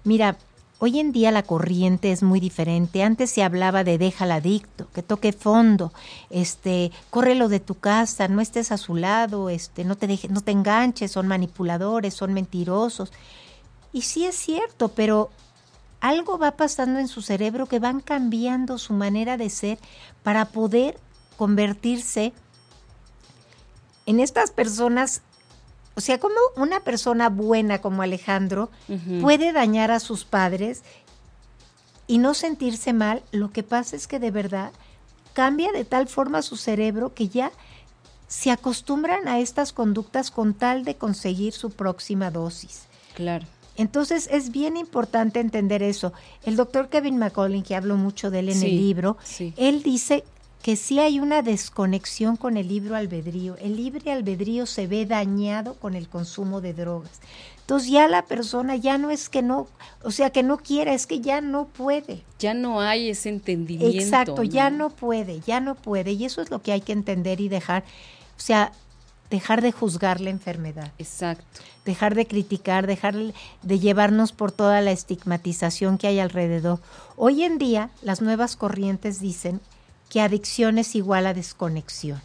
Mira, 0.04 0.36
Hoy 0.80 1.00
en 1.00 1.10
día 1.10 1.32
la 1.32 1.42
corriente 1.42 2.12
es 2.12 2.22
muy 2.22 2.38
diferente. 2.38 3.02
Antes 3.02 3.30
se 3.32 3.42
hablaba 3.42 3.82
de 3.82 3.98
déjala 3.98 4.36
adicto, 4.36 4.88
que 4.92 5.02
toque 5.02 5.32
fondo, 5.32 5.92
este, 6.30 6.92
córrelo 7.10 7.48
de 7.48 7.58
tu 7.58 7.74
casa, 7.74 8.28
no 8.28 8.40
estés 8.40 8.70
a 8.70 8.76
su 8.76 8.94
lado, 8.94 9.50
este, 9.50 9.84
no 9.84 9.96
te 9.96 10.06
deje, 10.06 10.28
no 10.28 10.40
te 10.40 10.52
enganches, 10.52 11.10
son 11.10 11.26
manipuladores, 11.26 12.14
son 12.14 12.32
mentirosos. 12.32 13.12
Y 13.92 14.02
sí 14.02 14.24
es 14.24 14.36
cierto, 14.36 14.90
pero 14.90 15.30
algo 16.00 16.38
va 16.38 16.52
pasando 16.52 17.00
en 17.00 17.08
su 17.08 17.22
cerebro 17.22 17.66
que 17.66 17.80
van 17.80 18.00
cambiando 18.00 18.78
su 18.78 18.92
manera 18.92 19.36
de 19.36 19.50
ser 19.50 19.78
para 20.22 20.44
poder 20.44 20.96
convertirse 21.36 22.32
en 24.06 24.20
estas 24.20 24.52
personas 24.52 25.22
o 25.98 26.00
sea, 26.00 26.20
como 26.20 26.36
una 26.54 26.78
persona 26.78 27.28
buena 27.28 27.80
como 27.80 28.02
Alejandro 28.02 28.70
puede 29.20 29.52
dañar 29.52 29.90
a 29.90 29.98
sus 29.98 30.24
padres 30.24 30.84
y 32.06 32.18
no 32.18 32.34
sentirse 32.34 32.92
mal, 32.92 33.20
lo 33.32 33.50
que 33.50 33.64
pasa 33.64 33.96
es 33.96 34.06
que 34.06 34.20
de 34.20 34.30
verdad 34.30 34.70
cambia 35.32 35.72
de 35.72 35.84
tal 35.84 36.06
forma 36.06 36.42
su 36.42 36.56
cerebro 36.56 37.14
que 37.14 37.26
ya 37.26 37.50
se 38.28 38.52
acostumbran 38.52 39.26
a 39.26 39.40
estas 39.40 39.72
conductas 39.72 40.30
con 40.30 40.54
tal 40.54 40.84
de 40.84 40.94
conseguir 40.94 41.52
su 41.52 41.70
próxima 41.72 42.30
dosis. 42.30 42.84
Claro. 43.14 43.48
Entonces 43.74 44.28
es 44.30 44.52
bien 44.52 44.76
importante 44.76 45.40
entender 45.40 45.82
eso. 45.82 46.12
El 46.44 46.54
doctor 46.54 46.90
Kevin 46.90 47.18
McCollin, 47.18 47.64
que 47.64 47.74
hablo 47.74 47.96
mucho 47.96 48.30
de 48.30 48.38
él 48.38 48.50
en 48.50 48.62
el 48.62 48.76
libro, 48.76 49.16
él 49.56 49.82
dice 49.82 50.22
que 50.62 50.76
sí 50.76 50.98
hay 50.98 51.20
una 51.20 51.42
desconexión 51.42 52.36
con 52.36 52.56
el 52.56 52.68
libre 52.68 52.96
albedrío. 52.96 53.56
El 53.58 53.76
libre 53.76 54.10
albedrío 54.12 54.66
se 54.66 54.86
ve 54.86 55.06
dañado 55.06 55.74
con 55.74 55.94
el 55.94 56.08
consumo 56.08 56.60
de 56.60 56.74
drogas. 56.74 57.20
Entonces 57.60 57.90
ya 57.90 58.08
la 58.08 58.24
persona 58.24 58.76
ya 58.76 58.96
no 58.96 59.10
es 59.10 59.28
que 59.28 59.42
no, 59.42 59.68
o 60.02 60.10
sea, 60.10 60.30
que 60.30 60.42
no 60.42 60.56
quiera, 60.56 60.94
es 60.94 61.06
que 61.06 61.20
ya 61.20 61.40
no 61.40 61.66
puede. 61.66 62.22
Ya 62.38 62.54
no 62.54 62.80
hay 62.80 63.10
ese 63.10 63.28
entendimiento. 63.28 63.98
Exacto, 63.98 64.42
ya 64.42 64.70
no 64.70 64.90
puede, 64.90 65.40
ya 65.40 65.60
no 65.60 65.74
puede. 65.74 66.12
Y 66.12 66.24
eso 66.24 66.40
es 66.40 66.50
lo 66.50 66.62
que 66.62 66.72
hay 66.72 66.80
que 66.80 66.92
entender 66.92 67.40
y 67.40 67.48
dejar, 67.48 67.84
o 68.36 68.40
sea, 68.40 68.72
dejar 69.30 69.60
de 69.60 69.72
juzgar 69.72 70.20
la 70.20 70.30
enfermedad. 70.30 70.92
Exacto. 70.98 71.44
Dejar 71.84 72.14
de 72.14 72.26
criticar, 72.26 72.86
dejar 72.86 73.14
de 73.62 73.78
llevarnos 73.78 74.32
por 74.32 74.50
toda 74.50 74.80
la 74.80 74.90
estigmatización 74.90 75.98
que 75.98 76.06
hay 76.06 76.20
alrededor. 76.20 76.80
Hoy 77.16 77.44
en 77.44 77.58
día 77.58 77.90
las 78.02 78.22
nuevas 78.22 78.56
corrientes 78.56 79.20
dicen 79.20 79.60
que 80.08 80.20
adicción 80.20 80.78
es 80.78 80.94
igual 80.94 81.26
a 81.26 81.34
desconexión. 81.34 82.20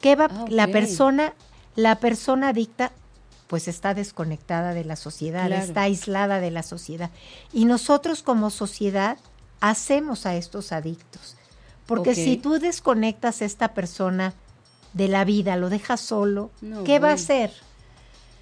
¿Qué 0.00 0.16
va 0.16 0.28
ah, 0.30 0.44
la 0.48 0.68
persona 0.68 1.34
la 1.76 2.00
persona 2.00 2.48
adicta 2.48 2.92
pues 3.46 3.68
está 3.68 3.94
desconectada 3.94 4.74
de 4.74 4.84
la 4.84 4.96
sociedad, 4.96 5.50
está 5.52 5.82
aislada 5.82 6.40
de 6.40 6.50
la 6.50 6.64
sociedad. 6.64 7.10
Y 7.52 7.64
nosotros 7.64 8.22
como 8.22 8.50
sociedad 8.50 9.18
hacemos 9.60 10.26
a 10.26 10.34
estos 10.34 10.72
adictos. 10.72 11.36
Porque 11.86 12.16
si 12.16 12.36
tú 12.36 12.58
desconectas 12.58 13.42
a 13.42 13.44
esta 13.44 13.72
persona 13.72 14.34
de 14.94 15.06
la 15.06 15.24
vida, 15.24 15.56
lo 15.56 15.68
dejas 15.68 16.00
solo, 16.00 16.50
¿qué 16.84 16.98
va 16.98 17.10
a 17.10 17.14
hacer? 17.14 17.52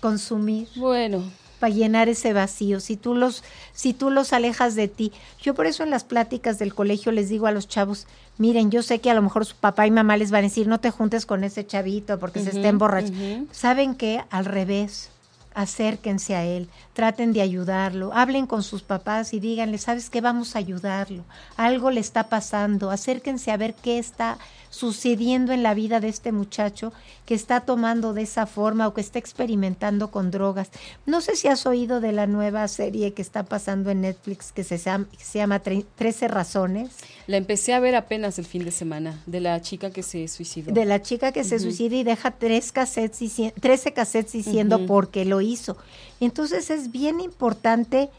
Consumir. 0.00 0.68
Bueno, 0.76 1.22
para 1.59 1.74
llenar 1.74 2.09
ese 2.09 2.32
vacío, 2.32 2.80
si 2.80 2.96
tú 2.96 3.14
los 3.14 3.42
si 3.72 3.94
tú 3.94 4.11
los 4.11 4.32
alejas 4.32 4.74
de 4.74 4.88
ti. 4.88 5.12
Yo 5.40 5.55
por 5.55 5.66
eso 5.66 5.82
en 5.82 5.90
las 5.90 6.05
pláticas 6.05 6.59
del 6.59 6.74
colegio 6.74 7.12
les 7.12 7.28
digo 7.28 7.46
a 7.46 7.52
los 7.52 7.68
chavos, 7.68 8.07
miren, 8.38 8.70
yo 8.70 8.82
sé 8.82 9.00
que 9.00 9.11
a 9.11 9.14
lo 9.14 9.22
mejor 9.22 9.44
su 9.44 9.57
papá 9.57 9.86
y 9.86 9.90
mamá 9.90 10.16
les 10.16 10.30
van 10.30 10.40
a 10.40 10.48
decir, 10.48 10.66
"No 10.66 10.80
te 10.80 10.90
juntes 10.90 11.26
con 11.26 11.44
ese 11.44 11.66
chavito 11.66 12.18
porque 12.18 12.40
se 12.40 12.50
está 12.50 12.68
emborrachando." 12.68 13.46
¿Saben 13.52 13.94
qué? 13.94 14.22
Al 14.30 14.44
revés 14.44 15.11
acérquense 15.55 16.34
a 16.34 16.44
él, 16.44 16.68
traten 16.92 17.32
de 17.32 17.40
ayudarlo, 17.40 18.12
hablen 18.12 18.46
con 18.46 18.62
sus 18.62 18.82
papás 18.82 19.32
y 19.32 19.40
díganle, 19.40 19.78
¿sabes 19.78 20.11
qué? 20.11 20.20
Vamos 20.20 20.55
a 20.55 20.59
ayudarlo, 20.59 21.24
algo 21.57 21.90
le 21.90 22.00
está 22.00 22.28
pasando, 22.28 22.90
acérquense 22.90 23.50
a 23.50 23.57
ver 23.57 23.74
qué 23.74 23.98
está 23.98 24.38
sucediendo 24.74 25.52
en 25.52 25.62
la 25.62 25.72
vida 25.72 26.00
de 26.00 26.09
este 26.09 26.32
muchacho 26.32 26.92
que 27.26 27.34
está 27.34 27.61
tomando 27.61 28.12
de 28.12 28.22
esa 28.22 28.46
forma 28.46 28.88
o 28.88 28.94
que 28.94 29.00
está 29.00 29.20
experimentando 29.20 30.11
con 30.11 30.32
drogas. 30.32 30.68
No 31.07 31.20
sé 31.20 31.36
si 31.36 31.46
has 31.46 31.64
oído 31.64 32.00
de 32.00 32.11
la 32.11 32.26
nueva 32.26 32.66
serie 32.66 33.12
que 33.12 33.22
está 33.22 33.44
pasando 33.44 33.90
en 33.90 34.00
Netflix 34.00 34.50
que 34.50 34.64
se 34.64 34.78
llama, 34.78 35.07
se 35.16 35.38
llama 35.38 35.61
Trece 35.61 36.26
Razones. 36.26 36.90
La 37.28 37.36
empecé 37.36 37.72
a 37.72 37.78
ver 37.78 37.94
apenas 37.94 38.38
el 38.40 38.46
fin 38.46 38.64
de 38.64 38.72
semana, 38.72 39.22
de 39.26 39.40
la 39.40 39.61
chica 39.62 39.90
que 39.90 40.02
se 40.02 40.26
suicidó. 40.26 40.72
De 40.72 40.84
la 40.84 41.00
chica 41.00 41.30
que 41.30 41.44
se 41.44 41.61
suicida 41.61 41.94
y 41.94 42.02
deja 42.02 42.32
tres 42.32 42.72
cassettes 42.72 43.22
y, 43.22 43.52
13 43.52 43.92
cassettes 43.92 44.32
diciendo 44.32 44.86
por 44.86 45.11
qué 45.11 45.24
lo 45.24 45.40
hizo. 45.45 45.76
Entonces 46.20 46.70
es 46.70 46.90
bien 46.90 47.20
importante 47.20 48.11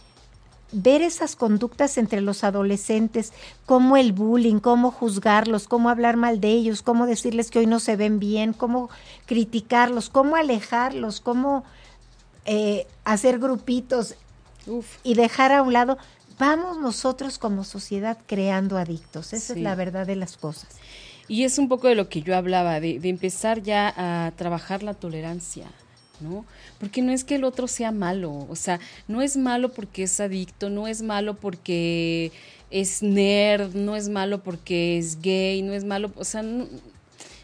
ver 0.71 1.01
esas 1.01 1.35
conductas 1.35 1.97
entre 1.97 2.21
los 2.21 2.43
adolescentes, 2.43 3.33
cómo 3.65 3.97
el 3.97 4.13
bullying, 4.13 4.59
cómo 4.59 4.91
juzgarlos, 4.91 5.67
cómo 5.67 5.89
hablar 5.89 6.17
mal 6.17 6.41
de 6.41 6.49
ellos, 6.49 6.81
cómo 6.81 7.05
decirles 7.05 7.51
que 7.51 7.59
hoy 7.59 7.65
no 7.65 7.79
se 7.79 7.95
ven 7.95 8.19
bien, 8.19 8.53
cómo 8.53 8.89
criticarlos, 9.25 10.09
cómo 10.09 10.35
alejarlos, 10.35 11.21
cómo 11.21 11.63
eh, 12.45 12.87
hacer 13.03 13.39
grupitos 13.39 14.15
y 15.03 15.13
dejar 15.13 15.51
a 15.51 15.61
un 15.61 15.73
lado. 15.73 15.97
Vamos 16.37 16.79
nosotros 16.79 17.37
como 17.37 17.63
sociedad 17.63 18.17
creando 18.25 18.77
adictos, 18.77 19.31
esa 19.31 19.53
es 19.53 19.59
la 19.59 19.75
verdad 19.75 20.05
de 20.05 20.17
las 20.17 20.35
cosas. 20.35 20.67
Y 21.27 21.43
es 21.43 21.57
un 21.57 21.69
poco 21.69 21.87
de 21.87 21.95
lo 21.95 22.09
que 22.09 22.21
yo 22.21 22.35
hablaba, 22.35 22.79
de 22.79 22.99
empezar 23.03 23.61
ya 23.61 23.93
a 23.95 24.31
trabajar 24.31 24.83
la 24.83 24.93
tolerancia 24.93 25.67
¿no? 26.19 26.45
Porque 26.79 27.01
no 27.01 27.11
es 27.11 27.23
que 27.23 27.35
el 27.35 27.43
otro 27.43 27.67
sea 27.67 27.91
malo, 27.91 28.45
o 28.49 28.55
sea, 28.55 28.79
no 29.07 29.21
es 29.21 29.37
malo 29.37 29.71
porque 29.71 30.03
es 30.03 30.19
adicto, 30.19 30.69
no 30.69 30.87
es 30.87 31.01
malo 31.01 31.35
porque 31.35 32.31
es 32.71 33.03
nerd, 33.03 33.73
no 33.75 33.95
es 33.95 34.09
malo 34.09 34.43
porque 34.43 34.97
es 34.97 35.21
gay, 35.21 35.61
no 35.61 35.73
es 35.73 35.83
malo, 35.83 36.11
o 36.15 36.23
sea, 36.23 36.43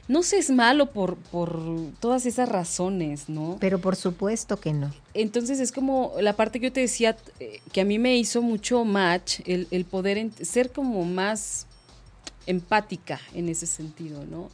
no, 0.08 0.24
se 0.24 0.38
es 0.38 0.50
malo 0.50 0.88
por, 0.88 1.16
por 1.16 1.58
todas 2.00 2.26
esas 2.26 2.50
razones, 2.50 3.30
¿no? 3.30 3.58
Pero 3.60 3.80
por 3.80 3.96
supuesto 3.96 4.60
que 4.60 4.74
no. 4.74 4.92
Entonces 5.14 5.60
es 5.60 5.72
como 5.72 6.14
la 6.20 6.36
parte 6.36 6.60
que 6.60 6.68
yo 6.68 6.74
te 6.74 6.82
decía 6.82 7.16
eh, 7.40 7.62
que 7.72 7.82
a 7.82 7.86
mí 7.86 7.98
me 7.98 8.18
hizo 8.18 8.42
mucho 8.42 8.84
match, 8.84 9.40
el, 9.46 9.68
el 9.72 9.86
poder 9.86 10.30
ser 10.42 10.72
como 10.72 11.06
más 11.06 11.68
empática 12.48 13.20
en 13.34 13.50
ese 13.50 13.68
sentido, 13.68 14.26
¿no? 14.26 14.50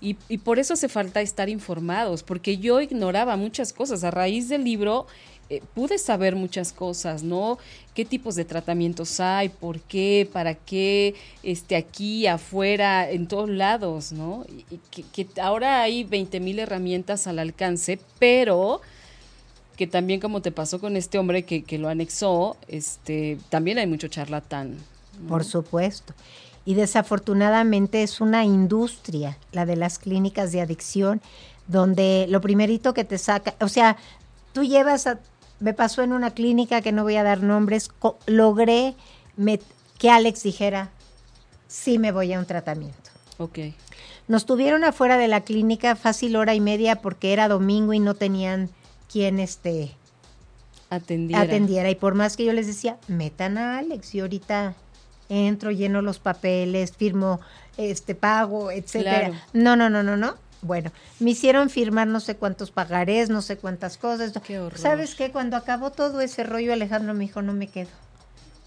Y, 0.00 0.14
por 0.38 0.58
eso 0.58 0.74
hace 0.74 0.88
falta 0.88 1.20
estar 1.20 1.48
informados, 1.48 2.22
porque 2.22 2.58
yo 2.58 2.80
ignoraba 2.80 3.36
muchas 3.36 3.72
cosas. 3.72 4.02
A 4.04 4.10
raíz 4.10 4.48
del 4.48 4.64
libro 4.64 5.06
eh, 5.48 5.62
pude 5.74 5.98
saber 5.98 6.34
muchas 6.34 6.72
cosas, 6.72 7.22
¿no? 7.22 7.58
¿Qué 7.94 8.04
tipos 8.04 8.34
de 8.34 8.44
tratamientos 8.44 9.20
hay? 9.20 9.48
¿Por 9.48 9.80
qué? 9.80 10.28
¿Para 10.32 10.54
qué? 10.54 11.14
Este, 11.42 11.76
aquí, 11.76 12.26
afuera, 12.26 13.08
en 13.10 13.28
todos 13.28 13.48
lados, 13.48 14.12
¿no? 14.12 14.44
Y, 14.70 15.02
que, 15.12 15.28
ahora 15.40 15.82
hay 15.82 16.04
20 16.04 16.40
mil 16.40 16.58
herramientas 16.58 17.26
al 17.26 17.38
alcance, 17.38 17.98
pero 18.18 18.80
que 19.76 19.86
también 19.86 20.20
como 20.20 20.42
te 20.42 20.52
pasó 20.52 20.80
con 20.80 20.96
este 20.96 21.18
hombre 21.18 21.44
que, 21.44 21.78
lo 21.78 21.88
anexó, 21.88 22.56
este, 22.68 23.38
también 23.50 23.78
hay 23.78 23.86
mucho 23.86 24.08
charlatán. 24.08 24.78
Por 25.28 25.44
supuesto 25.44 26.14
y 26.64 26.74
desafortunadamente 26.74 28.02
es 28.02 28.20
una 28.20 28.44
industria, 28.44 29.36
la 29.52 29.66
de 29.66 29.76
las 29.76 29.98
clínicas 29.98 30.52
de 30.52 30.60
adicción, 30.60 31.20
donde 31.66 32.26
lo 32.28 32.40
primerito 32.40 32.94
que 32.94 33.04
te 33.04 33.18
saca, 33.18 33.54
o 33.60 33.68
sea, 33.68 33.96
tú 34.52 34.62
llevas 34.62 35.06
a, 35.06 35.18
me 35.60 35.74
pasó 35.74 36.02
en 36.02 36.12
una 36.12 36.32
clínica 36.32 36.82
que 36.82 36.92
no 36.92 37.02
voy 37.02 37.16
a 37.16 37.22
dar 37.22 37.42
nombres, 37.42 37.90
logré 38.26 38.94
que 39.98 40.10
Alex 40.10 40.42
dijera, 40.42 40.90
sí 41.68 41.98
me 41.98 42.12
voy 42.12 42.32
a 42.32 42.38
un 42.38 42.46
tratamiento. 42.46 43.10
Ok. 43.38 43.58
Nos 44.28 44.46
tuvieron 44.46 44.84
afuera 44.84 45.16
de 45.18 45.28
la 45.28 45.40
clínica 45.40 45.96
fácil 45.96 46.36
hora 46.36 46.54
y 46.54 46.60
media 46.60 46.96
porque 46.96 47.32
era 47.32 47.48
domingo 47.48 47.92
y 47.92 47.98
no 47.98 48.14
tenían 48.14 48.70
quien 49.10 49.40
este 49.40 49.92
atendiera. 50.90 51.42
atendiera. 51.42 51.90
Y 51.90 51.94
por 51.94 52.14
más 52.14 52.36
que 52.36 52.44
yo 52.44 52.52
les 52.52 52.66
decía, 52.66 52.98
metan 53.08 53.58
a 53.58 53.78
Alex 53.78 54.14
y 54.14 54.20
ahorita 54.20 54.74
entro, 55.28 55.70
lleno 55.70 56.02
los 56.02 56.18
papeles, 56.18 56.92
firmo 56.96 57.40
este 57.76 58.14
pago, 58.14 58.70
etcétera. 58.70 59.32
No, 59.52 59.76
no, 59.76 59.88
no, 59.90 60.02
no, 60.02 60.16
no. 60.16 60.34
Bueno, 60.62 60.92
me 61.18 61.30
hicieron 61.30 61.70
firmar 61.70 62.06
no 62.06 62.20
sé 62.20 62.36
cuántos 62.36 62.70
pagarés, 62.70 63.30
no 63.30 63.42
sé 63.42 63.56
cuántas 63.56 63.98
cosas. 63.98 64.32
Qué 64.46 64.60
horror. 64.60 64.78
¿Sabes 64.78 65.14
qué? 65.16 65.32
Cuando 65.32 65.56
acabó 65.56 65.90
todo 65.90 66.20
ese 66.20 66.44
rollo, 66.44 66.72
Alejandro 66.72 67.14
me 67.14 67.24
dijo, 67.24 67.42
no 67.42 67.52
me 67.52 67.66
quedo. 67.66 67.90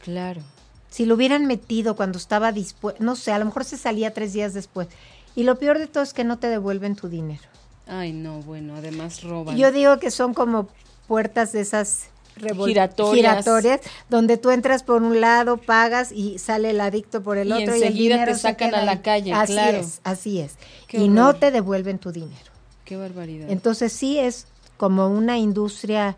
Claro. 0.03 0.41
Si 0.89 1.06
lo 1.06 1.16
hubieran 1.16 1.45
metido 1.45 1.95
cuando 1.95 2.18
estaba 2.18 2.51
dispuesto, 2.51 3.03
no 3.03 3.16
sé, 3.16 3.32
a 3.32 3.39
lo 3.39 3.45
mejor 3.45 3.64
se 3.64 3.78
salía 3.78 4.14
tres 4.14 4.34
días 4.34 4.53
después. 4.53 4.88
Y 5.36 5.43
lo 5.43 5.58
peor 5.58 5.80
de 5.80 5.88
todo 5.88 6.03
es 6.03 6.14
que 6.14 6.24
no 6.24 6.38
te 6.38 6.47
devuelven 6.47 6.95
tu 6.95 7.08
dinero. 7.08 7.43
Ay, 7.88 8.14
no, 8.14 8.41
bueno, 8.41 8.76
además 8.76 9.24
roban. 9.24 9.58
Yo 9.58 9.72
digo 9.72 9.99
que 9.99 10.12
son 10.12 10.34
como 10.34 10.70
puertas 11.08 11.51
de 11.51 11.62
esas 11.62 12.08
Giratorias. 12.38 13.15
giratorias, 13.15 13.81
donde 14.09 14.38
tú 14.38 14.51
entras 14.51 14.83
por 14.83 15.01
un 15.01 15.21
lado, 15.21 15.57
pagas 15.57 16.11
y 16.11 16.38
sale 16.38 16.71
el 16.71 16.81
adicto 16.81 17.23
por 17.23 17.38
el 17.38 17.47
Y 17.47 17.51
otro 17.53 17.75
y 17.75 17.81
enseguida 17.81 18.25
te 18.25 18.36
sacan 18.36 18.75
a 18.75 18.83
la 18.83 19.01
calle, 19.01 19.33
así 19.33 19.53
claro. 19.53 19.77
es, 19.77 20.01
así 20.03 20.39
es. 20.39 20.55
Qué 20.88 20.97
y 20.97 21.07
no 21.07 21.36
te 21.36 21.51
devuelven 21.51 21.97
tu 21.97 22.11
dinero. 22.11 22.51
Qué 22.83 22.97
barbaridad. 22.97 23.49
Entonces 23.49 23.93
sí 23.93 24.19
es 24.19 24.47
como 24.77 25.07
una 25.07 25.38
industria 25.38 26.17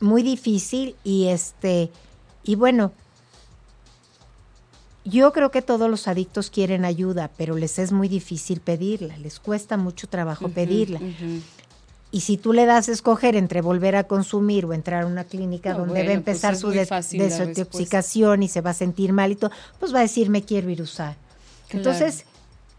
muy 0.00 0.22
difícil 0.22 0.96
y 1.04 1.28
este 1.28 1.90
y 2.42 2.54
bueno, 2.54 2.92
yo 5.04 5.32
creo 5.32 5.50
que 5.50 5.62
todos 5.62 5.88
los 5.88 6.08
adictos 6.08 6.50
quieren 6.50 6.84
ayuda, 6.84 7.30
pero 7.36 7.56
les 7.56 7.78
es 7.78 7.92
muy 7.92 8.08
difícil 8.08 8.60
pedirla, 8.60 9.16
les 9.18 9.38
cuesta 9.38 9.76
mucho 9.76 10.08
trabajo 10.08 10.48
pedirla. 10.48 11.00
Y 12.12 12.20
si 12.20 12.36
tú 12.36 12.52
le 12.52 12.66
das 12.66 12.88
a 12.88 12.92
escoger 12.92 13.36
entre 13.36 13.60
volver 13.60 13.96
a 13.96 14.04
consumir 14.04 14.64
o 14.64 14.72
entrar 14.72 15.02
a 15.02 15.06
una 15.06 15.24
clínica 15.24 15.72
No, 15.72 15.78
donde 15.80 15.94
bueno, 15.94 16.06
va 16.08 16.10
a 16.12 16.14
empezar 16.14 16.52
pues 16.58 16.76
es 16.76 16.88
su 16.88 16.96
des- 16.96 17.10
desintoxicación 17.28 18.42
y 18.42 18.48
se 18.48 18.60
va 18.60 18.70
a 18.70 18.74
sentir 18.74 19.12
mal 19.12 19.32
y 19.32 19.36
todo, 19.36 19.50
pues 19.78 19.92
va 19.94 19.98
a 19.98 20.02
decir 20.02 20.30
me 20.30 20.42
quiero 20.42 20.70
ir 20.70 20.80
a 20.80 20.84
usar. 20.84 21.16
Claro. 21.68 21.78
Entonces, 21.90 22.24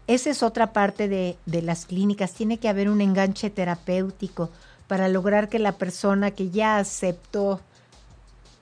esa 0.06 0.30
es 0.30 0.42
otra 0.42 0.72
parte 0.72 1.08
de, 1.08 1.36
de 1.46 1.60
las 1.62 1.84
clínicas. 1.84 2.32
Tiene 2.32 2.58
que 2.58 2.68
haber 2.68 2.88
un 2.88 3.00
enganche 3.02 3.50
terapéutico 3.50 4.50
para 4.86 5.08
lograr 5.08 5.50
que 5.50 5.58
la 5.58 5.72
persona 5.72 6.30
que 6.30 6.48
ya 6.48 6.78
aceptó 6.78 7.60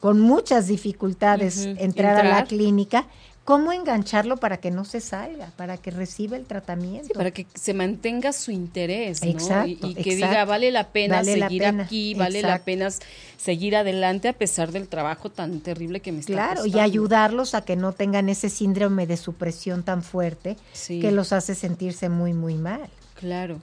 con 0.00 0.20
muchas 0.20 0.66
dificultades 0.66 1.64
entrar, 1.64 2.16
a 2.16 2.24
la 2.24 2.44
clínica, 2.44 3.06
¿cómo 3.46 3.72
engancharlo 3.72 4.36
para 4.36 4.58
que 4.58 4.70
no 4.70 4.84
se 4.84 5.00
salga, 5.00 5.52
para 5.56 5.78
que 5.78 5.90
reciba 5.90 6.36
el 6.36 6.44
tratamiento? 6.44 7.06
Sí, 7.06 7.12
para 7.14 7.30
que 7.30 7.46
se 7.54 7.72
mantenga 7.72 8.34
su 8.34 8.50
interés, 8.50 9.22
¿no? 9.22 9.30
Exacto, 9.30 9.68
y, 9.86 9.92
y 9.92 9.94
que 9.94 10.12
exacto. 10.12 10.26
diga, 10.28 10.44
vale 10.44 10.70
la 10.70 10.88
pena 10.88 11.16
Vale 11.16 11.36
la 11.38 11.46
seguir 11.48 11.62
pena, 11.62 11.84
aquí, 11.84 12.14
vale 12.14 12.42
la 12.42 12.58
pena 12.58 12.88
seguir 13.38 13.76
adelante 13.76 14.28
a 14.28 14.32
pesar 14.34 14.72
del 14.72 14.88
trabajo 14.88 15.30
tan 15.30 15.60
terrible 15.60 16.00
que 16.00 16.12
me 16.12 16.20
está 16.20 16.32
Claro, 16.32 16.66
y 16.66 16.78
ayudarlos 16.78 17.54
a 17.54 17.64
que 17.64 17.76
no 17.76 17.92
tengan 17.92 18.28
ese 18.28 18.50
síndrome 18.50 19.06
de 19.06 19.16
supresión 19.16 19.82
tan 19.84 20.02
fuerte 20.02 20.56
Sí. 20.72 21.00
que 21.00 21.12
los 21.12 21.32
hace 21.32 21.54
sentirse 21.54 22.08
muy, 22.10 22.34
muy 22.34 22.54
mal. 22.54 22.90
Claro. 23.14 23.60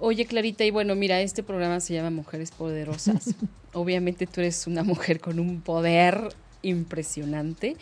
Oye, 0.00 0.26
Clarita, 0.26 0.64
y 0.64 0.70
bueno, 0.70 0.94
mira, 0.96 1.20
este 1.20 1.42
programa 1.42 1.78
se 1.80 1.94
llama 1.94 2.10
Mujeres 2.10 2.50
Poderosas. 2.50 3.34
Obviamente 3.74 4.26
tú 4.26 4.40
eres 4.40 4.66
una 4.66 4.82
mujer 4.82 5.20
con 5.20 5.38
un 5.38 5.60
poder 5.60 6.34
impresionante. 6.62 7.76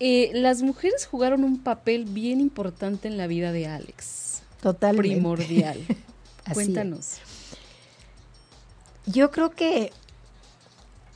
Eh, 0.00 0.30
las 0.34 0.62
mujeres 0.62 1.06
jugaron 1.06 1.44
un 1.44 1.58
papel 1.58 2.04
bien 2.04 2.40
importante 2.40 3.08
en 3.08 3.16
la 3.16 3.26
vida 3.26 3.52
de 3.52 3.66
Alex. 3.66 4.42
Totalmente. 4.62 5.08
Primordial. 5.08 5.78
Es. 6.46 6.54
Cuéntanos. 6.54 7.18
Yo 9.04 9.30
creo 9.30 9.50
que 9.50 9.92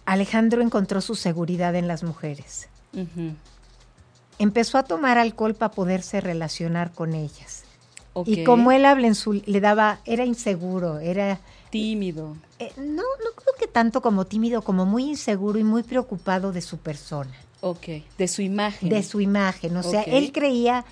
Alejandro 0.04 0.60
encontró 0.60 1.00
su 1.00 1.14
seguridad 1.14 1.74
en 1.74 1.88
las 1.88 2.02
mujeres. 2.02 2.68
Empezó 4.38 4.76
a 4.76 4.82
tomar 4.82 5.16
alcohol 5.16 5.54
para 5.54 5.72
poderse 5.72 6.20
relacionar 6.20 6.92
con 6.92 7.14
ellas. 7.14 7.64
Y 8.26 8.44
como 8.44 8.72
él 8.72 8.84
habla 8.84 9.06
en 9.06 9.14
su, 9.14 9.32
le 9.32 9.60
daba, 9.60 10.00
era 10.04 10.26
inseguro, 10.26 10.98
era, 10.98 11.40
Tímido. 11.70 12.36
eh, 12.58 12.70
no, 12.76 13.02
no 13.02 13.30
creo 13.34 13.54
que 13.58 13.66
tanto 13.66 14.02
como 14.02 14.26
tímido, 14.26 14.60
como 14.60 14.84
muy 14.84 15.04
inseguro 15.04 15.58
y 15.58 15.64
muy 15.64 15.82
preocupado 15.82 16.52
de 16.52 16.60
su 16.60 16.76
persona. 16.76 17.32
Ok. 17.62 17.86
De 18.18 18.28
su 18.28 18.42
imagen. 18.42 18.88
de 18.90 19.02
su 19.02 19.20
imagen. 19.20 19.76
O 19.78 19.82
sea, 19.82 20.02
él 20.02 20.30
creía, 20.32 20.84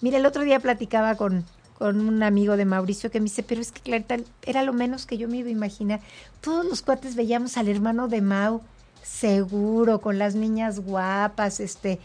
mira, 0.00 0.18
el 0.18 0.26
otro 0.26 0.44
día 0.44 0.60
platicaba 0.60 1.16
con, 1.16 1.44
con 1.78 2.00
un 2.06 2.22
amigo 2.22 2.56
de 2.56 2.64
Mauricio 2.66 3.10
que 3.10 3.18
me 3.18 3.24
dice, 3.24 3.42
pero 3.42 3.60
es 3.60 3.72
que 3.72 3.80
Clarita, 3.80 4.16
era 4.44 4.62
lo 4.62 4.72
menos 4.72 5.06
que 5.06 5.18
yo 5.18 5.26
me 5.26 5.38
iba 5.38 5.48
a 5.48 5.52
imaginar. 5.52 6.00
Todos 6.40 6.64
los 6.66 6.82
cuates 6.82 7.16
veíamos 7.16 7.56
al 7.56 7.68
hermano 7.68 8.06
de 8.08 8.20
Mau 8.22 8.60
seguro, 9.02 10.00
con 10.00 10.18
las 10.18 10.34
niñas 10.36 10.80
guapas, 10.80 11.58
este... 11.60 11.98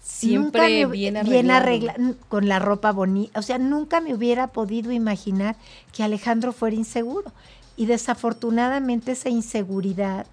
Siempre 0.00 0.86
me 0.86 0.92
bien 0.92 1.18
bien 1.28 1.50
arreglado. 1.50 1.98
arregla- 1.98 2.14
con 2.28 2.48
la 2.48 2.58
ropa 2.58 2.92
bonita. 2.92 3.38
O 3.38 3.42
sea, 3.42 3.58
nunca 3.58 4.00
me 4.00 4.14
hubiera 4.14 4.46
podido 4.46 4.90
imaginar 4.90 5.54
que 5.92 6.02
Alejandro 6.02 6.52
fuera 6.54 6.74
inseguro. 6.74 7.30
Y 7.76 7.84
desafortunadamente 7.86 9.12
esa 9.12 9.28
inseguridad, 9.28 10.26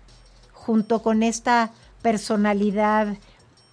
junto 0.54 1.04
con 1.04 1.24
esta 1.24 1.72
personalidad 2.02 3.18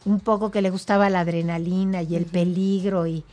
un 0.04 0.20
poco 0.20 0.50
que 0.50 0.62
le 0.62 0.70
gustaba 0.70 1.10
la 1.10 1.20
adrenalina 1.20 2.02
y 2.02 2.16
el 2.16 2.24
peligro 2.26 3.06
y 3.06 3.24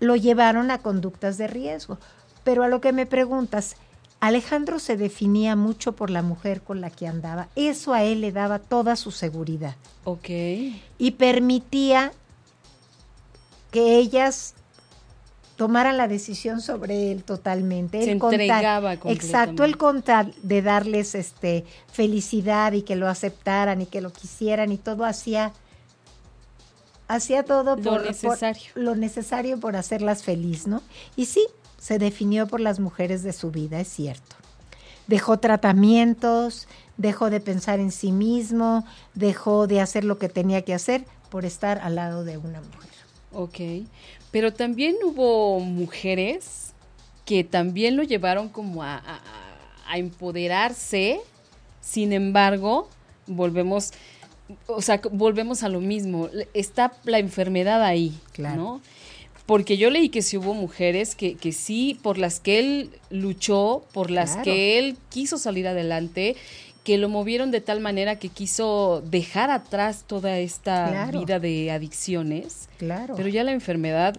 lo 0.00 0.16
llevaron 0.16 0.70
a 0.70 0.78
conductas 0.78 1.38
de 1.38 1.46
riesgo. 1.46 1.98
Pero 2.44 2.64
a 2.64 2.68
lo 2.68 2.80
que 2.80 2.92
me 2.92 3.06
preguntas, 3.06 3.76
Alejandro 4.20 4.78
se 4.78 4.96
definía 4.96 5.54
mucho 5.56 5.92
por 5.92 6.10
la 6.10 6.22
mujer 6.22 6.62
con 6.62 6.80
la 6.80 6.90
que 6.90 7.06
andaba. 7.06 7.48
Eso 7.56 7.92
a 7.92 8.02
él 8.04 8.20
le 8.20 8.32
daba 8.32 8.58
toda 8.58 8.96
su 8.96 9.10
seguridad 9.10 9.76
Ok. 10.04 10.28
y 10.98 11.10
permitía 11.18 12.12
que 13.70 13.96
ellas 13.96 14.54
tomaran 15.56 15.96
la 15.96 16.08
decisión 16.08 16.60
sobre 16.60 17.12
él 17.12 17.22
totalmente. 17.24 18.04
Se 18.04 18.16
tal- 18.16 18.32
entregaba 18.32 18.94
Exacto, 18.94 19.64
él 19.64 19.76
con 19.76 20.02
tal 20.02 20.34
de 20.42 20.62
darles 20.62 21.14
este 21.14 21.64
felicidad 21.92 22.72
y 22.72 22.82
que 22.82 22.96
lo 22.96 23.08
aceptaran 23.08 23.80
y 23.82 23.86
que 23.86 24.00
lo 24.00 24.12
quisieran 24.12 24.72
y 24.72 24.78
todo 24.78 25.04
hacía 25.04 25.52
hacía 27.14 27.42
todo 27.44 27.76
Lo 27.76 27.82
por, 27.82 27.98
por- 27.98 28.06
necesario. 28.06 28.62
lo 28.74 28.94
necesario 28.94 29.58
por 29.60 29.76
hacerlas 29.76 30.22
feliz, 30.22 30.66
¿no? 30.66 30.82
Y 31.16 31.26
sí, 31.26 31.46
se 31.78 31.98
definió 31.98 32.46
por 32.46 32.60
las 32.60 32.78
mujeres 32.80 33.22
de 33.22 33.32
su 33.32 33.50
vida, 33.50 33.80
es 33.80 33.88
cierto. 33.88 34.36
Dejó 35.06 35.38
tratamientos, 35.38 36.68
dejó 36.96 37.28
de 37.30 37.40
pensar 37.40 37.80
en 37.80 37.90
sí 37.90 38.12
mismo, 38.12 38.84
dejó 39.14 39.66
de 39.66 39.80
hacer 39.80 40.04
lo 40.04 40.18
que 40.18 40.28
tenía 40.28 40.62
que 40.62 40.74
hacer 40.74 41.04
por 41.30 41.44
estar 41.44 41.78
al 41.80 41.96
lado 41.96 42.24
de 42.24 42.36
una 42.38 42.60
mujer. 42.60 42.90
Ok. 43.32 43.88
Pero 44.30 44.52
también 44.52 44.96
hubo 45.04 45.58
mujeres 45.60 46.72
que 47.24 47.44
también 47.44 47.96
lo 47.96 48.02
llevaron 48.02 48.48
como 48.48 48.82
a, 48.82 48.96
a- 48.96 49.20
a 49.88 49.98
empoderarse. 49.98 51.20
Sin 51.80 52.12
embargo, 52.12 52.88
volvemos, 53.26 53.90
o 54.66 54.82
sea, 54.82 55.00
volvemos 55.10 55.62
a 55.62 55.68
lo 55.68 55.80
mismo. 55.80 56.28
Está 56.54 56.92
la 57.04 57.18
enfermedad 57.18 57.82
ahí, 57.82 58.12
Claro. 58.32 58.56
¿no? 58.56 58.80
Porque 59.46 59.76
yo 59.76 59.90
leí 59.90 60.08
que 60.08 60.22
sí 60.22 60.36
hubo 60.36 60.54
mujeres 60.54 61.14
que, 61.16 61.34
que 61.34 61.52
sí, 61.52 61.98
por 62.02 62.16
las 62.16 62.38
que 62.40 62.58
él 62.60 62.90
luchó, 63.10 63.84
por 63.92 64.10
las 64.10 64.30
Claro. 64.32 64.44
que 64.44 64.78
él 64.78 64.96
quiso 65.10 65.36
salir 65.36 65.66
adelante, 65.66 66.36
que 66.84 66.96
lo 66.98 67.08
movieron 67.08 67.50
de 67.50 67.60
tal 67.60 67.80
manera 67.80 68.16
que 68.18 68.28
quiso 68.28 69.02
dejar 69.10 69.50
atrás 69.50 70.04
toda 70.06 70.38
esta 70.38 70.88
Claro. 70.90 71.20
vida 71.20 71.38
de 71.40 71.70
adicciones. 71.70 72.68
Claro. 72.78 73.14
Pero 73.16 73.28
ya 73.28 73.44
la 73.44 73.52
enfermedad 73.52 74.16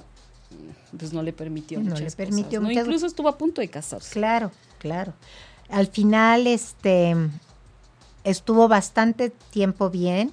pues 0.97 1.11
no 1.13 1.23
le 1.23 1.33
permitió 1.33 1.79
No 1.79 1.85
muchas 1.85 1.99
le 1.99 2.05
cosas, 2.05 2.15
permitió 2.15 2.61
¿no? 2.61 2.67
muchas- 2.67 2.85
Incluso 2.85 3.05
estuvo 3.07 3.27
a 3.27 3.37
punto 3.37 3.61
de 3.61 3.67
casarse. 3.69 4.11
Claro, 4.13 4.51
claro. 4.77 5.13
Al 5.69 5.87
final, 5.87 6.45
este, 6.45 7.15
estuvo 8.23 8.67
bastante 8.67 9.29
tiempo 9.29 9.89
bien. 9.89 10.31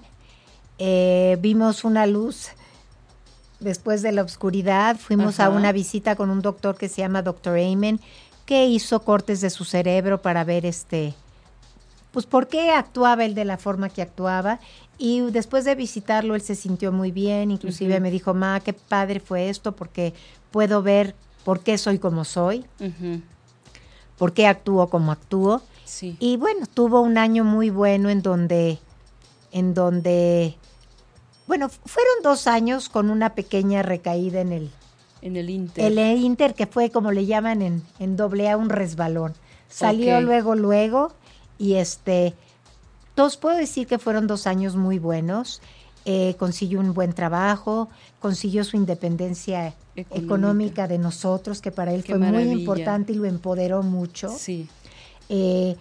Eh, 0.78 1.36
vimos 1.40 1.84
una 1.84 2.06
luz 2.06 2.48
después 3.58 4.02
de 4.02 4.12
la 4.12 4.22
oscuridad. 4.22 4.96
Fuimos 4.96 5.40
a 5.40 5.50
una 5.50 5.72
visita 5.72 6.16
con 6.16 6.30
un 6.30 6.40
doctor 6.40 6.76
que 6.76 6.88
se 6.88 7.02
llama 7.02 7.22
Dr. 7.22 7.58
Amen, 7.58 8.00
que 8.46 8.66
hizo 8.66 9.00
cortes 9.02 9.40
de 9.40 9.50
su 9.50 9.64
cerebro 9.64 10.22
para 10.22 10.44
ver 10.44 10.64
este, 10.66 11.14
pues 12.12 12.26
por 12.26 12.48
qué 12.48 12.70
actuaba 12.70 13.24
él 13.24 13.34
de 13.34 13.44
la 13.44 13.58
forma 13.58 13.88
que 13.88 14.02
actuaba. 14.02 14.60
Y 14.98 15.20
después 15.30 15.64
de 15.64 15.74
visitarlo, 15.74 16.34
él 16.34 16.42
se 16.42 16.54
sintió 16.54 16.92
muy 16.92 17.10
bien. 17.10 17.50
Inclusive 17.50 18.00
me 18.00 18.10
dijo, 18.10 18.34
ma, 18.34 18.60
qué 18.60 18.72
padre 18.72 19.20
fue 19.20 19.48
esto, 19.48 19.72
porque 19.72 20.14
puedo 20.50 20.82
ver 20.82 21.14
por 21.44 21.60
qué 21.60 21.78
soy 21.78 21.98
como 21.98 22.24
soy 22.24 22.66
por 24.20 24.34
qué 24.34 24.46
actúo 24.46 24.90
como 24.90 25.12
actúo. 25.12 25.62
Sí. 25.90 26.16
Y 26.20 26.36
bueno, 26.36 26.66
tuvo 26.72 27.00
un 27.00 27.18
año 27.18 27.42
muy 27.42 27.68
bueno 27.68 28.10
en 28.10 28.22
donde, 28.22 28.78
en 29.50 29.74
donde, 29.74 30.54
bueno, 31.48 31.68
fueron 31.68 32.22
dos 32.22 32.46
años 32.46 32.88
con 32.88 33.10
una 33.10 33.34
pequeña 33.34 33.82
recaída 33.82 34.40
en 34.40 34.52
el, 34.52 34.70
en 35.20 35.36
el 35.36 35.50
Inter. 35.50 35.84
el 35.84 35.98
Inter, 36.22 36.54
que 36.54 36.66
fue 36.66 36.90
como 36.90 37.10
le 37.10 37.26
llaman 37.26 37.60
en, 37.60 37.82
en 37.98 38.16
doble 38.16 38.48
A, 38.48 38.56
un 38.56 38.68
resbalón. 38.70 39.34
Salió 39.68 40.20
luego, 40.20 40.54
luego, 40.54 41.12
y 41.58 41.74
este, 41.74 42.34
todos 43.16 43.36
puedo 43.36 43.56
decir 43.56 43.88
que 43.88 43.98
fueron 43.98 44.28
dos 44.28 44.46
años 44.46 44.76
muy 44.76 45.00
buenos. 45.00 45.60
Eh, 46.04 46.34
consiguió 46.38 46.80
un 46.80 46.94
buen 46.94 47.12
trabajo, 47.12 47.88
consiguió 48.20 48.64
su 48.64 48.76
independencia 48.76 49.74
Económica. 49.96 50.24
económica, 50.24 50.88
de 50.88 50.98
nosotros, 50.98 51.60
que 51.60 51.72
para 51.72 51.92
él 51.92 52.04
Qué 52.04 52.16
fue 52.16 52.30
muy 52.30 52.44
importante 52.44 53.12
y 53.12 53.16
lo 53.16 53.26
empoderó 53.26 53.82
mucho. 53.82 54.30
Sí. 54.38 54.68
Eh, 55.30 55.76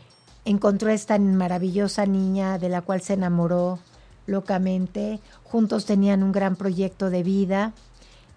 encontró 0.45 0.89
esta 0.89 1.17
maravillosa 1.19 2.05
niña 2.05 2.57
de 2.59 2.69
la 2.69 2.81
cual 2.81 3.01
se 3.01 3.13
enamoró 3.13 3.79
locamente. 4.27 5.19
Juntos 5.43 5.85
tenían 5.85 6.23
un 6.23 6.31
gran 6.31 6.55
proyecto 6.55 7.09
de 7.09 7.23
vida. 7.23 7.73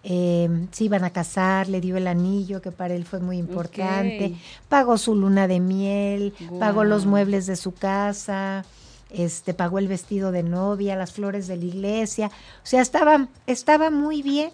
eh, 0.04 0.66
se 0.72 0.84
iban 0.84 1.04
a 1.04 1.10
casar, 1.10 1.68
le 1.68 1.80
dio 1.80 1.96
el 1.96 2.06
anillo, 2.08 2.60
que 2.60 2.72
para 2.72 2.94
él 2.94 3.04
fue 3.04 3.20
muy 3.20 3.38
importante, 3.38 4.34
pagó 4.68 4.98
su 4.98 5.14
luna 5.14 5.46
de 5.46 5.60
miel, 5.60 6.34
pagó 6.58 6.84
los 6.84 7.06
muebles 7.06 7.46
de 7.46 7.56
su 7.56 7.72
casa, 7.72 8.64
este, 9.10 9.54
pagó 9.54 9.78
el 9.78 9.88
vestido 9.88 10.32
de 10.32 10.42
novia, 10.42 10.96
las 10.96 11.12
flores 11.12 11.46
de 11.46 11.56
la 11.56 11.64
iglesia, 11.66 12.26
o 12.28 12.66
sea, 12.66 12.82
estaba, 12.82 13.28
estaba 13.46 13.90
muy 13.90 14.22
bien. 14.22 14.50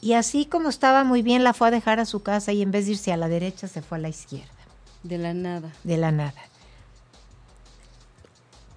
Y 0.00 0.14
así 0.14 0.46
como 0.46 0.70
estaba 0.70 1.04
muy 1.04 1.22
bien, 1.22 1.44
la 1.44 1.52
fue 1.52 1.68
a 1.68 1.70
dejar 1.70 2.00
a 2.00 2.06
su 2.06 2.22
casa 2.22 2.52
y 2.52 2.62
en 2.62 2.70
vez 2.70 2.86
de 2.86 2.92
irse 2.92 3.12
a 3.12 3.16
la 3.18 3.28
derecha, 3.28 3.68
se 3.68 3.82
fue 3.82 3.98
a 3.98 4.00
la 4.00 4.08
izquierda. 4.08 4.59
De 5.02 5.18
la 5.18 5.34
nada. 5.34 5.72
De 5.84 5.96
la 5.96 6.12
nada. 6.12 6.40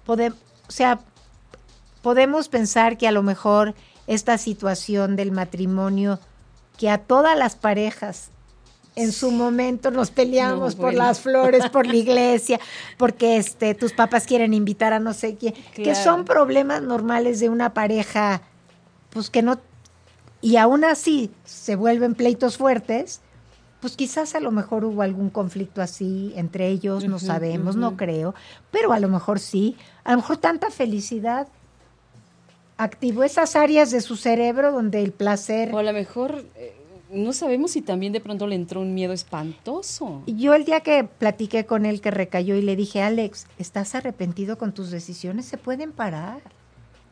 o 0.06 0.16
sea, 0.68 1.00
podemos 2.02 2.48
pensar 2.48 2.96
que 2.96 3.08
a 3.08 3.12
lo 3.12 3.22
mejor 3.22 3.74
esta 4.06 4.38
situación 4.38 5.16
del 5.16 5.32
matrimonio 5.32 6.20
que 6.76 6.90
a 6.90 6.98
todas 6.98 7.38
las 7.38 7.56
parejas 7.56 8.30
en 8.96 9.12
su 9.12 9.30
momento 9.30 9.90
nos 9.90 10.10
peleamos 10.10 10.76
por 10.76 10.94
las 10.94 11.20
flores, 11.20 11.68
por 11.70 11.86
la 11.86 11.96
iglesia, 12.04 12.60
porque 12.96 13.36
este 13.36 13.74
tus 13.74 13.92
papás 13.92 14.26
quieren 14.26 14.54
invitar 14.54 14.92
a 14.92 15.00
no 15.00 15.14
sé 15.14 15.36
quién, 15.36 15.54
que 15.74 15.94
son 15.94 16.24
problemas 16.24 16.82
normales 16.82 17.40
de 17.40 17.48
una 17.48 17.74
pareja 17.74 18.42
pues 19.10 19.30
que 19.30 19.42
no 19.42 19.58
y 20.40 20.56
aún 20.56 20.84
así 20.84 21.30
se 21.44 21.74
vuelven 21.74 22.14
pleitos 22.14 22.58
fuertes, 22.58 23.22
pues 23.84 23.96
quizás 23.98 24.34
a 24.34 24.40
lo 24.40 24.50
mejor 24.50 24.82
hubo 24.86 25.02
algún 25.02 25.28
conflicto 25.28 25.82
así 25.82 26.32
entre 26.36 26.68
ellos, 26.68 27.06
no 27.06 27.18
sabemos, 27.18 27.76
no 27.76 27.98
creo, 27.98 28.34
pero 28.70 28.94
a 28.94 28.98
lo 28.98 29.10
mejor 29.10 29.38
sí, 29.38 29.76
a 30.04 30.12
lo 30.12 30.16
mejor 30.16 30.38
tanta 30.38 30.70
felicidad 30.70 31.48
activó 32.78 33.24
esas 33.24 33.56
áreas 33.56 33.90
de 33.90 34.00
su 34.00 34.16
cerebro 34.16 34.72
donde 34.72 35.02
el 35.02 35.12
placer... 35.12 35.74
O 35.74 35.76
a 35.76 35.82
lo 35.82 35.92
mejor 35.92 36.46
eh, 36.56 36.74
no 37.10 37.34
sabemos 37.34 37.72
si 37.72 37.82
también 37.82 38.14
de 38.14 38.20
pronto 38.20 38.46
le 38.46 38.54
entró 38.54 38.80
un 38.80 38.94
miedo 38.94 39.12
espantoso. 39.12 40.22
Yo 40.26 40.54
el 40.54 40.64
día 40.64 40.80
que 40.80 41.04
platiqué 41.04 41.66
con 41.66 41.84
él 41.84 42.00
que 42.00 42.10
recayó 42.10 42.56
y 42.56 42.62
le 42.62 42.76
dije, 42.76 43.02
Alex, 43.02 43.48
¿estás 43.58 43.94
arrepentido 43.94 44.56
con 44.56 44.72
tus 44.72 44.90
decisiones? 44.90 45.44
Se 45.44 45.58
pueden 45.58 45.92
parar. 45.92 46.40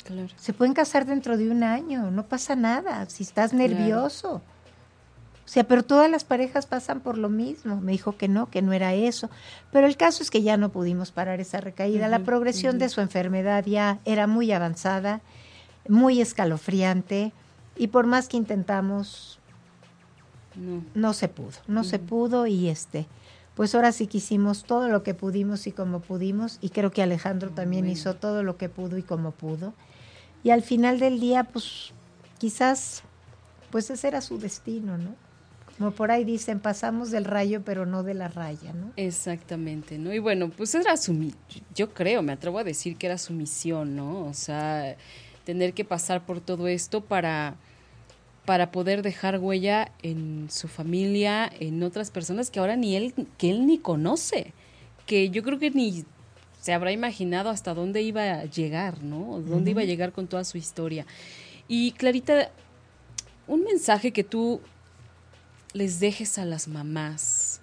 Claro. 0.05 0.29
Se 0.37 0.55
pueden 0.55 0.73
casar 0.73 1.05
dentro 1.05 1.37
de 1.37 1.51
un 1.51 1.65
año, 1.65 2.11
no 2.11 2.25
pasa 2.25 2.57
nada, 2.57 3.11
si 3.11 3.25
estás 3.25 3.53
nervioso. 3.53 4.41
Sea, 5.53 5.65
pero 5.65 5.83
todas 5.83 6.11
las 6.11 6.25
parejas 6.25 6.67
pasan 6.67 7.01
por 7.01 7.19
lo 7.19 7.29
mismo. 7.29 7.81
Me 7.81 7.93
dijo 7.93 8.17
que 8.17 8.29
no, 8.29 8.49
que 8.49 8.63
no 8.63 8.73
era 8.73 8.95
eso. 8.95 9.29
Pero 9.71 9.87
el 9.87 9.97
caso 9.97 10.23
es 10.23 10.31
que 10.31 10.43
ya 10.43 10.57
no 10.57 10.71
pudimos 10.71 11.13
parar 11.13 11.41
esa 11.41 11.61
recaída. 11.61 12.09
la 12.09 12.21
progresión 12.21 12.79
de 12.79 12.89
su 12.89 13.01
enfermedad 13.01 13.65
ya 13.67 13.99
era 14.05 14.27
muy 14.27 14.51
avanzada 14.53 15.21
muy 15.89 16.21
escalofriante 16.21 17.33
y 17.77 17.89
por 17.89 18.07
más 18.07 18.29
que 18.29 18.37
intentamos, 18.37 19.39
no, 20.95 21.13
se 21.13 21.29
pudo, 21.29 21.59
no 21.67 21.85
se 21.85 21.99
pudo 21.99 22.47
y 22.47 22.69
este, 22.69 23.07
pues 23.55 23.75
ahora 23.75 23.93
sí 23.93 24.07
que 24.07 24.19
hicimos 24.19 24.65
todo 24.65 24.89
lo 24.89 25.03
que 25.03 25.15
pudimos 25.15 25.67
y 25.67 25.73
como 25.73 26.01
pudimos 26.01 26.59
y 26.61 26.71
creo 26.71 26.91
que 26.91 27.03
Alejandro 27.03 27.51
también 27.51 27.89
hizo 27.89 28.15
todo 28.15 28.43
lo 28.43 28.57
que 28.57 28.69
pudo 28.69 28.99
y 28.99 29.03
como 29.03 29.33
pudo. 29.33 29.73
Y 30.45 30.51
al 30.51 30.63
final 30.63 30.99
del 30.99 31.21
día, 31.21 31.45
pues 31.45 31.93
quizás, 32.39 33.03
pues 33.71 33.91
ese 33.91 34.09
era 34.09 34.21
su 34.21 34.39
destino, 34.39 34.99
¿no? 34.99 35.15
Como 35.79 35.91
por 35.93 36.11
ahí 36.11 36.25
dicen, 36.25 36.61
pasamos 36.61 37.11
del 37.11 37.25
rayo, 37.25 37.63
pero 37.65 37.87
no 37.87 38.03
de 38.03 38.15
la 38.15 38.29
raya, 38.29 38.73
¿no? 38.73 38.93
Exactamente, 38.97 39.99
¿no? 39.99 40.13
Y 40.13 40.19
bueno, 40.19 40.51
pues 40.51 40.75
era 40.75 40.97
su, 40.97 41.33
yo 41.75 41.95
creo, 41.95 42.23
me 42.23 42.33
atrevo 42.33 42.59
a 42.59 42.65
decir 42.65 42.97
que 42.97 43.07
era 43.07 43.19
su 43.19 43.33
misión, 43.33 43.97
¿no? 43.97 44.27
O 44.27 44.35
sea, 44.35 44.97
tener 45.45 45.73
que 45.73 45.85
pasar 45.85 46.25
por 46.25 46.41
todo 46.41 46.69
esto 46.69 47.01
para, 47.01 47.57
para 48.45 48.71
poder 48.71 49.03
dejar 49.03 49.39
huella 49.39 49.91
en 50.03 50.49
su 50.51 50.69
familia, 50.69 51.51
en 51.59 51.83
otras 51.83 52.11
personas 52.11 52.51
que 52.51 52.61
ahora 52.61 52.77
ni 52.77 52.97
él, 52.97 53.15
que 53.39 53.51
él 53.51 53.67
ni 53.67 53.79
conoce, 53.79 54.53
que 55.07 55.31
yo 55.31 55.43
creo 55.43 55.59
que 55.59 55.71
ni 55.71 56.05
se 56.61 56.73
habrá 56.73 56.93
imaginado 56.93 57.51
hasta 57.51 57.75
dónde 57.75 58.03
iba 58.03 58.23
a 58.23 58.45
llegar, 58.45 59.03
¿no? 59.03 59.41
Dónde 59.41 59.73
iba 59.73 59.83
a 59.83 59.87
llegar 59.87 60.13
con 60.13 60.29
toda 60.29 60.45
su 60.45 60.59
historia. 60.59 61.07
Y 61.67 61.93
Clarita, 61.93 62.51
un 63.49 63.65
mensaje 63.65 64.13
que 64.13 64.23
tú 64.23 64.61
les 65.73 66.01
dejes 66.01 66.39
a 66.39 66.45
las 66.45 66.69
mamás 66.69 67.61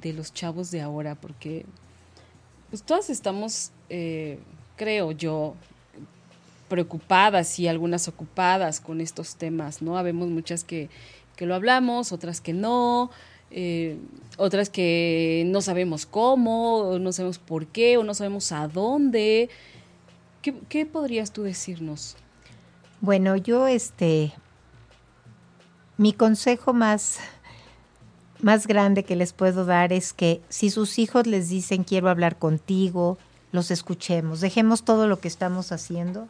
de 0.00 0.12
los 0.12 0.32
chavos 0.32 0.70
de 0.70 0.80
ahora, 0.80 1.14
porque 1.14 1.66
pues 2.70 2.82
todas 2.82 3.10
estamos, 3.10 3.70
eh, 3.88 4.38
creo 4.76 5.12
yo, 5.12 5.54
preocupadas 6.68 7.58
y 7.60 7.68
algunas 7.68 8.08
ocupadas 8.08 8.80
con 8.80 9.00
estos 9.00 9.36
temas, 9.36 9.82
¿no? 9.82 9.96
Habemos 9.98 10.28
muchas 10.28 10.64
que, 10.64 10.88
que 11.36 11.46
lo 11.46 11.54
hablamos, 11.54 12.10
otras 12.10 12.40
que 12.40 12.52
no, 12.52 13.10
eh, 13.50 13.98
otras 14.38 14.70
que 14.70 15.44
no 15.46 15.60
sabemos 15.60 16.06
cómo, 16.06 16.98
no 16.98 17.12
sabemos 17.12 17.38
por 17.38 17.66
qué, 17.66 17.96
o 17.96 18.02
no 18.02 18.14
sabemos 18.14 18.50
a 18.50 18.66
dónde. 18.66 19.50
¿Qué, 20.42 20.54
qué 20.68 20.86
podrías 20.86 21.32
tú 21.32 21.42
decirnos? 21.42 22.16
Bueno, 23.00 23.36
yo 23.36 23.68
este, 23.68 24.32
mi 25.96 26.12
consejo 26.12 26.72
más, 26.72 27.18
más 28.40 28.66
grande 28.66 29.04
que 29.04 29.16
les 29.16 29.32
puedo 29.32 29.64
dar 29.64 29.92
es 29.92 30.12
que 30.12 30.42
si 30.48 30.70
sus 30.70 30.98
hijos 30.98 31.26
les 31.26 31.48
dicen 31.48 31.84
quiero 31.84 32.08
hablar 32.08 32.38
contigo, 32.38 33.18
los 33.52 33.70
escuchemos, 33.70 34.40
dejemos 34.40 34.84
todo 34.84 35.06
lo 35.06 35.20
que 35.20 35.28
estamos 35.28 35.70
haciendo 35.70 36.26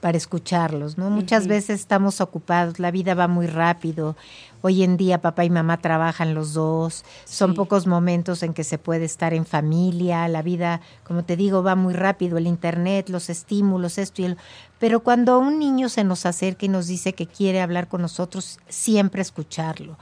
para 0.00 0.18
escucharlos, 0.18 0.98
¿no? 0.98 1.10
Muchas 1.10 1.46
veces 1.46 1.80
estamos 1.80 2.20
ocupados, 2.20 2.78
la 2.78 2.90
vida 2.90 3.14
va 3.14 3.28
muy 3.28 3.46
rápido. 3.46 4.14
Hoy 4.62 4.82
en 4.82 4.96
día 4.96 5.20
papá 5.20 5.44
y 5.44 5.50
mamá 5.50 5.78
trabajan 5.78 6.34
los 6.34 6.52
dos, 6.52 7.04
son 7.24 7.54
pocos 7.54 7.86
momentos 7.86 8.42
en 8.42 8.52
que 8.52 8.64
se 8.64 8.78
puede 8.78 9.04
estar 9.04 9.32
en 9.32 9.46
familia, 9.46 10.28
la 10.28 10.42
vida, 10.42 10.80
como 11.04 11.24
te 11.24 11.36
digo, 11.36 11.62
va 11.62 11.76
muy 11.76 11.94
rápido, 11.94 12.38
el 12.38 12.46
internet, 12.46 13.08
los 13.08 13.30
estímulos, 13.30 13.98
esto 13.98 14.22
y 14.22 14.26
el... 14.26 14.36
Pero 14.78 15.00
cuando 15.00 15.38
un 15.38 15.58
niño 15.58 15.88
se 15.88 16.04
nos 16.04 16.26
acerca 16.26 16.66
y 16.66 16.68
nos 16.68 16.86
dice 16.86 17.14
que 17.14 17.26
quiere 17.26 17.60
hablar 17.60 17.88
con 17.88 18.02
nosotros, 18.02 18.58
siempre 18.68 19.22
escucharlo. 19.22 19.98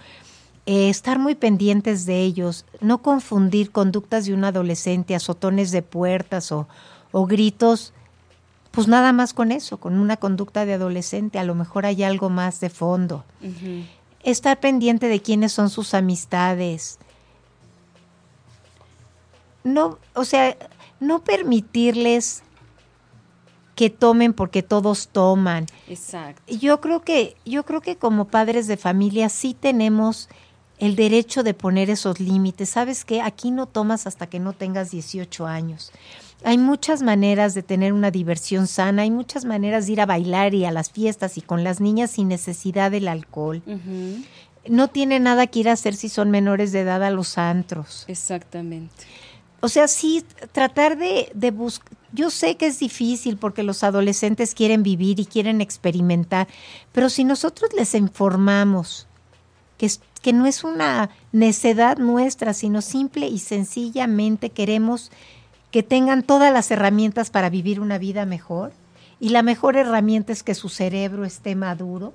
Eh, 0.67 0.89
estar 0.89 1.19
muy 1.19 1.35
pendientes 1.35 2.07
de 2.07 2.23
ellos, 2.23 2.65
no 2.81 3.03
confundir 3.03 3.71
conductas 3.71 4.25
de 4.25 4.35
un 4.35 4.45
adolescente, 4.45 5.15
azotones 5.15 5.71
de 5.71 5.83
puertas 5.83 6.51
o, 6.53 6.67
o 7.13 7.27
gritos 7.27 7.93
pues 8.75 8.89
nada 8.89 9.13
más 9.13 9.33
con 9.35 9.53
eso, 9.53 9.79
con 9.79 9.99
una 9.99 10.17
conducta 10.17 10.67
de 10.67 10.75
adolescente, 10.75 11.39
a 11.39 11.45
lo 11.45 11.55
mejor 11.55 11.87
hay 11.87 12.03
algo 12.03 12.29
más 12.29 12.59
de 12.59 12.71
fondo. 12.71 13.25
Estar 14.25 14.59
pendiente 14.59 15.07
de 15.07 15.23
quiénes 15.23 15.53
son 15.53 15.71
sus 15.71 15.95
amistades. 15.95 16.99
No, 19.63 19.99
o 20.15 20.25
sea, 20.25 20.57
no 20.99 21.23
permitirles 21.23 22.43
que 23.75 23.91
tomen 23.91 24.33
porque 24.33 24.63
todos 24.63 25.09
toman. 25.09 25.67
Exacto. 25.89 26.43
Yo 26.53 26.81
creo 26.81 27.03
que 27.03 27.37
yo 27.45 27.65
creo 27.65 27.81
que 27.81 27.97
como 27.97 28.27
padres 28.27 28.67
de 28.67 28.77
familia 28.77 29.29
sí 29.29 29.55
tenemos 29.59 30.29
el 30.79 30.97
derecho 30.97 31.43
de 31.43 31.55
poner 31.55 31.91
esos 31.91 32.21
límites. 32.21 32.71
¿Sabes 32.71 33.05
qué? 33.05 33.23
Aquí 33.23 33.51
no 33.51 33.67
tomas 33.67 34.07
hasta 34.07 34.27
que 34.27 34.41
no 34.41 34.53
tengas 34.53 34.91
18 34.91 35.47
años. 35.47 35.93
Hay 36.45 36.59
muchas 36.59 37.03
maneras 37.03 37.55
de 37.55 37.63
tener 37.63 37.93
una 37.93 38.11
diversión 38.11 38.67
sana, 38.67 39.03
hay 39.03 39.11
muchas 39.11 39.47
maneras 39.47 39.87
de 39.87 39.93
ir 39.93 40.01
a 40.03 40.07
bailar 40.07 40.55
y 40.55 40.67
a 40.67 40.73
las 40.73 40.91
fiestas 40.91 41.39
y 41.39 41.41
con 41.41 41.65
las 41.65 41.81
niñas 41.81 42.11
sin 42.11 42.29
necesidad 42.29 42.91
del 42.91 43.09
alcohol. 43.09 43.63
No 44.69 44.89
tiene 44.89 45.21
nada 45.21 45.47
que 45.47 45.61
ir 45.61 45.69
a 45.69 45.73
hacer 45.73 45.95
si 45.95 46.09
son 46.09 46.31
menores 46.31 46.73
de 46.73 46.81
edad 46.81 47.03
a 47.03 47.11
los 47.11 47.39
antros. 47.39 48.05
Exactamente. 48.09 49.05
O 49.61 49.69
sea, 49.69 49.89
sí, 49.89 50.23
tratar 50.53 50.99
de, 50.99 51.31
de 51.35 51.51
buscar... 51.51 51.94
Yo 52.15 52.31
sé 52.31 52.57
que 52.57 52.67
es 52.67 52.79
difícil 52.79 53.37
porque 53.37 53.65
los 53.65 53.83
adolescentes 53.83 54.55
quieren 54.55 54.85
vivir 54.85 55.19
y 55.19 55.27
quieren 55.27 55.61
experimentar, 55.61 56.47
pero 56.93 57.11
si 57.11 57.25
nosotros 57.25 57.73
les 57.77 57.93
informamos 57.97 59.09
que, 59.79 59.91
que 60.23 60.33
no 60.33 60.47
es 60.47 60.63
una 60.63 61.11
necedad 61.33 61.99
nuestra, 61.99 62.55
sino 62.55 62.83
simple 62.83 63.27
y 63.27 63.41
sencillamente 63.41 64.51
queremos 64.51 65.11
que 65.73 65.83
tengan 65.83 66.23
todas 66.23 66.53
las 66.53 66.71
herramientas 66.71 67.31
para 67.31 67.51
vivir 67.51 67.81
una 67.81 67.99
vida 67.99 68.27
mejor. 68.27 68.73
Y 69.25 69.31
la 69.31 69.43
mejor 69.43 69.79
herramienta 69.79 70.35
es 70.35 70.43
que 70.43 70.55
su 70.55 70.69
cerebro 70.69 71.25
esté 71.25 71.55
maduro, 71.55 72.13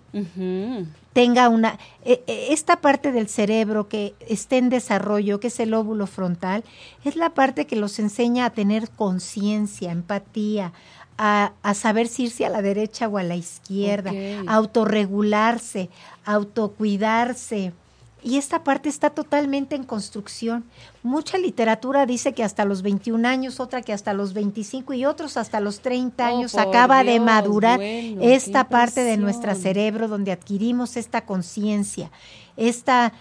tenga 1.12 1.50
una, 1.50 1.80
e, 2.06 2.22
e, 2.28 2.54
esta 2.54 2.82
parte 2.82 3.12
del 3.12 3.28
cerebro 3.28 3.88
que 3.88 4.14
esté 4.28 4.60
en 4.60 4.70
desarrollo, 4.70 5.40
que 5.40 5.48
es 5.48 5.60
el 5.60 5.74
óvulo 5.74 6.06
frontal, 6.06 6.64
es 7.04 7.16
la 7.16 7.32
parte 7.32 7.66
que 7.66 7.78
los 7.78 7.98
enseña 7.98 8.46
a 8.46 8.50
tener 8.52 8.92
conciencia, 8.92 9.92
empatía, 9.92 10.72
a, 11.18 11.52
saber 11.74 12.08
si 12.08 12.26
irse 12.26 12.46
a 12.46 12.50
la 12.50 12.62
derecha 12.62 13.08
o 13.08 13.18
a 13.18 13.24
la 13.24 13.36
izquierda, 13.36 14.12
a 14.46 14.54
autorregularse, 14.54 15.90
autocuidarse, 16.26 17.74
Y 18.22 18.38
esta 18.38 18.64
parte 18.64 18.90
está 18.90 19.10
totalmente 19.12 19.76
en 19.76 19.84
construcción. 19.84 20.66
Mucha 21.04 21.38
literatura 21.38 22.06
dice 22.06 22.34
que 22.34 22.44
hasta 22.44 22.66
los 22.66 22.82
21 22.82 23.26
años, 23.28 23.60
otra 23.60 23.82
que 23.82 23.94
hasta 23.94 24.14
los 24.14 24.34
25 24.34 24.94
y 24.94 25.06
otros 25.06 25.38
hasta 25.38 25.60
los 25.60 25.80
30 25.80 26.28
años 26.28 26.56
acaba 26.56 27.04
de 27.04 27.20
madurar 27.20 27.80
esta 27.82 28.68
parte 28.68 29.04
de 29.04 29.18
nuestro 29.18 29.56
cerebro 29.56 30.08
donde 30.08 30.32
adquirimos 30.34 30.98
esta 30.98 31.26
conciencia, 31.26 32.12
esta 32.58 33.14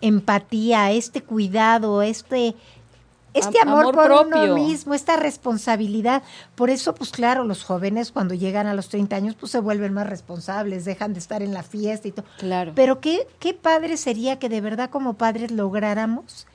empatía, 0.00 0.90
este 0.90 1.22
cuidado, 1.22 2.02
este 2.02 2.56
este 3.34 3.60
amor, 3.60 3.94
por 3.94 4.10
uno 4.10 4.54
mismo, 4.54 4.94
esta 4.94 5.16
responsabilidad. 5.16 6.22
Por 6.54 6.70
eso, 6.70 6.94
pues 6.94 7.10
claro, 7.10 7.44
los 7.44 7.64
jóvenes 7.64 8.12
cuando 8.12 8.34
llegan 8.34 8.66
a 8.66 8.74
los 8.74 8.88
30 8.88 9.16
años, 9.16 9.36
pues 9.38 9.52
se 9.52 9.60
vuelven 9.60 9.92
más 9.92 10.06
responsables, 10.06 10.84
dejan 10.84 11.12
de 11.12 11.18
estar 11.18 11.42
en 11.42 11.54
la 11.54 11.62
fiesta 11.62 12.08
y 12.08 12.12
todo. 12.12 12.26
Claro. 12.38 12.72
Pero 12.74 13.00
qué, 13.00 13.26
qué 13.38 13.54
padre 13.54 13.96
sería 13.96 14.38
que 14.38 14.48
de 14.48 14.60
verdad 14.60 14.90
como 14.90 15.14
padres 15.14 15.50
lográramos 15.50 16.46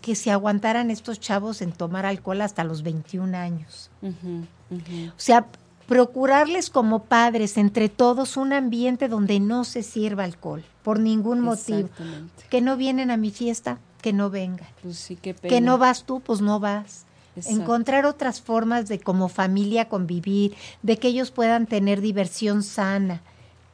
que 0.00 0.14
se 0.14 0.30
aguantaran 0.30 0.90
estos 0.90 1.20
chavos 1.20 1.62
en 1.62 1.72
tomar 1.72 2.06
alcohol 2.06 2.40
hasta 2.40 2.64
los 2.64 2.82
21 2.82 3.36
años. 3.36 3.90
O 4.02 5.12
sea, 5.16 5.46
procurarles 5.86 6.70
como 6.70 7.04
padres 7.04 7.56
entre 7.56 7.88
todos 7.88 8.36
un 8.36 8.52
ambiente 8.52 9.08
donde 9.08 9.40
no 9.40 9.64
se 9.64 9.82
sirva 9.82 10.24
alcohol 10.24 10.64
por 10.82 11.00
ningún 11.00 11.40
motivo. 11.40 11.88
Que 12.48 12.60
no 12.60 12.76
vienen 12.76 13.10
a 13.10 13.16
mi 13.16 13.30
fiesta, 13.30 13.78
que 14.00 14.12
no 14.12 14.30
vengan. 14.30 14.68
Pues 14.82 15.12
que 15.22 15.60
no 15.60 15.78
vas 15.78 16.04
tú, 16.04 16.20
pues 16.20 16.40
no 16.40 16.60
vas. 16.60 17.06
Encontrar 17.46 18.06
otras 18.06 18.40
formas 18.40 18.88
de 18.88 19.00
como 19.00 19.28
familia 19.28 19.88
convivir, 19.88 20.54
de 20.82 20.98
que 20.98 21.08
ellos 21.08 21.30
puedan 21.30 21.66
tener 21.66 22.00
diversión 22.00 22.62
sana. 22.62 23.22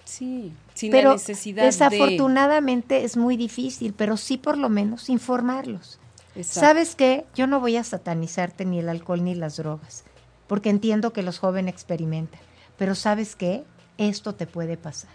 Sí, 0.05 0.53
sin 0.75 0.93
pero 0.93 1.15
necesidad 1.15 1.65
desafortunadamente 1.65 3.05
es 3.05 3.17
muy 3.17 3.37
difícil, 3.37 3.93
pero 3.93 4.17
sí 4.17 4.37
por 4.37 4.57
lo 4.57 4.69
menos 4.69 5.09
informarlos. 5.09 5.99
¿Sabes 6.43 6.95
qué? 6.95 7.25
Yo 7.35 7.47
no 7.47 7.61
voy 7.61 7.77
a 7.77 7.83
satanizarte 7.83 8.67
ni 8.67 8.79
el 8.79 8.89
alcohol 8.89 9.25
ni 9.25 9.35
las 9.35 9.57
drogas, 9.57 10.05
porque 10.47 10.69
entiendo 10.69 11.13
que 11.13 11.23
los 11.23 11.39
jóvenes 11.39 11.75
experimentan, 11.75 12.41
pero 12.77 12.95
¿sabes 12.95 13.35
qué? 13.35 13.65
Esto 13.97 14.35
te 14.35 14.47
puede 14.47 14.77
pasar. 14.77 15.11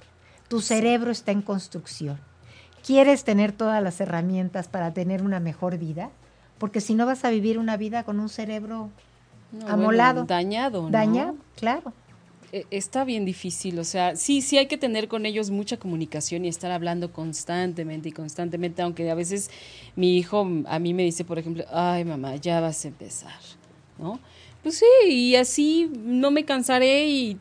Tu 0.49 0.61
cerebro 0.61 1.11
está 1.11 1.31
en 1.31 1.43
construcción 1.43 2.19
quieres 2.85 3.23
tener 3.23 3.51
todas 3.51 3.81
las 3.81 3.99
herramientas 4.01 4.67
para 4.67 4.93
tener 4.93 5.23
una 5.23 5.39
mejor 5.39 5.77
vida, 5.77 6.09
porque 6.57 6.81
si 6.81 6.93
no 6.93 7.05
vas 7.05 7.25
a 7.25 7.29
vivir 7.29 7.57
una 7.57 7.77
vida 7.77 8.03
con 8.03 8.19
un 8.19 8.29
cerebro 8.29 8.89
amolado. 9.67 10.25
dañado. 10.25 10.89
Dañado, 10.89 11.35
claro. 11.55 11.93
E, 12.51 12.65
está 12.69 13.05
bien 13.05 13.23
difícil, 13.25 13.79
o 13.79 13.83
sea, 13.83 14.15
sí, 14.15 14.41
sí 14.41 14.57
hay 14.57 14.67
que 14.67 14.77
tener 14.77 15.07
con 15.07 15.25
ellos 15.25 15.49
mucha 15.51 15.77
comunicación 15.77 16.43
y 16.43 16.49
estar 16.49 16.71
hablando 16.71 17.11
constantemente 17.11 18.09
y 18.09 18.11
constantemente, 18.11 18.81
aunque 18.81 19.09
a 19.09 19.15
veces 19.15 19.49
mi 19.95 20.17
hijo 20.17 20.47
a 20.65 20.79
mí 20.79 20.93
me 20.93 21.03
dice, 21.03 21.23
por 21.23 21.39
ejemplo, 21.39 21.63
ay 21.71 22.03
mamá, 22.03 22.35
ya 22.35 22.59
vas 22.59 22.83
a 22.83 22.89
empezar, 22.89 23.39
¿no? 23.97 24.19
Pues 24.63 24.77
sí, 24.77 25.09
y 25.09 25.35
así 25.35 25.91
no 26.03 26.29
me 26.29 26.45
cansaré 26.45 27.07
y 27.07 27.37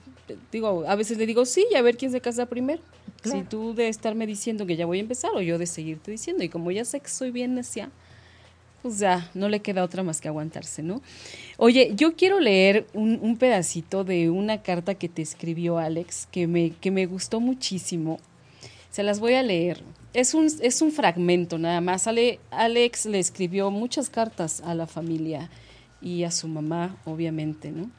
digo, 0.53 0.85
a 0.87 0.95
veces 0.95 1.19
le 1.19 1.27
digo, 1.27 1.45
sí, 1.45 1.67
y 1.71 1.75
a 1.75 1.83
ver 1.83 1.97
quién 1.97 2.13
se 2.13 2.21
casa 2.21 2.47
primero. 2.47 2.81
Si 3.23 3.43
tú 3.43 3.75
de 3.75 3.89
estarme 3.89 4.27
diciendo 4.27 4.67
que 4.67 4.77
ya 4.77 4.87
voy 4.87 4.99
a 4.99 5.03
empezar 5.03 5.31
o 5.35 5.43
yo 5.43 5.59
de 5.59 5.67
seguirte 5.67 6.11
diciendo. 6.11 6.43
Y 6.43 6.49
como 6.49 6.71
ya 6.71 6.85
sé 6.85 7.01
que 7.01 7.09
soy 7.09 7.31
bien 7.31 7.55
necia, 7.55 7.91
pues 8.83 8.99
ya 8.99 9.31
no 9.35 9.49
le 9.49 9.61
queda 9.61 9.85
otra 9.85 10.03
más 10.03 10.21
que 10.21 10.29
aguantarse, 10.29 10.83
¿no? 10.83 11.03
Oye, 11.59 11.93
yo 11.95 12.17
quiero 12.17 12.41
leer 12.41 12.87
un, 12.95 13.37
pedacito 13.37 14.05
de 14.05 14.31
una 14.31 14.63
carta 14.63 14.95
que 14.95 15.09
te 15.09 15.23
escribió 15.23 15.79
Alex, 15.79 16.29
que 16.31 16.47
me, 16.47 16.71
que 16.71 16.91
me 16.91 17.07
gustó 17.07 17.41
muchísimo. 17.41 18.19
Se 18.91 19.03
las 19.03 19.21
voy 19.21 19.35
a 19.35 19.43
leer. 19.43 19.83
Es 20.15 20.35
un, 20.35 20.49
es 20.63 20.83
un 20.83 20.91
fragmento 20.91 21.59
nada 21.59 21.81
más. 21.81 22.07
Ale, 22.07 22.41
Alex 22.51 23.07
le 23.07 23.19
escribió 23.19 23.71
muchas 23.71 24.09
cartas 24.09 24.63
a 24.63 24.75
la 24.75 24.87
familia 24.87 25.51
y 26.01 26.25
a 26.25 26.31
su 26.31 26.49
mamá, 26.49 26.97
obviamente, 27.05 27.71
¿no? 27.71 27.91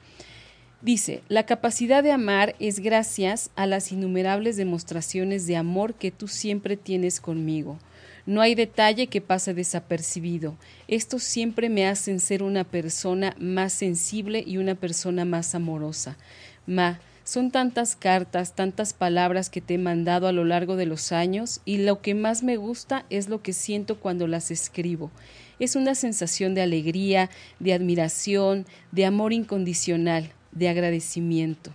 Dice, 0.82 1.21
la 1.29 1.45
capacidad 1.45 2.01
de 2.01 2.11
amar 2.11 2.55
es 2.57 2.79
gracias 2.79 3.51
a 3.55 3.67
las 3.67 3.91
innumerables 3.91 4.57
demostraciones 4.57 5.45
de 5.45 5.55
amor 5.55 5.93
que 5.93 6.09
tú 6.09 6.27
siempre 6.27 6.75
tienes 6.75 7.21
conmigo. 7.21 7.77
No 8.25 8.41
hay 8.41 8.55
detalle 8.55 9.05
que 9.05 9.21
pase 9.21 9.53
desapercibido. 9.53 10.55
Estos 10.88 11.21
siempre 11.21 11.69
me 11.69 11.88
hacen 11.88 12.19
ser 12.19 12.41
una 12.41 12.63
persona 12.63 13.36
más 13.39 13.73
sensible 13.73 14.43
y 14.45 14.57
una 14.57 14.73
persona 14.73 15.23
más 15.23 15.53
amorosa. 15.53 16.17
Ma, 16.65 16.99
son 17.23 17.51
tantas 17.51 17.95
cartas, 17.95 18.55
tantas 18.55 18.93
palabras 18.93 19.51
que 19.51 19.61
te 19.61 19.75
he 19.75 19.77
mandado 19.77 20.27
a 20.27 20.32
lo 20.32 20.45
largo 20.45 20.77
de 20.77 20.88
los 20.88 21.11
años 21.11 21.61
y 21.63 21.77
lo 21.77 22.01
que 22.01 22.15
más 22.15 22.41
me 22.41 22.57
gusta 22.57 23.05
es 23.11 23.29
lo 23.29 23.43
que 23.43 23.53
siento 23.53 23.99
cuando 23.99 24.25
las 24.25 24.49
escribo. 24.49 25.11
Es 25.59 25.75
una 25.75 25.93
sensación 25.93 26.55
de 26.55 26.63
alegría, 26.63 27.29
de 27.59 27.73
admiración, 27.73 28.65
de 28.91 29.05
amor 29.05 29.32
incondicional 29.32 30.34
de 30.52 30.70
agradecimiento. 30.70 31.72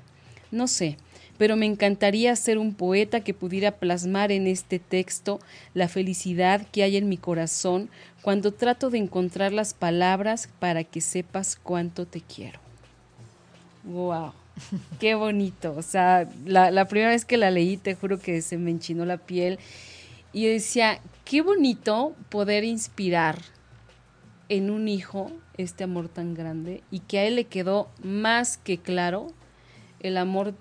No 0.50 0.68
sé, 0.68 0.96
pero 1.38 1.56
me 1.56 1.66
encantaría 1.66 2.34
ser 2.36 2.58
un 2.58 2.74
poeta 2.74 3.20
que 3.20 3.34
pudiera 3.34 3.72
plasmar 3.72 4.32
en 4.32 4.46
este 4.46 4.78
texto 4.78 5.40
la 5.74 5.88
felicidad 5.88 6.66
que 6.72 6.82
hay 6.82 6.96
en 6.96 7.08
mi 7.08 7.16
corazón 7.16 7.90
cuando 8.22 8.52
trato 8.52 8.90
de 8.90 8.98
encontrar 8.98 9.52
las 9.52 9.74
palabras 9.74 10.48
para 10.58 10.84
que 10.84 11.00
sepas 11.00 11.56
cuánto 11.62 12.06
te 12.06 12.20
quiero. 12.20 12.58
¡Wow! 13.84 14.32
Qué 15.00 15.14
bonito. 15.14 15.74
O 15.76 15.82
sea, 15.82 16.28
la, 16.44 16.70
la 16.70 16.88
primera 16.88 17.10
vez 17.10 17.24
que 17.24 17.36
la 17.36 17.50
leí, 17.50 17.76
te 17.76 17.94
juro 17.94 18.18
que 18.18 18.42
se 18.42 18.56
me 18.56 18.70
enchinó 18.70 19.04
la 19.04 19.18
piel. 19.18 19.58
Y 20.32 20.42
yo 20.42 20.48
decía, 20.48 21.00
qué 21.24 21.40
bonito 21.40 22.14
poder 22.28 22.64
inspirar 22.64 23.38
en 24.48 24.70
un 24.70 24.88
hijo 24.88 25.32
este 25.58 25.84
amor 25.84 26.08
tan 26.08 26.34
grande 26.34 26.82
y 26.90 27.00
que 27.00 27.18
a 27.18 27.24
él 27.24 27.36
le 27.36 27.44
quedó 27.44 27.88
más 28.02 28.56
que 28.58 28.78
claro 28.78 29.28
el 30.00 30.16
amor 30.16 30.54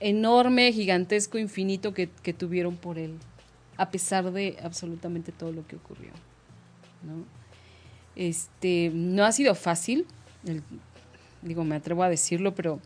enorme, 0.00 0.72
gigantesco, 0.72 1.38
infinito 1.38 1.94
que, 1.94 2.08
tuvieron 2.32 2.76
por 2.76 2.98
él, 2.98 3.14
a 3.76 3.90
pesar 3.90 4.32
de 4.32 4.58
absolutamente 4.62 5.30
todo 5.30 5.52
lo 5.52 5.66
que 5.66 5.76
ocurrió. 5.76 6.10
¿no? 7.04 7.24
Este, 8.16 8.90
no 8.92 9.24
ha 9.24 9.32
sido 9.32 9.54
fácil, 9.54 10.06
digo, 11.40 11.64
me 11.64 11.76
atrevo 11.76 12.02
a 12.02 12.08
decirlo, 12.08 12.54
pero 12.54 12.80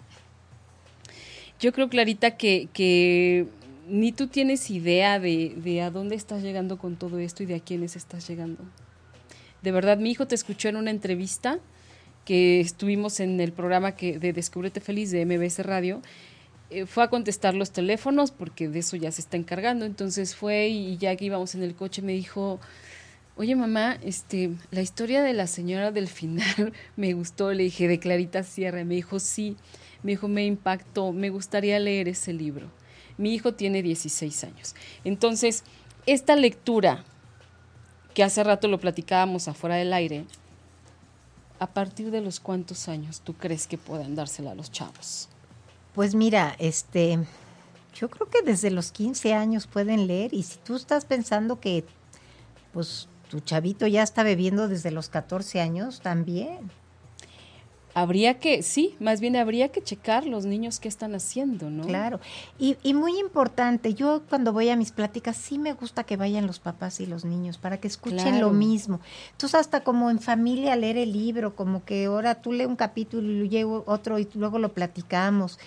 yo 1.59 1.73
creo, 1.73 1.89
Clarita, 1.89 2.37
que, 2.37 2.69
que 2.75 3.47
ni 3.89 4.13
tú 4.13 4.27
tienes 4.27 4.71
idea 4.71 5.19
de, 5.19 5.55
de 5.57 5.81
a 5.81 5.91
dónde 5.91 6.17
estás 6.17 6.43
llegando 6.43 6.77
con 6.77 6.97
todo 6.97 7.19
esto 7.19 7.43
y 7.43 7.47
de 7.47 7.55
a 7.55 7.61
quiénes 7.61 7.97
estás 7.97 8.29
llegando. 8.29 8.63
De 9.67 9.73
verdad, 9.73 9.99
mi 9.99 10.13
hijo 10.13 10.29
te 10.29 10.37
escuchó 10.37 10.69
en 10.69 10.77
una 10.77 10.93
entrevista 10.93 11.59
que 12.25 12.61
estuvimos 12.61 13.19
en 13.19 13.41
el 13.41 13.51
programa 13.51 13.97
que, 13.97 14.17
de 14.17 14.33
Descúbrete 14.33 14.79
Feliz 14.79 15.11
de 15.11 15.27
MBS 15.27 15.59
Radio. 15.67 16.03
Eh, 16.71 16.87
fue 16.87 17.03
a 17.03 17.09
contestar 17.09 17.53
los 17.53 17.73
teléfonos 17.73 18.31
porque 18.31 18.69
de 18.69 18.79
eso 18.79 18.95
ya 18.95 19.11
se 19.11 19.23
está 19.23 19.37
encargando. 19.37 19.85
Entonces 19.85 20.37
fue 20.37 20.69
y 20.69 20.99
ya 20.99 21.17
que 21.17 21.25
íbamos 21.25 21.57
en 21.57 21.65
el 21.65 21.75
coche 21.75 22.01
me 22.01 22.13
dijo, 22.13 22.61
oye 23.35 23.57
mamá, 23.57 23.99
este, 24.05 24.53
la 24.71 24.83
historia 24.83 25.25
de 25.25 25.33
la 25.33 25.49
señora 25.49 25.91
del 25.91 26.07
final 26.07 26.73
me 26.97 27.13
gustó. 27.15 27.53
Le 27.53 27.65
dije, 27.65 27.89
de 27.89 27.99
Clarita 27.99 28.45
Sierra. 28.45 28.85
Me 28.85 28.95
dijo, 28.95 29.19
sí. 29.19 29.57
Me 30.05 30.13
dijo, 30.13 30.29
me 30.29 30.47
impactó, 30.47 31.13
me 31.13 31.31
gustaría 31.31 31.81
leer 31.81 32.07
ese 32.07 32.33
libro. 32.33 32.71
Mi 33.19 33.35
hijo 33.35 33.55
tiene 33.55 33.83
16 33.83 34.45
años. 34.45 34.77
Entonces, 35.03 35.65
esta 36.07 36.37
lectura 36.37 37.05
que 38.17 38.25
hace 38.25 38.43
rato 38.43 38.67
lo 38.67 38.81
platicábamos 38.81 39.47
afuera 39.47 39.75
del 39.75 39.93
aire, 39.93 40.25
¿a 41.59 41.67
partir 41.67 42.11
de 42.11 42.23
los 42.23 42.41
cuántos 42.41 42.89
años 42.89 43.21
tú 43.21 43.35
crees 43.35 43.67
que 43.67 43.77
pueden 43.77 44.15
dársela 44.15 44.53
a 44.53 44.55
los 44.55 44.73
chavos? 44.73 45.29
Pues 45.95 46.15
mira, 46.15 46.57
este, 46.59 47.19
yo 47.95 48.09
creo 48.09 48.31
que 48.31 48.41
desde 48.41 48.71
los 48.71 48.91
15 48.91 49.35
años 49.35 49.67
pueden 49.67 50.07
leer 50.07 50.33
y 50.33 50.45
si 50.45 50.57
tú 50.57 50.77
estás 50.77 51.05
pensando 51.05 51.61
que 51.61 51.85
pues 52.73 53.07
tu 53.29 53.41
chavito 53.41 53.87
ya 53.87 54.03
está 54.03 54.23
bebiendo 54.23 54.67
desde 54.67 54.93
los 54.93 55.11
14 55.11 55.61
años, 55.61 56.01
también 56.01 56.71
habría 57.97 58.39
que, 58.39 58.63
sí, 58.63 58.95
más 59.01 59.23
bien 59.23 59.37
habría 59.37 59.71
que 59.71 59.83
checar 59.83 60.27
los 60.27 60.45
niños 60.45 60.81
qué 60.81 60.87
están 60.87 61.15
haciendo, 61.15 61.71
¿no? 61.71 61.87
Claro, 61.87 62.21
y, 62.59 62.77
y, 62.83 62.93
muy 62.93 63.19
importante, 63.19 63.95
yo 63.95 64.21
cuando 64.29 64.53
voy 64.53 64.69
a 64.69 64.77
mis 64.77 64.93
pláticas 64.93 65.35
sí 65.39 65.59
me 65.59 65.73
gusta 65.73 66.05
que 66.05 66.19
vayan 66.19 66.47
los 66.47 66.59
papás 66.59 67.01
y 67.01 67.07
los 67.07 67.25
niños 67.25 67.57
para 67.57 67.81
que 67.81 67.89
escuchen 67.89 68.39
lo 68.39 68.51
mismo. 68.51 69.01
Entonces 69.33 69.59
hasta 69.59 69.81
como 69.81 70.11
en 70.11 70.21
familia 70.21 70.77
leer 70.77 70.99
el 70.99 71.15
libro, 71.15 71.57
como 71.57 71.87
que 71.87 72.05
ahora 72.05 72.35
tú 72.35 72.53
lees 72.53 72.69
un 72.69 72.77
capítulo 72.77 73.33
y 73.45 73.49
llevo 73.49 73.83
otro 73.87 74.19
y 74.19 74.29
luego 74.35 74.59
lo 74.59 74.75
platicamos. 74.75 75.59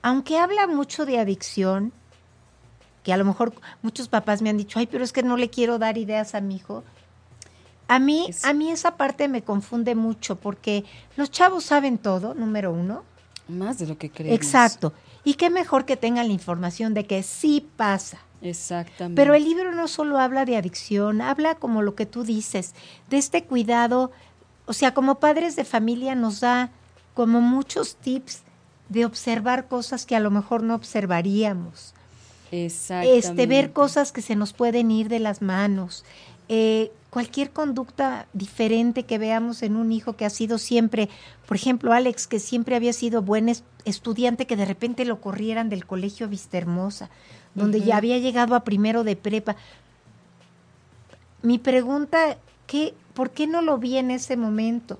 Aunque 0.00 0.38
habla 0.38 0.66
mucho 0.66 1.04
de 1.04 1.18
adicción, 1.18 1.92
que 3.02 3.12
a 3.12 3.18
lo 3.18 3.26
mejor 3.26 3.52
muchos 3.82 4.08
papás 4.08 4.40
me 4.40 4.48
han 4.48 4.56
dicho, 4.56 4.78
ay, 4.78 4.86
pero 4.86 5.04
es 5.04 5.12
que 5.12 5.22
no 5.22 5.36
le 5.36 5.50
quiero 5.50 5.78
dar 5.78 5.98
ideas 5.98 6.34
a 6.34 6.40
mi 6.40 6.56
hijo. 6.56 6.84
A 7.88 7.98
mí, 7.98 8.30
a 8.42 8.52
mí 8.52 8.70
esa 8.70 8.96
parte 8.96 9.28
me 9.28 9.42
confunde 9.42 9.94
mucho 9.94 10.36
porque 10.36 10.84
los 11.16 11.30
chavos 11.30 11.64
saben 11.64 11.98
todo, 11.98 12.34
número 12.34 12.72
uno. 12.72 13.02
Más 13.48 13.78
de 13.78 13.86
lo 13.86 13.98
que 13.98 14.10
creemos. 14.10 14.36
Exacto. 14.36 14.92
Y 15.22 15.34
qué 15.34 15.50
mejor 15.50 15.84
que 15.84 15.96
tengan 15.96 16.28
la 16.28 16.32
información 16.32 16.94
de 16.94 17.04
que 17.04 17.22
sí 17.22 17.66
pasa. 17.76 18.18
Exactamente. 18.40 19.20
Pero 19.20 19.34
el 19.34 19.44
libro 19.44 19.72
no 19.72 19.88
solo 19.88 20.18
habla 20.18 20.44
de 20.44 20.56
adicción, 20.56 21.20
habla 21.20 21.54
como 21.54 21.82
lo 21.82 21.94
que 21.94 22.06
tú 22.06 22.24
dices, 22.24 22.74
de 23.08 23.18
este 23.18 23.44
cuidado, 23.44 24.12
o 24.66 24.72
sea, 24.72 24.94
como 24.94 25.16
padres 25.16 25.56
de 25.56 25.64
familia 25.64 26.14
nos 26.14 26.40
da 26.40 26.70
como 27.14 27.40
muchos 27.40 27.96
tips 27.96 28.42
de 28.88 29.04
observar 29.04 29.66
cosas 29.66 30.04
que 30.04 30.16
a 30.16 30.20
lo 30.20 30.30
mejor 30.30 30.62
no 30.62 30.74
observaríamos. 30.74 31.94
Exactamente. 32.50 33.18
Este, 33.18 33.46
ver 33.46 33.72
cosas 33.72 34.12
que 34.12 34.22
se 34.22 34.36
nos 34.36 34.52
pueden 34.52 34.90
ir 34.90 35.08
de 35.08 35.20
las 35.20 35.42
manos. 35.42 36.04
Eh, 36.48 36.92
cualquier 37.14 37.52
conducta 37.52 38.26
diferente 38.32 39.04
que 39.04 39.18
veamos 39.18 39.62
en 39.62 39.76
un 39.76 39.92
hijo 39.92 40.14
que 40.14 40.24
ha 40.24 40.30
sido 40.30 40.58
siempre, 40.58 41.08
por 41.46 41.56
ejemplo, 41.56 41.92
Alex, 41.92 42.26
que 42.26 42.40
siempre 42.40 42.74
había 42.74 42.92
sido 42.92 43.22
buen 43.22 43.52
estudiante, 43.84 44.48
que 44.48 44.56
de 44.56 44.64
repente 44.64 45.04
lo 45.04 45.20
corrieran 45.20 45.68
del 45.68 45.86
colegio 45.86 46.26
Vista 46.26 46.58
Hermosa, 46.58 47.10
donde 47.54 47.82
ya 47.82 47.98
había 47.98 48.18
llegado 48.18 48.56
a 48.56 48.64
primero 48.64 49.04
de 49.04 49.14
prepa. 49.14 49.54
Mi 51.40 51.58
pregunta, 51.58 52.36
¿qué, 52.66 52.94
¿por 53.14 53.30
qué 53.30 53.46
no 53.46 53.62
lo 53.62 53.78
vi 53.78 53.96
en 53.96 54.10
ese 54.10 54.36
momento? 54.36 54.98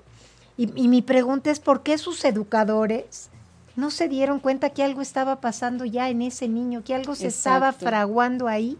Y, 0.55 0.67
mi 0.87 1.01
pregunta 1.01 1.51
es, 1.51 1.59
¿por 1.59 1.83
qué 1.83 1.97
sus 1.97 2.23
educadores 2.23 3.29
no 3.75 3.91
se 3.91 4.07
dieron 4.07 4.39
cuenta 4.39 4.69
que 4.69 4.83
algo 4.83 5.01
estaba 5.01 5.41
pasando 5.41 5.83
ya 5.83 6.09
en 6.09 6.21
ese 6.21 6.47
niño, 6.47 6.81
que 6.81 6.95
algo 6.95 7.13
se 7.13 7.27
estaba 7.27 7.73
fraguando 7.73 8.47
ahí? 8.47 8.77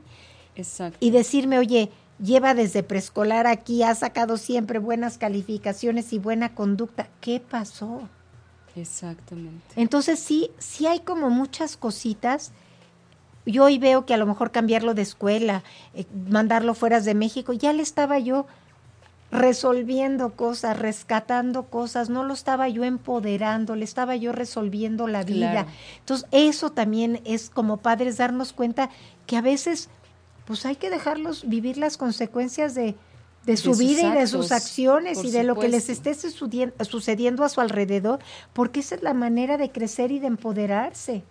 Exacto. 0.56 0.98
Y 1.02 1.12
decirme, 1.12 1.60
oye, 1.60 1.92
lleva 2.20 2.53
desde 2.53 2.84
preescolar 2.84 3.47
aquí, 3.47 3.84
ha 3.84 3.93
sacado 3.95 4.38
siempre 4.38 4.80
buenas 4.80 5.18
calificaciones 5.18 6.13
y 6.13 6.20
buena 6.20 6.55
conducta. 6.55 7.09
¿Qué 7.22 7.39
pasó? 7.39 8.01
Exactamente. 8.76 9.63
Entonces 9.76 10.20
sí, 10.20 10.51
sí 10.57 10.88
hay 10.88 10.99
como 10.99 11.30
muchas 11.30 11.78
cositas. 11.78 12.51
Yo 13.45 13.66
hoy 13.66 13.78
veo 13.78 14.05
que 14.05 14.13
a 14.13 14.18
lo 14.18 14.26
mejor 14.26 14.51
cambiarlo 14.51 14.93
de 14.93 15.01
escuela, 15.01 15.63
eh, 15.93 16.05
mandarlo 16.30 16.74
fuera 16.74 16.99
de 16.99 17.13
México, 17.13 17.53
ya 17.53 17.74
le 17.74 17.84
estaba 17.84 18.20
yo 18.20 18.47
resolviendo 19.32 20.34
cosas, 20.34 20.78
rescatando 20.78 21.63
cosas, 21.63 22.09
no 22.09 22.24
lo 22.24 22.34
estaba 22.34 22.70
yo 22.70 22.84
empoderando, 22.84 23.76
le 23.76 23.84
estaba 23.84 24.16
yo 24.16 24.32
resolviendo 24.32 25.07
la 25.07 25.24
vida. 25.24 25.68
Entonces, 25.99 26.28
eso 26.32 26.72
también 26.72 27.22
es 27.26 27.49
como 27.49 27.78
padres 27.78 28.18
darnos 28.18 28.53
cuenta 28.53 28.89
que 29.26 29.38
a 29.38 29.41
veces 29.41 29.89
pues 30.46 30.66
hay 30.66 30.76
que 30.76 30.89
dejarlos 30.89 31.48
vivir 31.48 31.78
las 31.78 31.98
consecuencias 31.98 32.76
de, 32.76 32.96
su 33.58 33.76
vida 33.76 34.04
y 34.04 34.12
de 34.12 34.28
sus 34.28 34.52
acciones 34.52 35.24
y 35.24 35.32
de 35.32 35.43
lo 35.43 35.56
que 35.56 35.68
les 35.68 35.89
esté 35.89 36.14
sucediendo 36.14 37.43
a 37.43 37.50
su 37.50 37.62
alrededor, 37.62 38.20
porque 38.54 38.80
esa 38.80 38.96
es 38.96 39.04
la 39.04 39.14
manera 39.14 39.58
de 39.58 39.72
crecer 39.72 40.12
y 40.12 40.20
de 40.20 40.28
empoderarse. 40.28 41.24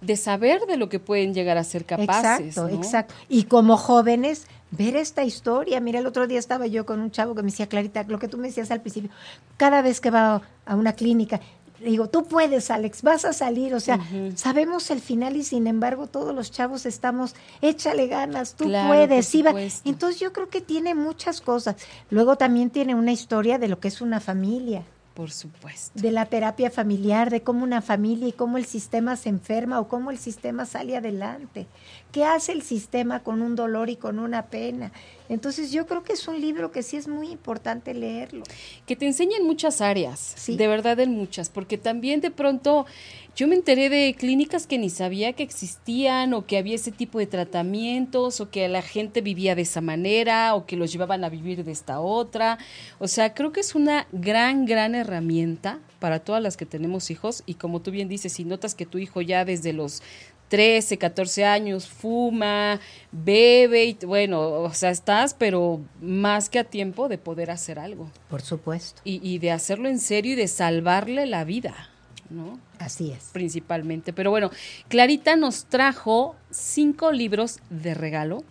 De 0.00 0.16
saber 0.16 0.62
de 0.66 0.76
lo 0.76 0.88
que 0.88 0.98
pueden 0.98 1.32
llegar 1.32 1.58
a 1.58 1.64
ser 1.64 1.84
capaces. 1.84 2.56
Exacto, 2.56 2.68
exacto. 2.74 3.14
Y 3.28 3.44
como 3.44 3.76
jóvenes, 3.76 4.46
ver 4.72 4.96
esta 4.96 5.22
historia. 5.22 5.78
Mira, 5.80 6.00
el 6.00 6.06
otro 6.06 6.26
día 6.26 6.40
estaba 6.40 6.66
yo 6.66 6.84
con 6.84 7.00
un 7.00 7.12
chavo 7.12 7.36
que 7.36 7.42
me 7.42 7.50
decía, 7.50 7.68
Clarita, 7.68 8.02
lo 8.04 8.18
que 8.18 8.26
tú 8.26 8.38
me 8.38 8.48
decías 8.48 8.70
al 8.72 8.80
principio, 8.80 9.10
cada 9.56 9.80
vez 9.82 10.00
que 10.00 10.10
va 10.10 10.42
a 10.66 10.74
una 10.74 10.94
clínica, 10.94 11.40
digo, 11.82 12.08
tú 12.08 12.24
puedes, 12.24 12.70
Alex, 12.70 13.02
vas 13.02 13.24
a 13.24 13.32
salir. 13.32 13.74
O 13.74 13.80
sea, 13.80 14.00
sabemos 14.34 14.90
el 14.90 15.00
final 15.00 15.36
y 15.36 15.44
sin 15.44 15.66
embargo 15.66 16.06
todos 16.06 16.34
los 16.34 16.50
chavos 16.50 16.86
estamos, 16.86 17.34
échale 17.60 18.06
ganas, 18.06 18.54
tú 18.54 18.64
puedes. 18.64 19.34
Iba. 19.34 19.52
Entonces 19.84 20.20
yo 20.20 20.32
creo 20.32 20.48
que 20.48 20.60
tiene 20.60 20.94
muchas 20.94 21.40
cosas. 21.40 21.76
Luego 22.10 22.36
también 22.36 22.70
tiene 22.70 22.94
una 22.94 23.12
historia 23.12 23.58
de 23.58 23.68
lo 23.68 23.80
que 23.80 23.88
es 23.88 24.00
una 24.00 24.20
familia. 24.20 24.82
Por 25.14 25.30
supuesto. 25.30 26.00
De 26.00 26.10
la 26.10 26.26
terapia 26.26 26.70
familiar, 26.70 27.30
de 27.30 27.42
cómo 27.42 27.64
una 27.64 27.82
familia 27.82 28.28
y 28.28 28.32
cómo 28.32 28.56
el 28.56 28.64
sistema 28.64 29.16
se 29.16 29.28
enferma 29.28 29.78
o 29.78 29.88
cómo 29.88 30.10
el 30.10 30.18
sistema 30.18 30.64
sale 30.64 30.96
adelante. 30.96 31.66
¿Qué 32.12 32.24
hace 32.24 32.52
el 32.52 32.62
sistema 32.62 33.20
con 33.20 33.42
un 33.42 33.54
dolor 33.54 33.90
y 33.90 33.96
con 33.96 34.18
una 34.18 34.46
pena? 34.46 34.92
Entonces 35.28 35.70
yo 35.70 35.86
creo 35.86 36.02
que 36.02 36.12
es 36.12 36.28
un 36.28 36.40
libro 36.40 36.72
que 36.72 36.82
sí 36.82 36.96
es 36.96 37.08
muy 37.08 37.28
importante 37.30 37.94
leerlo. 37.94 38.42
Que 38.86 38.96
te 38.96 39.06
enseña 39.06 39.38
en 39.38 39.46
muchas 39.46 39.80
áreas, 39.80 40.34
sí. 40.36 40.56
de 40.56 40.66
verdad 40.66 40.98
en 41.00 41.12
muchas, 41.12 41.48
porque 41.48 41.78
también 41.78 42.20
de 42.20 42.30
pronto 42.30 42.86
yo 43.34 43.48
me 43.48 43.54
enteré 43.54 43.88
de 43.88 44.14
clínicas 44.14 44.66
que 44.66 44.76
ni 44.76 44.90
sabía 44.90 45.32
que 45.32 45.42
existían 45.42 46.34
o 46.34 46.44
que 46.44 46.58
había 46.58 46.74
ese 46.74 46.92
tipo 46.92 47.18
de 47.18 47.26
tratamientos 47.26 48.40
o 48.42 48.50
que 48.50 48.68
la 48.68 48.82
gente 48.82 49.22
vivía 49.22 49.54
de 49.54 49.62
esa 49.62 49.80
manera 49.80 50.54
o 50.54 50.66
que 50.66 50.76
los 50.76 50.92
llevaban 50.92 51.24
a 51.24 51.30
vivir 51.30 51.64
de 51.64 51.72
esta 51.72 52.00
otra. 52.00 52.58
O 52.98 53.08
sea, 53.08 53.32
creo 53.32 53.50
que 53.50 53.60
es 53.60 53.74
una 53.74 54.06
gran, 54.12 54.66
gran 54.66 54.94
herramienta 54.94 55.78
para 55.98 56.18
todas 56.18 56.42
las 56.42 56.58
que 56.58 56.66
tenemos 56.66 57.10
hijos 57.10 57.42
y 57.46 57.54
como 57.54 57.80
tú 57.80 57.90
bien 57.90 58.08
dices, 58.08 58.34
si 58.34 58.44
notas 58.44 58.74
que 58.74 58.84
tu 58.84 58.98
hijo 58.98 59.22
ya 59.22 59.46
desde 59.46 59.72
los 59.72 60.02
13, 60.48 60.98
14 60.98 61.46
años 61.46 61.88
fuma, 61.88 62.80
bebe 63.12 63.86
y 63.86 63.96
bueno, 64.04 64.42
o 64.42 64.74
sea, 64.74 64.90
estás 64.90 65.32
pero 65.32 65.80
más 66.02 66.50
que 66.50 66.58
a 66.58 66.64
tiempo 66.64 67.08
de 67.08 67.16
poder 67.16 67.50
hacer 67.50 67.78
algo. 67.78 68.10
Por 68.28 68.42
supuesto. 68.42 69.00
Y, 69.04 69.26
y 69.26 69.38
de 69.38 69.52
hacerlo 69.52 69.88
en 69.88 69.98
serio 69.98 70.34
y 70.34 70.36
de 70.36 70.48
salvarle 70.48 71.24
la 71.24 71.44
vida. 71.44 71.91
¿No? 72.32 72.58
Así 72.78 73.12
es. 73.12 73.30
Principalmente. 73.32 74.12
Pero 74.12 74.30
bueno, 74.30 74.50
Clarita 74.88 75.36
nos 75.36 75.66
trajo 75.66 76.36
cinco 76.50 77.12
libros 77.12 77.60
de 77.70 77.94
regalo. 77.94 78.44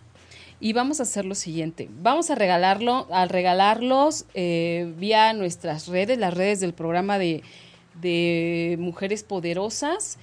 Y 0.60 0.74
vamos 0.74 1.00
a 1.00 1.02
hacer 1.02 1.24
lo 1.24 1.34
siguiente. 1.34 1.88
Vamos 2.02 2.30
a 2.30 2.36
regalarlo, 2.36 3.08
a 3.10 3.26
regalarlos 3.26 4.26
eh, 4.34 4.94
vía 4.96 5.32
nuestras 5.32 5.88
redes, 5.88 6.18
las 6.18 6.34
redes 6.34 6.60
del 6.60 6.72
programa 6.72 7.18
de, 7.18 7.42
Mujeres 8.78 9.24
Poderosas. 9.24 10.18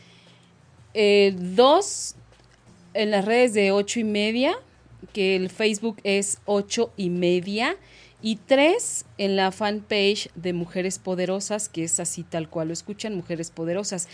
Eh, 0.93 1.35
dos 1.37 2.15
en 2.93 3.11
las 3.11 3.25
redes 3.25 3.53
de 3.53 3.71
ocho 3.71 3.99
y 3.99 4.05
media, 4.05 4.55
que 5.11 5.35
el 5.35 5.49
Facebook 5.49 5.97
es 6.03 6.39
ocho 6.45 6.93
y 6.95 7.09
media 7.09 7.75
y 8.21 8.35
tres 8.35 9.05
en 9.17 9.35
la 9.35 9.51
fanpage 9.51 10.29
de 10.35 10.53
Mujeres 10.53 10.99
Poderosas, 10.99 11.69
que 11.69 11.83
es 11.83 11.99
así 11.99 12.23
tal 12.23 12.49
cual 12.49 12.67
lo 12.67 12.73
escuchan, 12.73 13.15
Mujeres 13.15 13.51
Poderosas. 13.51 14.07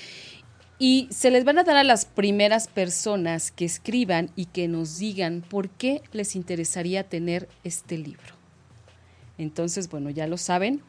Y 0.77 1.07
se 1.09 1.31
les 1.31 1.45
van 1.45 1.57
a 1.57 1.63
dar 1.63 1.77
a 1.77 1.83
las 1.83 2.05
primeras 2.05 2.67
personas 2.67 3.51
que 3.51 3.65
escriban 3.65 4.29
y 4.35 4.45
que 4.45 4.67
nos 4.67 4.97
digan 4.97 5.41
por 5.41 5.69
qué 5.69 6.01
les 6.11 6.35
interesaría 6.35 7.03
tener 7.03 7.47
este 7.63 7.97
libro. 7.97 8.35
Entonces, 9.37 9.89
bueno, 9.89 10.09
ya 10.09 10.27
lo 10.27 10.37
saben. 10.37 10.81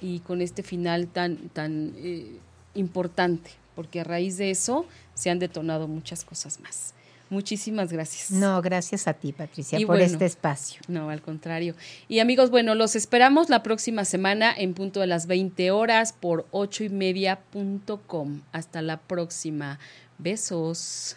y 0.00 0.20
con 0.20 0.40
este 0.42 0.62
final 0.62 1.08
tan, 1.08 1.48
tan 1.50 1.94
eh, 1.96 2.38
importante, 2.74 3.50
porque 3.74 4.00
a 4.00 4.04
raíz 4.04 4.36
de 4.36 4.50
eso 4.50 4.86
se 5.14 5.30
han 5.30 5.38
detonado 5.38 5.88
muchas 5.88 6.24
cosas 6.24 6.60
más. 6.60 6.94
Muchísimas 7.32 7.90
gracias. 7.90 8.30
No, 8.30 8.60
gracias 8.60 9.08
a 9.08 9.14
ti, 9.14 9.32
Patricia, 9.32 9.78
por 9.86 9.98
este 10.02 10.26
espacio. 10.26 10.82
No, 10.86 11.08
al 11.08 11.22
contrario. 11.22 11.74
Y 12.06 12.18
amigos, 12.18 12.50
bueno, 12.50 12.74
los 12.74 12.94
esperamos 12.94 13.48
la 13.48 13.62
próxima 13.62 14.04
semana 14.04 14.52
en 14.54 14.74
punto 14.74 15.00
de 15.00 15.06
las 15.06 15.26
20 15.26 15.70
horas 15.70 16.12
por 16.12 16.46
ocho 16.50 16.84
y 16.84 16.90
Hasta 18.52 18.82
la 18.82 18.98
próxima. 18.98 19.78
Besos. 20.18 21.16